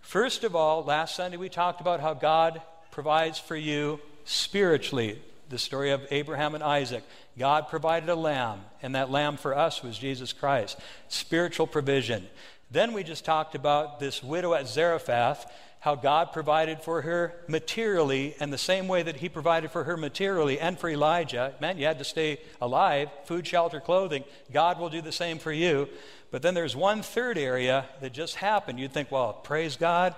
First 0.00 0.42
of 0.44 0.56
all, 0.56 0.82
last 0.82 1.14
Sunday 1.16 1.36
we 1.36 1.48
talked 1.48 1.80
about 1.80 2.00
how 2.00 2.14
God 2.14 2.62
provides 2.90 3.38
for 3.38 3.56
you 3.56 4.00
spiritually. 4.24 5.20
The 5.48 5.58
story 5.58 5.90
of 5.90 6.06
Abraham 6.10 6.54
and 6.54 6.62
Isaac. 6.62 7.04
God 7.36 7.68
provided 7.68 8.08
a 8.08 8.14
lamb, 8.14 8.60
and 8.82 8.94
that 8.94 9.10
lamb 9.10 9.36
for 9.36 9.56
us 9.56 9.82
was 9.82 9.98
Jesus 9.98 10.32
Christ. 10.32 10.78
Spiritual 11.08 11.66
provision. 11.66 12.28
Then 12.70 12.92
we 12.92 13.02
just 13.02 13.24
talked 13.24 13.54
about 13.56 13.98
this 13.98 14.22
widow 14.22 14.54
at 14.54 14.68
Zarephath 14.68 15.50
how 15.80 15.94
God 15.94 16.32
provided 16.32 16.82
for 16.82 17.02
her 17.02 17.34
materially, 17.48 18.34
and 18.38 18.52
the 18.52 18.58
same 18.58 18.86
way 18.86 19.02
that 19.02 19.16
He 19.16 19.28
provided 19.28 19.70
for 19.70 19.84
her 19.84 19.96
materially 19.96 20.60
and 20.60 20.78
for 20.78 20.90
Elijah. 20.90 21.54
Man, 21.60 21.78
you 21.78 21.86
had 21.86 21.98
to 21.98 22.04
stay 22.04 22.38
alive 22.60 23.08
food, 23.24 23.46
shelter, 23.46 23.80
clothing. 23.80 24.24
God 24.52 24.78
will 24.78 24.90
do 24.90 25.00
the 25.00 25.10
same 25.10 25.38
for 25.38 25.52
you. 25.52 25.88
But 26.30 26.42
then 26.42 26.54
there's 26.54 26.76
one 26.76 27.02
third 27.02 27.38
area 27.38 27.86
that 28.02 28.12
just 28.12 28.36
happened. 28.36 28.78
You'd 28.78 28.92
think, 28.92 29.10
well, 29.10 29.32
praise 29.32 29.76
God. 29.76 30.14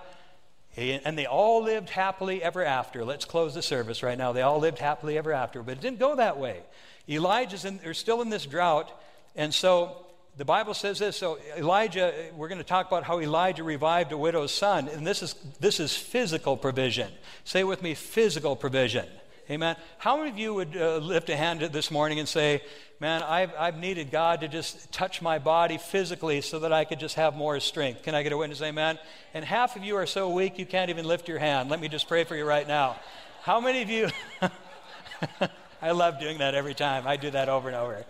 And 0.76 1.16
they 1.16 1.26
all 1.26 1.62
lived 1.62 1.90
happily 1.90 2.42
ever 2.42 2.64
after. 2.64 3.04
Let's 3.04 3.24
close 3.24 3.54
the 3.54 3.62
service 3.62 4.02
right 4.02 4.18
now. 4.18 4.32
They 4.32 4.42
all 4.42 4.58
lived 4.58 4.78
happily 4.78 5.16
ever 5.16 5.32
after. 5.32 5.62
But 5.62 5.72
it 5.72 5.80
didn't 5.80 6.00
go 6.00 6.16
that 6.16 6.38
way. 6.38 6.60
Elijah's 7.08 7.64
in, 7.64 7.78
they're 7.78 7.94
still 7.94 8.20
in 8.20 8.30
this 8.30 8.46
drought. 8.46 8.90
And 9.36 9.54
so 9.54 10.06
the 10.36 10.44
Bible 10.44 10.74
says 10.74 10.98
this. 10.98 11.16
So 11.16 11.38
Elijah, 11.56 12.12
we're 12.34 12.48
going 12.48 12.58
to 12.58 12.64
talk 12.64 12.86
about 12.86 13.04
how 13.04 13.20
Elijah 13.20 13.62
revived 13.62 14.12
a 14.12 14.16
widow's 14.16 14.52
son, 14.52 14.88
and 14.88 15.06
this 15.06 15.22
is 15.22 15.34
this 15.60 15.78
is 15.78 15.94
physical 15.94 16.56
provision. 16.56 17.10
Say 17.44 17.64
with 17.64 17.82
me, 17.82 17.94
physical 17.94 18.56
provision. 18.56 19.06
Amen. 19.50 19.76
How 19.98 20.16
many 20.16 20.30
of 20.30 20.38
you 20.38 20.54
would 20.54 20.76
uh, 20.76 20.98
lift 20.98 21.28
a 21.28 21.36
hand 21.36 21.60
this 21.60 21.90
morning 21.90 22.18
and 22.18 22.28
say, 22.28 22.62
"Man, 23.00 23.22
I've 23.22 23.52
I've 23.58 23.76
needed 23.76 24.10
God 24.10 24.40
to 24.40 24.48
just 24.48 24.90
touch 24.90 25.20
my 25.20 25.38
body 25.38 25.76
physically 25.76 26.40
so 26.40 26.60
that 26.60 26.72
I 26.72 26.84
could 26.84 27.00
just 27.00 27.16
have 27.16 27.34
more 27.34 27.60
strength." 27.60 28.02
Can 28.02 28.14
I 28.14 28.22
get 28.22 28.32
a 28.32 28.36
witness? 28.36 28.62
Amen. 28.62 28.98
And 29.34 29.44
half 29.44 29.76
of 29.76 29.84
you 29.84 29.96
are 29.96 30.06
so 30.06 30.30
weak 30.30 30.58
you 30.58 30.64
can't 30.64 30.88
even 30.88 31.04
lift 31.04 31.28
your 31.28 31.40
hand. 31.40 31.68
Let 31.68 31.80
me 31.80 31.88
just 31.88 32.08
pray 32.08 32.24
for 32.24 32.36
you 32.36 32.46
right 32.46 32.66
now. 32.66 32.96
How 33.42 33.60
many 33.60 33.82
of 33.82 33.90
you? 33.90 34.08
I 35.82 35.90
love 35.90 36.20
doing 36.20 36.38
that 36.38 36.54
every 36.54 36.74
time. 36.74 37.06
I 37.06 37.16
do 37.16 37.30
that 37.32 37.48
over 37.48 37.68
and 37.68 37.76
over. 37.76 38.06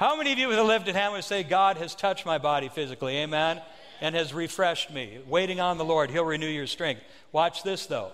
How 0.00 0.16
many 0.16 0.32
of 0.32 0.38
you 0.38 0.48
with 0.48 0.58
a 0.58 0.64
lifted 0.64 0.96
hand 0.96 1.12
would 1.12 1.24
say, 1.24 1.42
God 1.42 1.76
has 1.76 1.94
touched 1.94 2.24
my 2.24 2.38
body 2.38 2.70
physically? 2.70 3.18
Amen. 3.18 3.60
And 4.00 4.14
has 4.14 4.32
refreshed 4.32 4.90
me. 4.90 5.18
Waiting 5.28 5.60
on 5.60 5.76
the 5.76 5.84
Lord, 5.84 6.10
He'll 6.10 6.24
renew 6.24 6.48
your 6.48 6.66
strength. 6.66 7.02
Watch 7.32 7.64
this, 7.64 7.84
though. 7.84 8.10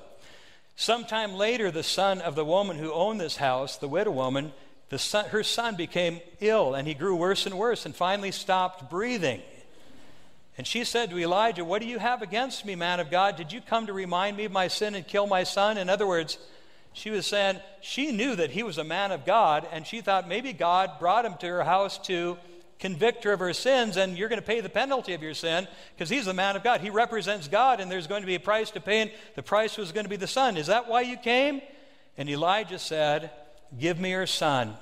Sometime 0.75 1.35
later, 1.35 1.71
the 1.71 1.85
son 1.85 2.21
of 2.21 2.35
the 2.35 2.45
woman 2.45 2.77
who 2.77 2.91
owned 2.93 3.21
this 3.21 3.37
house, 3.37 3.77
the 3.77 3.87
widow 3.87 4.11
woman, 4.11 4.53
the 4.89 4.99
son, 4.99 5.27
her 5.27 5.45
son 5.45 5.77
became 5.77 6.21
ill 6.41 6.75
and 6.75 6.89
he 6.89 6.95
grew 6.95 7.15
worse 7.15 7.47
and 7.47 7.57
worse 7.57 7.87
and 7.87 7.95
finally 7.95 8.33
stopped 8.33 8.91
breathing. 8.91 9.41
And 10.59 10.67
she 10.67 10.83
said 10.83 11.11
to 11.11 11.19
Elijah, 11.21 11.65
What 11.65 11.83
do 11.83 11.87
you 11.87 12.01
have 12.01 12.21
against 12.21 12.65
me, 12.65 12.75
man 12.75 12.99
of 12.99 13.13
God? 13.13 13.37
Did 13.37 13.53
you 13.53 13.61
come 13.61 13.87
to 13.87 13.93
remind 13.93 14.37
me 14.37 14.47
of 14.47 14.51
my 14.51 14.67
sin 14.67 14.97
and 14.97 15.07
kill 15.07 15.29
my 15.29 15.45
son? 15.45 15.79
In 15.79 15.89
other 15.89 16.09
words, 16.09 16.37
she 16.97 17.11
was 17.11 17.27
saying 17.27 17.61
she 17.83 18.11
knew 18.11 18.35
that 18.37 18.53
he 18.53 18.63
was 18.63 18.79
a 18.79 18.85
man 18.85 19.13
of 19.13 19.27
God, 19.27 19.69
and 19.71 19.87
she 19.87 20.01
thought 20.01 20.27
maybe 20.27 20.55
God 20.55 20.93
brought 20.99 21.27
him 21.27 21.35
to 21.41 21.47
her 21.47 21.63
house 21.63 21.99
to 22.07 22.39
convict 22.79 23.25
her 23.25 23.35
of 23.35 23.39
her 23.39 23.53
sins, 23.53 23.99
and 23.99 24.17
you're 24.17 24.31
going 24.31 24.41
to 24.41 24.47
pay 24.47 24.63
the 24.63 24.71
penalty 24.71 25.13
of 25.13 25.23
your 25.23 25.35
sin 25.35 25.69
because 25.95 26.09
he's 26.09 26.25
the 26.25 26.33
man 26.33 26.57
of 26.57 26.65
God. 26.65 26.81
He 26.81 26.89
represents 26.89 27.49
God, 27.49 27.81
and 27.81 27.91
there's 27.91 28.07
going 28.07 28.23
to 28.23 28.27
be 28.27 28.37
a 28.37 28.41
price 28.41 28.71
to 28.71 28.81
pay, 28.81 29.03
and 29.03 29.11
the 29.35 29.43
price 29.43 29.77
was 29.77 29.93
going 29.93 30.07
to 30.07 30.11
be 30.11 30.17
the 30.17 30.27
son. 30.27 30.57
Is 30.57 30.69
that 30.69 30.89
why 30.89 31.03
you 31.03 31.19
came? 31.19 31.61
And 32.17 32.31
Elijah 32.31 32.79
said, 32.79 33.31
Give 33.79 34.01
me 34.01 34.13
your 34.13 34.27
son. 34.27 34.73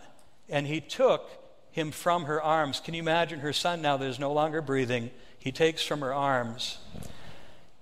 And 0.49 0.69
he 0.69 0.81
took 0.81 1.29
him 1.73 1.91
from 1.91 2.27
her 2.27 2.41
arms. 2.41 2.79
Can 2.79 2.95
you 2.95 3.03
imagine 3.03 3.41
her 3.41 3.53
son 3.53 3.83
now 3.83 3.97
that 3.97 4.07
is 4.07 4.21
no 4.21 4.33
longer 4.33 4.62
breathing? 4.62 5.11
He 5.41 5.51
takes 5.51 5.83
from 5.83 6.01
her 6.01 6.15
arms. 6.15 6.79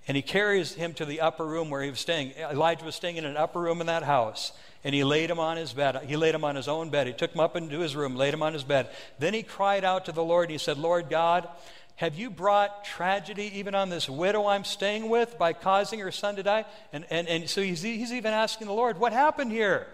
And 0.09 0.17
he 0.17 0.23
carries 0.23 0.75
him 0.75 0.95
to 0.95 1.05
the 1.05 1.21
upper 1.21 1.47
room 1.47 1.71
where 1.71 1.83
he 1.83 1.91
was 1.91 2.01
staying. 2.01 2.33
Elijah 2.33 2.85
was 2.85 2.95
staying 2.95 3.17
in 3.17 3.25
an 3.25 3.37
upper 3.37 3.61
room 3.61 3.81
in 3.81 3.87
that 3.87 4.03
house. 4.03 4.53
And 4.85 4.95
he 4.95 5.05
laid 5.05 5.31
him 5.31 5.39
on 5.39 5.57
his 5.57 5.73
bed. 5.73 6.05
He 6.09 6.17
laid 6.17 6.35
him 6.35 6.45
on 6.45 6.57
his 6.57 6.67
own 6.67 6.91
bed. 6.91 7.07
He 7.07 7.13
took 7.13 7.33
him 7.33 7.41
up 7.41 7.55
into 7.55 7.79
his 7.79 7.95
room, 7.95 8.17
laid 8.17 8.35
him 8.35 8.43
on 8.43 8.53
his 8.53 8.65
bed. 8.65 8.91
Then 9.21 9.33
he 9.33 9.45
cried 9.45 9.85
out 9.85 10.07
to 10.07 10.13
the 10.13 10.25
Lord. 10.25 10.47
And 10.49 10.53
he 10.53 10.59
said, 10.59 10.77
Lord 10.77 11.09
God, 11.09 11.49
have 11.97 12.17
you 12.17 12.31
brought 12.31 12.85
tragedy 12.85 13.53
even 13.55 13.77
on 13.77 13.91
this 13.91 14.09
widow 14.09 14.47
I'm 14.47 14.65
staying 14.65 15.09
with 15.09 15.39
by 15.39 15.53
causing 15.53 16.01
her 16.01 16.11
son 16.11 16.35
to 16.35 16.43
die? 16.43 16.65
And, 16.93 17.07
and, 17.11 17.29
and 17.29 17.49
so 17.49 17.63
he's, 17.63 17.83
he's 17.83 18.13
even 18.13 18.33
asking 18.33 18.67
the 18.67 18.73
Lord, 18.73 18.99
What 18.99 19.13
happened 19.13 19.53
here? 19.53 19.87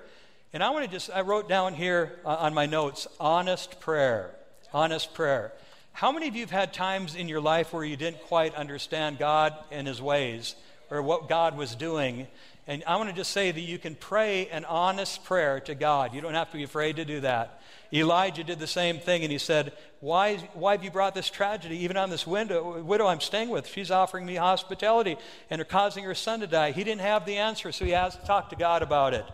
And 0.54 0.62
I 0.62 0.70
want 0.70 0.86
to 0.86 0.90
just, 0.90 1.10
I 1.10 1.20
wrote 1.20 1.48
down 1.48 1.74
here 1.74 2.18
uh, 2.24 2.36
on 2.36 2.54
my 2.54 2.64
notes, 2.64 3.06
honest 3.20 3.80
prayer. 3.80 4.34
Honest 4.72 5.12
prayer. 5.12 5.52
How 5.98 6.12
many 6.12 6.28
of 6.28 6.36
you 6.36 6.42
have 6.42 6.52
had 6.52 6.72
times 6.72 7.16
in 7.16 7.26
your 7.26 7.40
life 7.40 7.72
where 7.72 7.82
you 7.82 7.96
didn't 7.96 8.22
quite 8.22 8.54
understand 8.54 9.18
God 9.18 9.52
and 9.72 9.84
His 9.84 10.00
ways 10.00 10.54
or 10.92 11.02
what 11.02 11.28
God 11.28 11.56
was 11.56 11.74
doing? 11.74 12.28
And 12.68 12.84
I 12.86 12.94
want 12.94 13.08
to 13.08 13.16
just 13.16 13.32
say 13.32 13.50
that 13.50 13.60
you 13.60 13.80
can 13.80 13.96
pray 13.96 14.46
an 14.50 14.64
honest 14.64 15.24
prayer 15.24 15.58
to 15.58 15.74
God. 15.74 16.14
You 16.14 16.20
don't 16.20 16.34
have 16.34 16.52
to 16.52 16.56
be 16.56 16.62
afraid 16.62 16.94
to 16.96 17.04
do 17.04 17.18
that. 17.22 17.60
Elijah 17.92 18.44
did 18.44 18.60
the 18.60 18.68
same 18.68 19.00
thing, 19.00 19.24
and 19.24 19.32
he 19.32 19.38
said, 19.38 19.72
Why, 19.98 20.36
why 20.54 20.70
have 20.70 20.84
you 20.84 20.92
brought 20.92 21.16
this 21.16 21.30
tragedy 21.30 21.78
even 21.78 21.96
on 21.96 22.10
this 22.10 22.28
window, 22.28 22.80
widow 22.80 23.08
I'm 23.08 23.20
staying 23.20 23.48
with? 23.48 23.66
She's 23.66 23.90
offering 23.90 24.24
me 24.24 24.36
hospitality 24.36 25.16
and 25.50 25.60
are 25.60 25.64
causing 25.64 26.04
her 26.04 26.14
son 26.14 26.38
to 26.38 26.46
die. 26.46 26.70
He 26.70 26.84
didn't 26.84 27.00
have 27.00 27.26
the 27.26 27.38
answer, 27.38 27.72
so 27.72 27.84
he 27.84 27.92
asked 27.92 28.20
to 28.20 28.24
talk 28.28 28.50
to 28.50 28.56
God 28.56 28.82
about 28.82 29.14
it. 29.14 29.24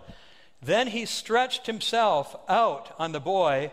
Then 0.63 0.87
he 0.87 1.05
stretched 1.05 1.67
himself 1.67 2.35
out 2.49 2.95
on 2.99 3.13
the 3.13 3.21
boy. 3.21 3.71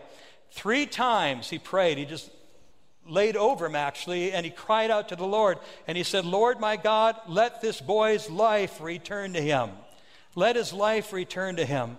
Three 0.50 0.84
times 0.84 1.48
he 1.48 1.58
prayed. 1.58 1.96
He 1.96 2.04
just 2.04 2.28
laid 3.06 3.36
over 3.36 3.66
him, 3.66 3.76
actually, 3.76 4.32
and 4.32 4.44
he 4.44 4.50
cried 4.50 4.90
out 4.90 5.08
to 5.08 5.16
the 5.16 5.26
Lord. 5.26 5.58
And 5.86 5.96
he 5.96 6.04
said, 6.04 6.24
Lord 6.24 6.60
my 6.60 6.76
God, 6.76 7.16
let 7.26 7.60
this 7.60 7.80
boy's 7.80 8.30
life 8.30 8.80
return 8.80 9.32
to 9.34 9.40
him. 9.40 9.70
Let 10.34 10.56
his 10.56 10.72
life 10.72 11.12
return 11.12 11.56
to 11.56 11.64
him. 11.64 11.96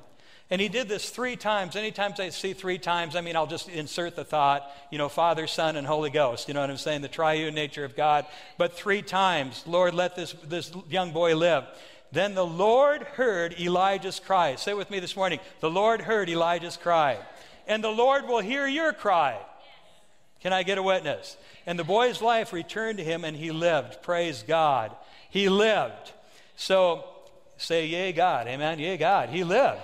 And 0.49 0.61
he 0.61 0.69
did 0.69 0.87
this 0.87 1.09
three 1.09 1.35
times. 1.35 1.75
Anytime 1.75 2.13
I 2.19 2.29
see 2.29 2.53
three 2.53 2.77
times, 2.77 3.15
I 3.15 3.21
mean, 3.21 3.35
I'll 3.35 3.47
just 3.47 3.69
insert 3.69 4.15
the 4.15 4.25
thought, 4.25 4.69
you 4.91 4.97
know, 4.97 5.09
Father, 5.09 5.47
Son, 5.47 5.75
and 5.75 5.87
Holy 5.87 6.09
Ghost. 6.09 6.47
You 6.47 6.53
know 6.53 6.61
what 6.61 6.69
I'm 6.69 6.77
saying? 6.77 7.01
The 7.01 7.07
triune 7.07 7.55
nature 7.55 7.85
of 7.85 7.95
God. 7.95 8.25
But 8.57 8.73
three 8.73 9.01
times, 9.01 9.63
Lord, 9.65 9.93
let 9.93 10.15
this, 10.15 10.33
this 10.43 10.71
young 10.89 11.11
boy 11.11 11.35
live. 11.35 11.65
Then 12.11 12.35
the 12.35 12.45
Lord 12.45 13.01
heard 13.01 13.59
Elijah's 13.59 14.19
cry. 14.19 14.55
Say 14.55 14.75
with 14.75 14.91
me 14.91 14.99
this 14.99 15.15
morning 15.15 15.39
the 15.61 15.71
Lord 15.71 16.01
heard 16.01 16.29
Elijah's 16.29 16.77
cry. 16.77 17.17
And 17.65 17.83
the 17.83 17.89
Lord 17.89 18.27
will 18.27 18.41
hear 18.41 18.67
your 18.67 18.93
cry. 18.93 19.39
Can 20.43 20.53
I 20.53 20.63
get 20.63 20.77
a 20.77 20.83
witness? 20.83 21.37
And 21.65 21.79
the 21.79 21.85
boy's 21.85 22.21
life 22.21 22.51
returned 22.51 22.97
to 22.97 23.03
him 23.03 23.23
and 23.23 23.35
he 23.35 23.51
lived. 23.51 24.03
Praise 24.03 24.43
God. 24.45 24.95
He 25.29 25.47
lived. 25.47 26.11
So 26.57 27.05
say, 27.57 27.87
Yea, 27.87 28.11
God. 28.11 28.47
Amen. 28.47 28.77
Yea, 28.77 28.97
God. 28.97 29.29
He 29.29 29.45
lived. 29.45 29.81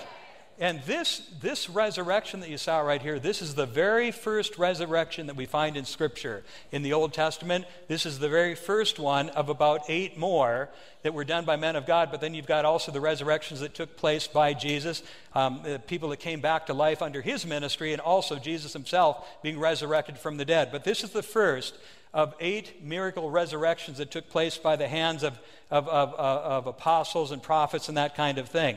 And 0.61 0.81
this, 0.81 1.21
this 1.39 1.69
resurrection 1.69 2.41
that 2.41 2.49
you 2.49 2.57
saw 2.57 2.81
right 2.81 3.01
here, 3.01 3.17
this 3.17 3.41
is 3.41 3.55
the 3.55 3.65
very 3.65 4.11
first 4.11 4.57
resurrection 4.57 5.27
that 5.27 5.37
we 5.37 5.45
find 5.45 5.77
in 5.77 5.85
Scripture. 5.85 6.43
In 6.73 6.83
the 6.83 6.91
Old 6.91 7.13
Testament, 7.13 7.63
this 7.87 8.05
is 8.05 8.19
the 8.19 8.27
very 8.27 8.55
first 8.55 8.99
one 8.99 9.29
of 9.29 9.47
about 9.47 9.83
eight 9.87 10.17
more 10.17 10.67
that 11.03 11.13
were 11.13 11.23
done 11.23 11.45
by 11.45 11.55
men 11.55 11.77
of 11.77 11.87
God. 11.87 12.11
But 12.11 12.19
then 12.19 12.33
you've 12.33 12.45
got 12.45 12.65
also 12.65 12.91
the 12.91 12.99
resurrections 12.99 13.61
that 13.61 13.73
took 13.73 13.95
place 13.95 14.27
by 14.27 14.53
Jesus, 14.53 15.01
um, 15.33 15.63
people 15.87 16.09
that 16.09 16.17
came 16.17 16.41
back 16.41 16.65
to 16.65 16.73
life 16.73 17.01
under 17.01 17.21
his 17.21 17.45
ministry, 17.45 17.93
and 17.93 18.01
also 18.01 18.35
Jesus 18.35 18.73
himself 18.73 19.25
being 19.41 19.57
resurrected 19.61 20.17
from 20.17 20.35
the 20.35 20.43
dead. 20.43 20.73
But 20.73 20.83
this 20.83 21.05
is 21.05 21.11
the 21.11 21.23
first 21.23 21.77
of 22.13 22.35
eight 22.41 22.83
miracle 22.83 23.29
resurrections 23.29 23.99
that 23.99 24.11
took 24.11 24.29
place 24.29 24.57
by 24.57 24.75
the 24.75 24.89
hands 24.89 25.23
of, 25.23 25.39
of, 25.71 25.87
of, 25.87 26.13
of 26.15 26.67
apostles 26.67 27.31
and 27.31 27.41
prophets 27.41 27.87
and 27.87 27.97
that 27.97 28.15
kind 28.15 28.37
of 28.37 28.49
thing. 28.49 28.75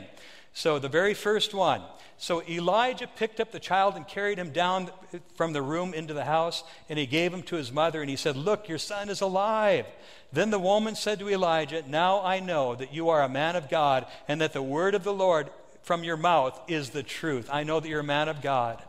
So, 0.55 0.79
the 0.79 0.89
very 0.89 1.15
first 1.15 1.55
one. 1.55 1.83
So, 2.19 2.43
Elijah 2.43 3.07
picked 3.07 3.41
up 3.41 3.53
the 3.53 3.59
child 3.59 3.97
and 3.97 4.07
carried 4.07 4.39
him 4.39 4.51
down 4.51 4.91
from 5.35 5.53
the 5.53 5.63
room 5.63 5.95
into 5.95 6.15
the 6.15 6.25
house, 6.25 6.63
and 6.89 6.99
he 6.99 7.07
gave 7.07 7.33
him 7.33 7.43
to 7.45 7.57
his 7.57 7.73
mother, 7.73 8.01
and 8.01 8.11
he 8.11 8.17
said, 8.17 8.37
Look, 8.37 8.69
your 8.69 8.79
son 8.79 9.09
is 9.09 9.21
alive. 9.21 9.87
Then 10.33 10.51
the 10.51 10.59
woman 10.59 10.95
said 10.95 11.19
to 11.19 11.29
Elijah, 11.29 11.83
Now 11.89 12.23
I 12.23 12.41
know 12.41 12.75
that 12.75 12.93
you 12.93 13.09
are 13.09 13.23
a 13.23 13.29
man 13.29 13.57
of 13.57 13.69
God, 13.69 14.07
and 14.29 14.41
that 14.41 14.53
the 14.53 14.63
word 14.63 14.95
of 14.95 15.05
the 15.05 15.13
Lord 15.13 15.51
from 15.83 16.05
your 16.05 16.17
mouth 16.17 16.59
is 16.69 16.91
the 16.91 17.03
truth. 17.03 17.49
I 17.53 17.65
know 17.65 17.81
that 17.81 17.89
you're 17.89 18.01
a 18.01 18.05
man 18.05 18.29
of 18.29 18.41
God. 18.41 18.83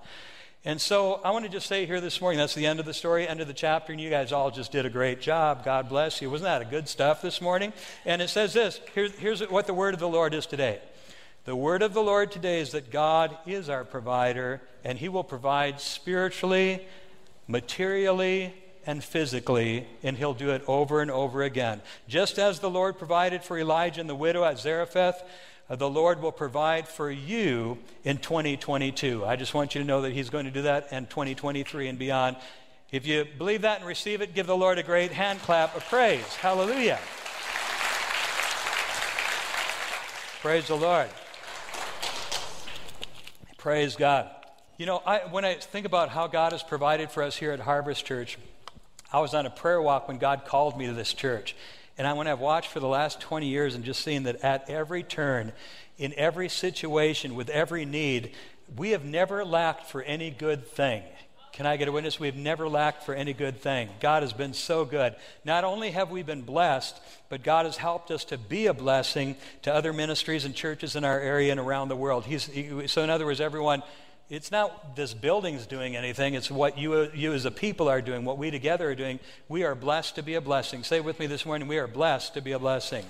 And 0.66 0.80
so 0.80 1.20
I 1.26 1.32
want 1.32 1.44
to 1.44 1.52
just 1.52 1.68
say 1.68 1.86
here 1.86 2.00
this 2.00 2.22
morning, 2.22 2.38
that's 2.40 2.56
the 2.56 2.66
end 2.66 2.80
of 2.80 2.86
the 2.86 2.94
story, 2.94 3.28
end 3.28 3.42
of 3.42 3.48
the 3.48 3.54
chapter, 3.54 3.92
and 3.92 4.00
you 4.00 4.10
guys 4.10 4.32
all 4.32 4.50
just 4.50 4.72
did 4.72 4.86
a 4.86 4.90
great 4.90 5.20
job. 5.20 5.66
God 5.66 5.90
bless 5.90 6.22
you. 6.22 6.30
Wasn't 6.30 6.46
that 6.46 6.62
a 6.62 6.66
good 6.66 6.88
stuff 6.88 7.22
this 7.22 7.42
morning? 7.42 7.74
And 8.06 8.22
it 8.22 8.30
says 8.30 8.54
this 8.54 8.80
here's, 8.94 9.12
here's 9.18 9.42
what 9.50 9.68
the 9.68 9.74
word 9.74 9.94
of 9.94 10.00
the 10.00 10.08
Lord 10.08 10.34
is 10.34 10.46
today. 10.46 10.80
The 11.46 11.56
word 11.56 11.82
of 11.82 11.94
the 11.94 12.04
Lord 12.04 12.32
today 12.32 12.62
is 12.62 12.72
that 12.72 12.90
God 12.90 13.38
is 13.46 13.68
our 13.68 13.84
provider, 13.84 14.62
and 14.86 14.98
He 14.98 15.10
will 15.10 15.26
provide 15.26 15.82
spiritually, 15.82 16.86
materially, 17.50 18.54
and 18.86 19.04
physically, 19.04 19.86
and 20.04 20.18
He'll 20.18 20.34
do 20.34 20.52
it 20.52 20.64
over 20.68 21.02
and 21.02 21.12
over 21.12 21.44
again. 21.44 21.82
Just 22.08 22.40
as 22.40 22.62
the 22.62 22.70
Lord 22.70 22.98
provided 22.98 23.44
for 23.44 23.58
Elijah 23.58 24.00
and 24.00 24.10
the 24.10 24.16
widow 24.16 24.46
at 24.46 24.58
Zarephath, 24.58 25.22
uh, 25.70 25.76
the 25.76 25.90
Lord 25.90 26.22
will 26.22 26.32
provide 26.32 26.88
for 26.88 27.12
you 27.12 27.78
in 28.06 28.20
2022. 28.20 29.26
I 29.26 29.36
just 29.36 29.54
want 29.54 29.76
you 29.76 29.82
to 29.82 29.88
know 29.88 30.02
that 30.04 30.14
He's 30.14 30.30
going 30.30 30.46
to 30.46 30.52
do 30.52 30.62
that 30.62 30.94
in 30.94 31.08
2023 31.08 31.90
and 31.90 32.00
beyond. 32.00 32.38
If 32.90 33.06
you 33.06 33.26
believe 33.38 33.64
that 33.64 33.80
and 33.80 33.88
receive 33.88 34.22
it, 34.22 34.34
give 34.34 34.48
the 34.48 34.56
Lord 34.56 34.78
a 34.78 34.84
great 34.84 35.12
hand 35.12 35.42
clap 35.42 35.76
of 35.76 35.84
praise. 35.88 36.36
Hallelujah. 36.36 37.00
Praise 40.42 40.68
the 40.68 40.76
Lord. 40.76 41.10
Praise 43.64 43.96
God. 43.96 44.30
You 44.76 44.86
know, 44.86 45.02
I, 45.06 45.20
when 45.20 45.46
I 45.46 45.54
think 45.54 45.86
about 45.86 46.10
how 46.10 46.28
God 46.28 46.52
has 46.52 46.62
provided 46.62 47.10
for 47.10 47.24
us 47.24 47.38
here 47.38 47.54
at 47.54 47.62
Harvest 47.62 48.06
Church, 48.06 48.38
I 49.14 49.22
was 49.22 49.34
on 49.34 49.46
a 49.46 49.50
prayer 49.50 49.82
walk 49.82 50.10
when 50.10 50.18
God 50.18 50.44
called 50.44 50.78
me 50.78 50.88
to 50.88 50.92
this 50.92 51.14
church. 51.14 51.56
And 51.98 52.06
I, 52.06 52.12
when 52.12 52.28
I've 52.28 52.42
watched 52.42 52.72
for 52.72 52.82
the 52.82 52.90
last 52.90 53.22
20 53.22 53.48
years 53.48 53.74
and 53.74 53.86
just 53.86 54.04
seen 54.04 54.24
that 54.24 54.44
at 54.44 54.70
every 54.70 55.02
turn, 55.02 55.54
in 55.98 56.14
every 56.18 56.50
situation, 56.50 57.36
with 57.36 57.48
every 57.48 57.86
need, 57.86 58.34
we 58.76 58.90
have 58.90 59.06
never 59.06 59.46
lacked 59.46 59.90
for 59.90 60.02
any 60.02 60.30
good 60.30 60.68
thing. 60.68 61.02
Can 61.54 61.68
I 61.68 61.78
get 61.78 61.88
a 61.88 61.92
witness? 61.92 62.20
We've 62.20 62.36
never 62.36 62.68
lacked 62.68 63.04
for 63.04 63.14
any 63.14 63.32
good 63.32 63.62
thing. 63.62 63.88
God 64.00 64.24
has 64.24 64.34
been 64.34 64.54
so 64.54 64.86
good. 64.86 65.16
Not 65.46 65.64
only 65.64 65.92
have 65.92 66.10
we 66.10 66.24
been 66.24 66.42
blessed, 66.42 67.00
but 67.30 67.44
God 67.44 67.68
has 67.68 67.78
helped 67.78 68.10
us 68.10 68.26
to 68.26 68.40
be 68.40 68.66
a 68.66 68.74
blessing 68.74 69.36
to 69.62 69.72
other 69.72 69.94
ministries 69.94 70.46
and 70.46 70.56
churches 70.56 70.96
in 70.96 71.06
our 71.06 71.20
area 71.20 71.52
and 71.52 71.60
around 71.60 71.90
the 71.90 71.96
world. 71.96 72.26
He's, 72.26 72.46
he, 72.48 72.88
so, 72.88 73.04
in 73.04 73.12
other 73.12 73.26
words, 73.26 73.40
everyone, 73.40 73.84
it's 74.32 74.52
not 74.52 74.96
this 74.96 75.14
building's 75.14 75.68
doing 75.68 75.96
anything, 75.96 76.34
it's 76.34 76.50
what 76.50 76.80
you, 76.80 77.12
you 77.14 77.34
as 77.34 77.46
a 77.46 77.52
people 77.52 77.88
are 77.88 78.02
doing, 78.02 78.26
what 78.26 78.40
we 78.40 78.50
together 78.50 78.90
are 78.90 78.96
doing. 78.96 79.20
We 79.48 79.64
are 79.64 79.76
blessed 79.76 80.16
to 80.16 80.24
be 80.24 80.34
a 80.34 80.42
blessing. 80.42 80.84
Say 80.84 81.02
with 81.02 81.20
me 81.20 81.28
this 81.28 81.46
morning, 81.46 81.68
we 81.68 81.78
are 81.78 81.88
blessed 81.88 82.34
to 82.34 82.42
be 82.42 82.54
a 82.54 82.60
blessing. 82.60 83.06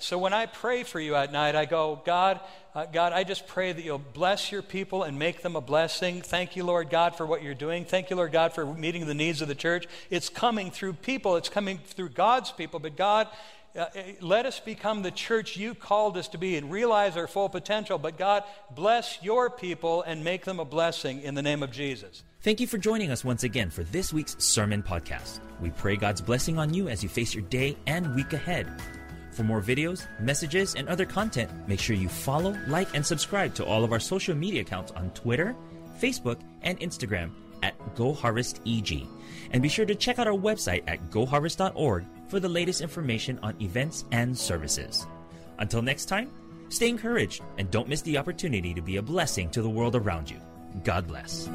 So 0.00 0.18
when 0.18 0.32
I 0.32 0.46
pray 0.46 0.84
for 0.84 1.00
you 1.00 1.14
at 1.14 1.32
night, 1.32 1.56
I 1.56 1.64
go, 1.64 2.00
God, 2.04 2.40
uh, 2.74 2.86
God, 2.86 3.12
I 3.12 3.24
just 3.24 3.46
pray 3.46 3.72
that 3.72 3.84
you'll 3.84 3.98
bless 3.98 4.52
your 4.52 4.62
people 4.62 5.02
and 5.02 5.18
make 5.18 5.42
them 5.42 5.56
a 5.56 5.60
blessing. 5.60 6.22
Thank 6.22 6.54
you, 6.54 6.64
Lord 6.64 6.90
God, 6.90 7.16
for 7.16 7.26
what 7.26 7.42
you're 7.42 7.54
doing. 7.54 7.84
Thank 7.84 8.10
you, 8.10 8.16
Lord 8.16 8.32
God, 8.32 8.52
for 8.52 8.64
meeting 8.64 9.06
the 9.06 9.14
needs 9.14 9.42
of 9.42 9.48
the 9.48 9.54
church. 9.54 9.86
It's 10.10 10.28
coming 10.28 10.70
through 10.70 10.94
people, 10.94 11.36
it's 11.36 11.48
coming 11.48 11.78
through 11.78 12.10
God's 12.10 12.52
people. 12.52 12.78
But 12.78 12.96
God, 12.96 13.28
uh, 13.74 13.80
uh 13.80 14.02
let 14.20 14.46
us 14.46 14.60
become 14.60 15.02
the 15.02 15.10
church 15.10 15.56
you 15.56 15.74
called 15.74 16.16
us 16.16 16.28
to 16.28 16.38
be 16.38 16.56
and 16.56 16.70
realize 16.70 17.16
our 17.16 17.26
full 17.26 17.48
potential. 17.48 17.98
But 17.98 18.16
God, 18.16 18.44
bless 18.70 19.18
your 19.22 19.50
people 19.50 20.02
and 20.02 20.22
make 20.22 20.44
them 20.44 20.60
a 20.60 20.64
blessing 20.64 21.22
in 21.22 21.34
the 21.34 21.42
name 21.42 21.62
of 21.62 21.72
Jesus. 21.72 22.22
Thank 22.42 22.60
you 22.60 22.68
for 22.68 22.78
joining 22.78 23.10
us 23.10 23.24
once 23.24 23.42
again 23.42 23.70
for 23.70 23.82
this 23.82 24.12
week's 24.12 24.36
Sermon 24.38 24.82
Podcast. 24.82 25.40
We 25.60 25.70
pray 25.70 25.96
God's 25.96 26.20
blessing 26.20 26.56
on 26.56 26.72
you 26.72 26.88
as 26.88 27.02
you 27.02 27.08
face 27.08 27.34
your 27.34 27.42
day 27.44 27.76
and 27.86 28.14
week 28.14 28.32
ahead. 28.32 28.68
For 29.38 29.44
more 29.44 29.62
videos, 29.62 30.04
messages, 30.18 30.74
and 30.74 30.88
other 30.88 31.06
content, 31.06 31.48
make 31.68 31.78
sure 31.78 31.94
you 31.94 32.08
follow, 32.08 32.58
like, 32.66 32.92
and 32.96 33.06
subscribe 33.06 33.54
to 33.54 33.64
all 33.64 33.84
of 33.84 33.92
our 33.92 34.00
social 34.00 34.34
media 34.34 34.62
accounts 34.62 34.90
on 34.90 35.10
Twitter, 35.10 35.54
Facebook, 36.02 36.40
and 36.62 36.76
Instagram 36.80 37.30
at 37.62 37.78
GoHarvestEG. 37.94 39.06
And 39.52 39.62
be 39.62 39.68
sure 39.68 39.86
to 39.86 39.94
check 39.94 40.18
out 40.18 40.26
our 40.26 40.32
website 40.32 40.82
at 40.88 41.08
goharvest.org 41.10 42.04
for 42.26 42.40
the 42.40 42.48
latest 42.48 42.80
information 42.80 43.38
on 43.44 43.54
events 43.62 44.06
and 44.10 44.36
services. 44.36 45.06
Until 45.60 45.82
next 45.82 46.06
time, 46.06 46.32
stay 46.68 46.88
encouraged 46.88 47.40
and 47.58 47.70
don't 47.70 47.86
miss 47.86 48.02
the 48.02 48.18
opportunity 48.18 48.74
to 48.74 48.82
be 48.82 48.96
a 48.96 49.02
blessing 49.02 49.50
to 49.50 49.62
the 49.62 49.70
world 49.70 49.94
around 49.94 50.28
you. 50.28 50.40
God 50.82 51.06
bless. 51.06 51.48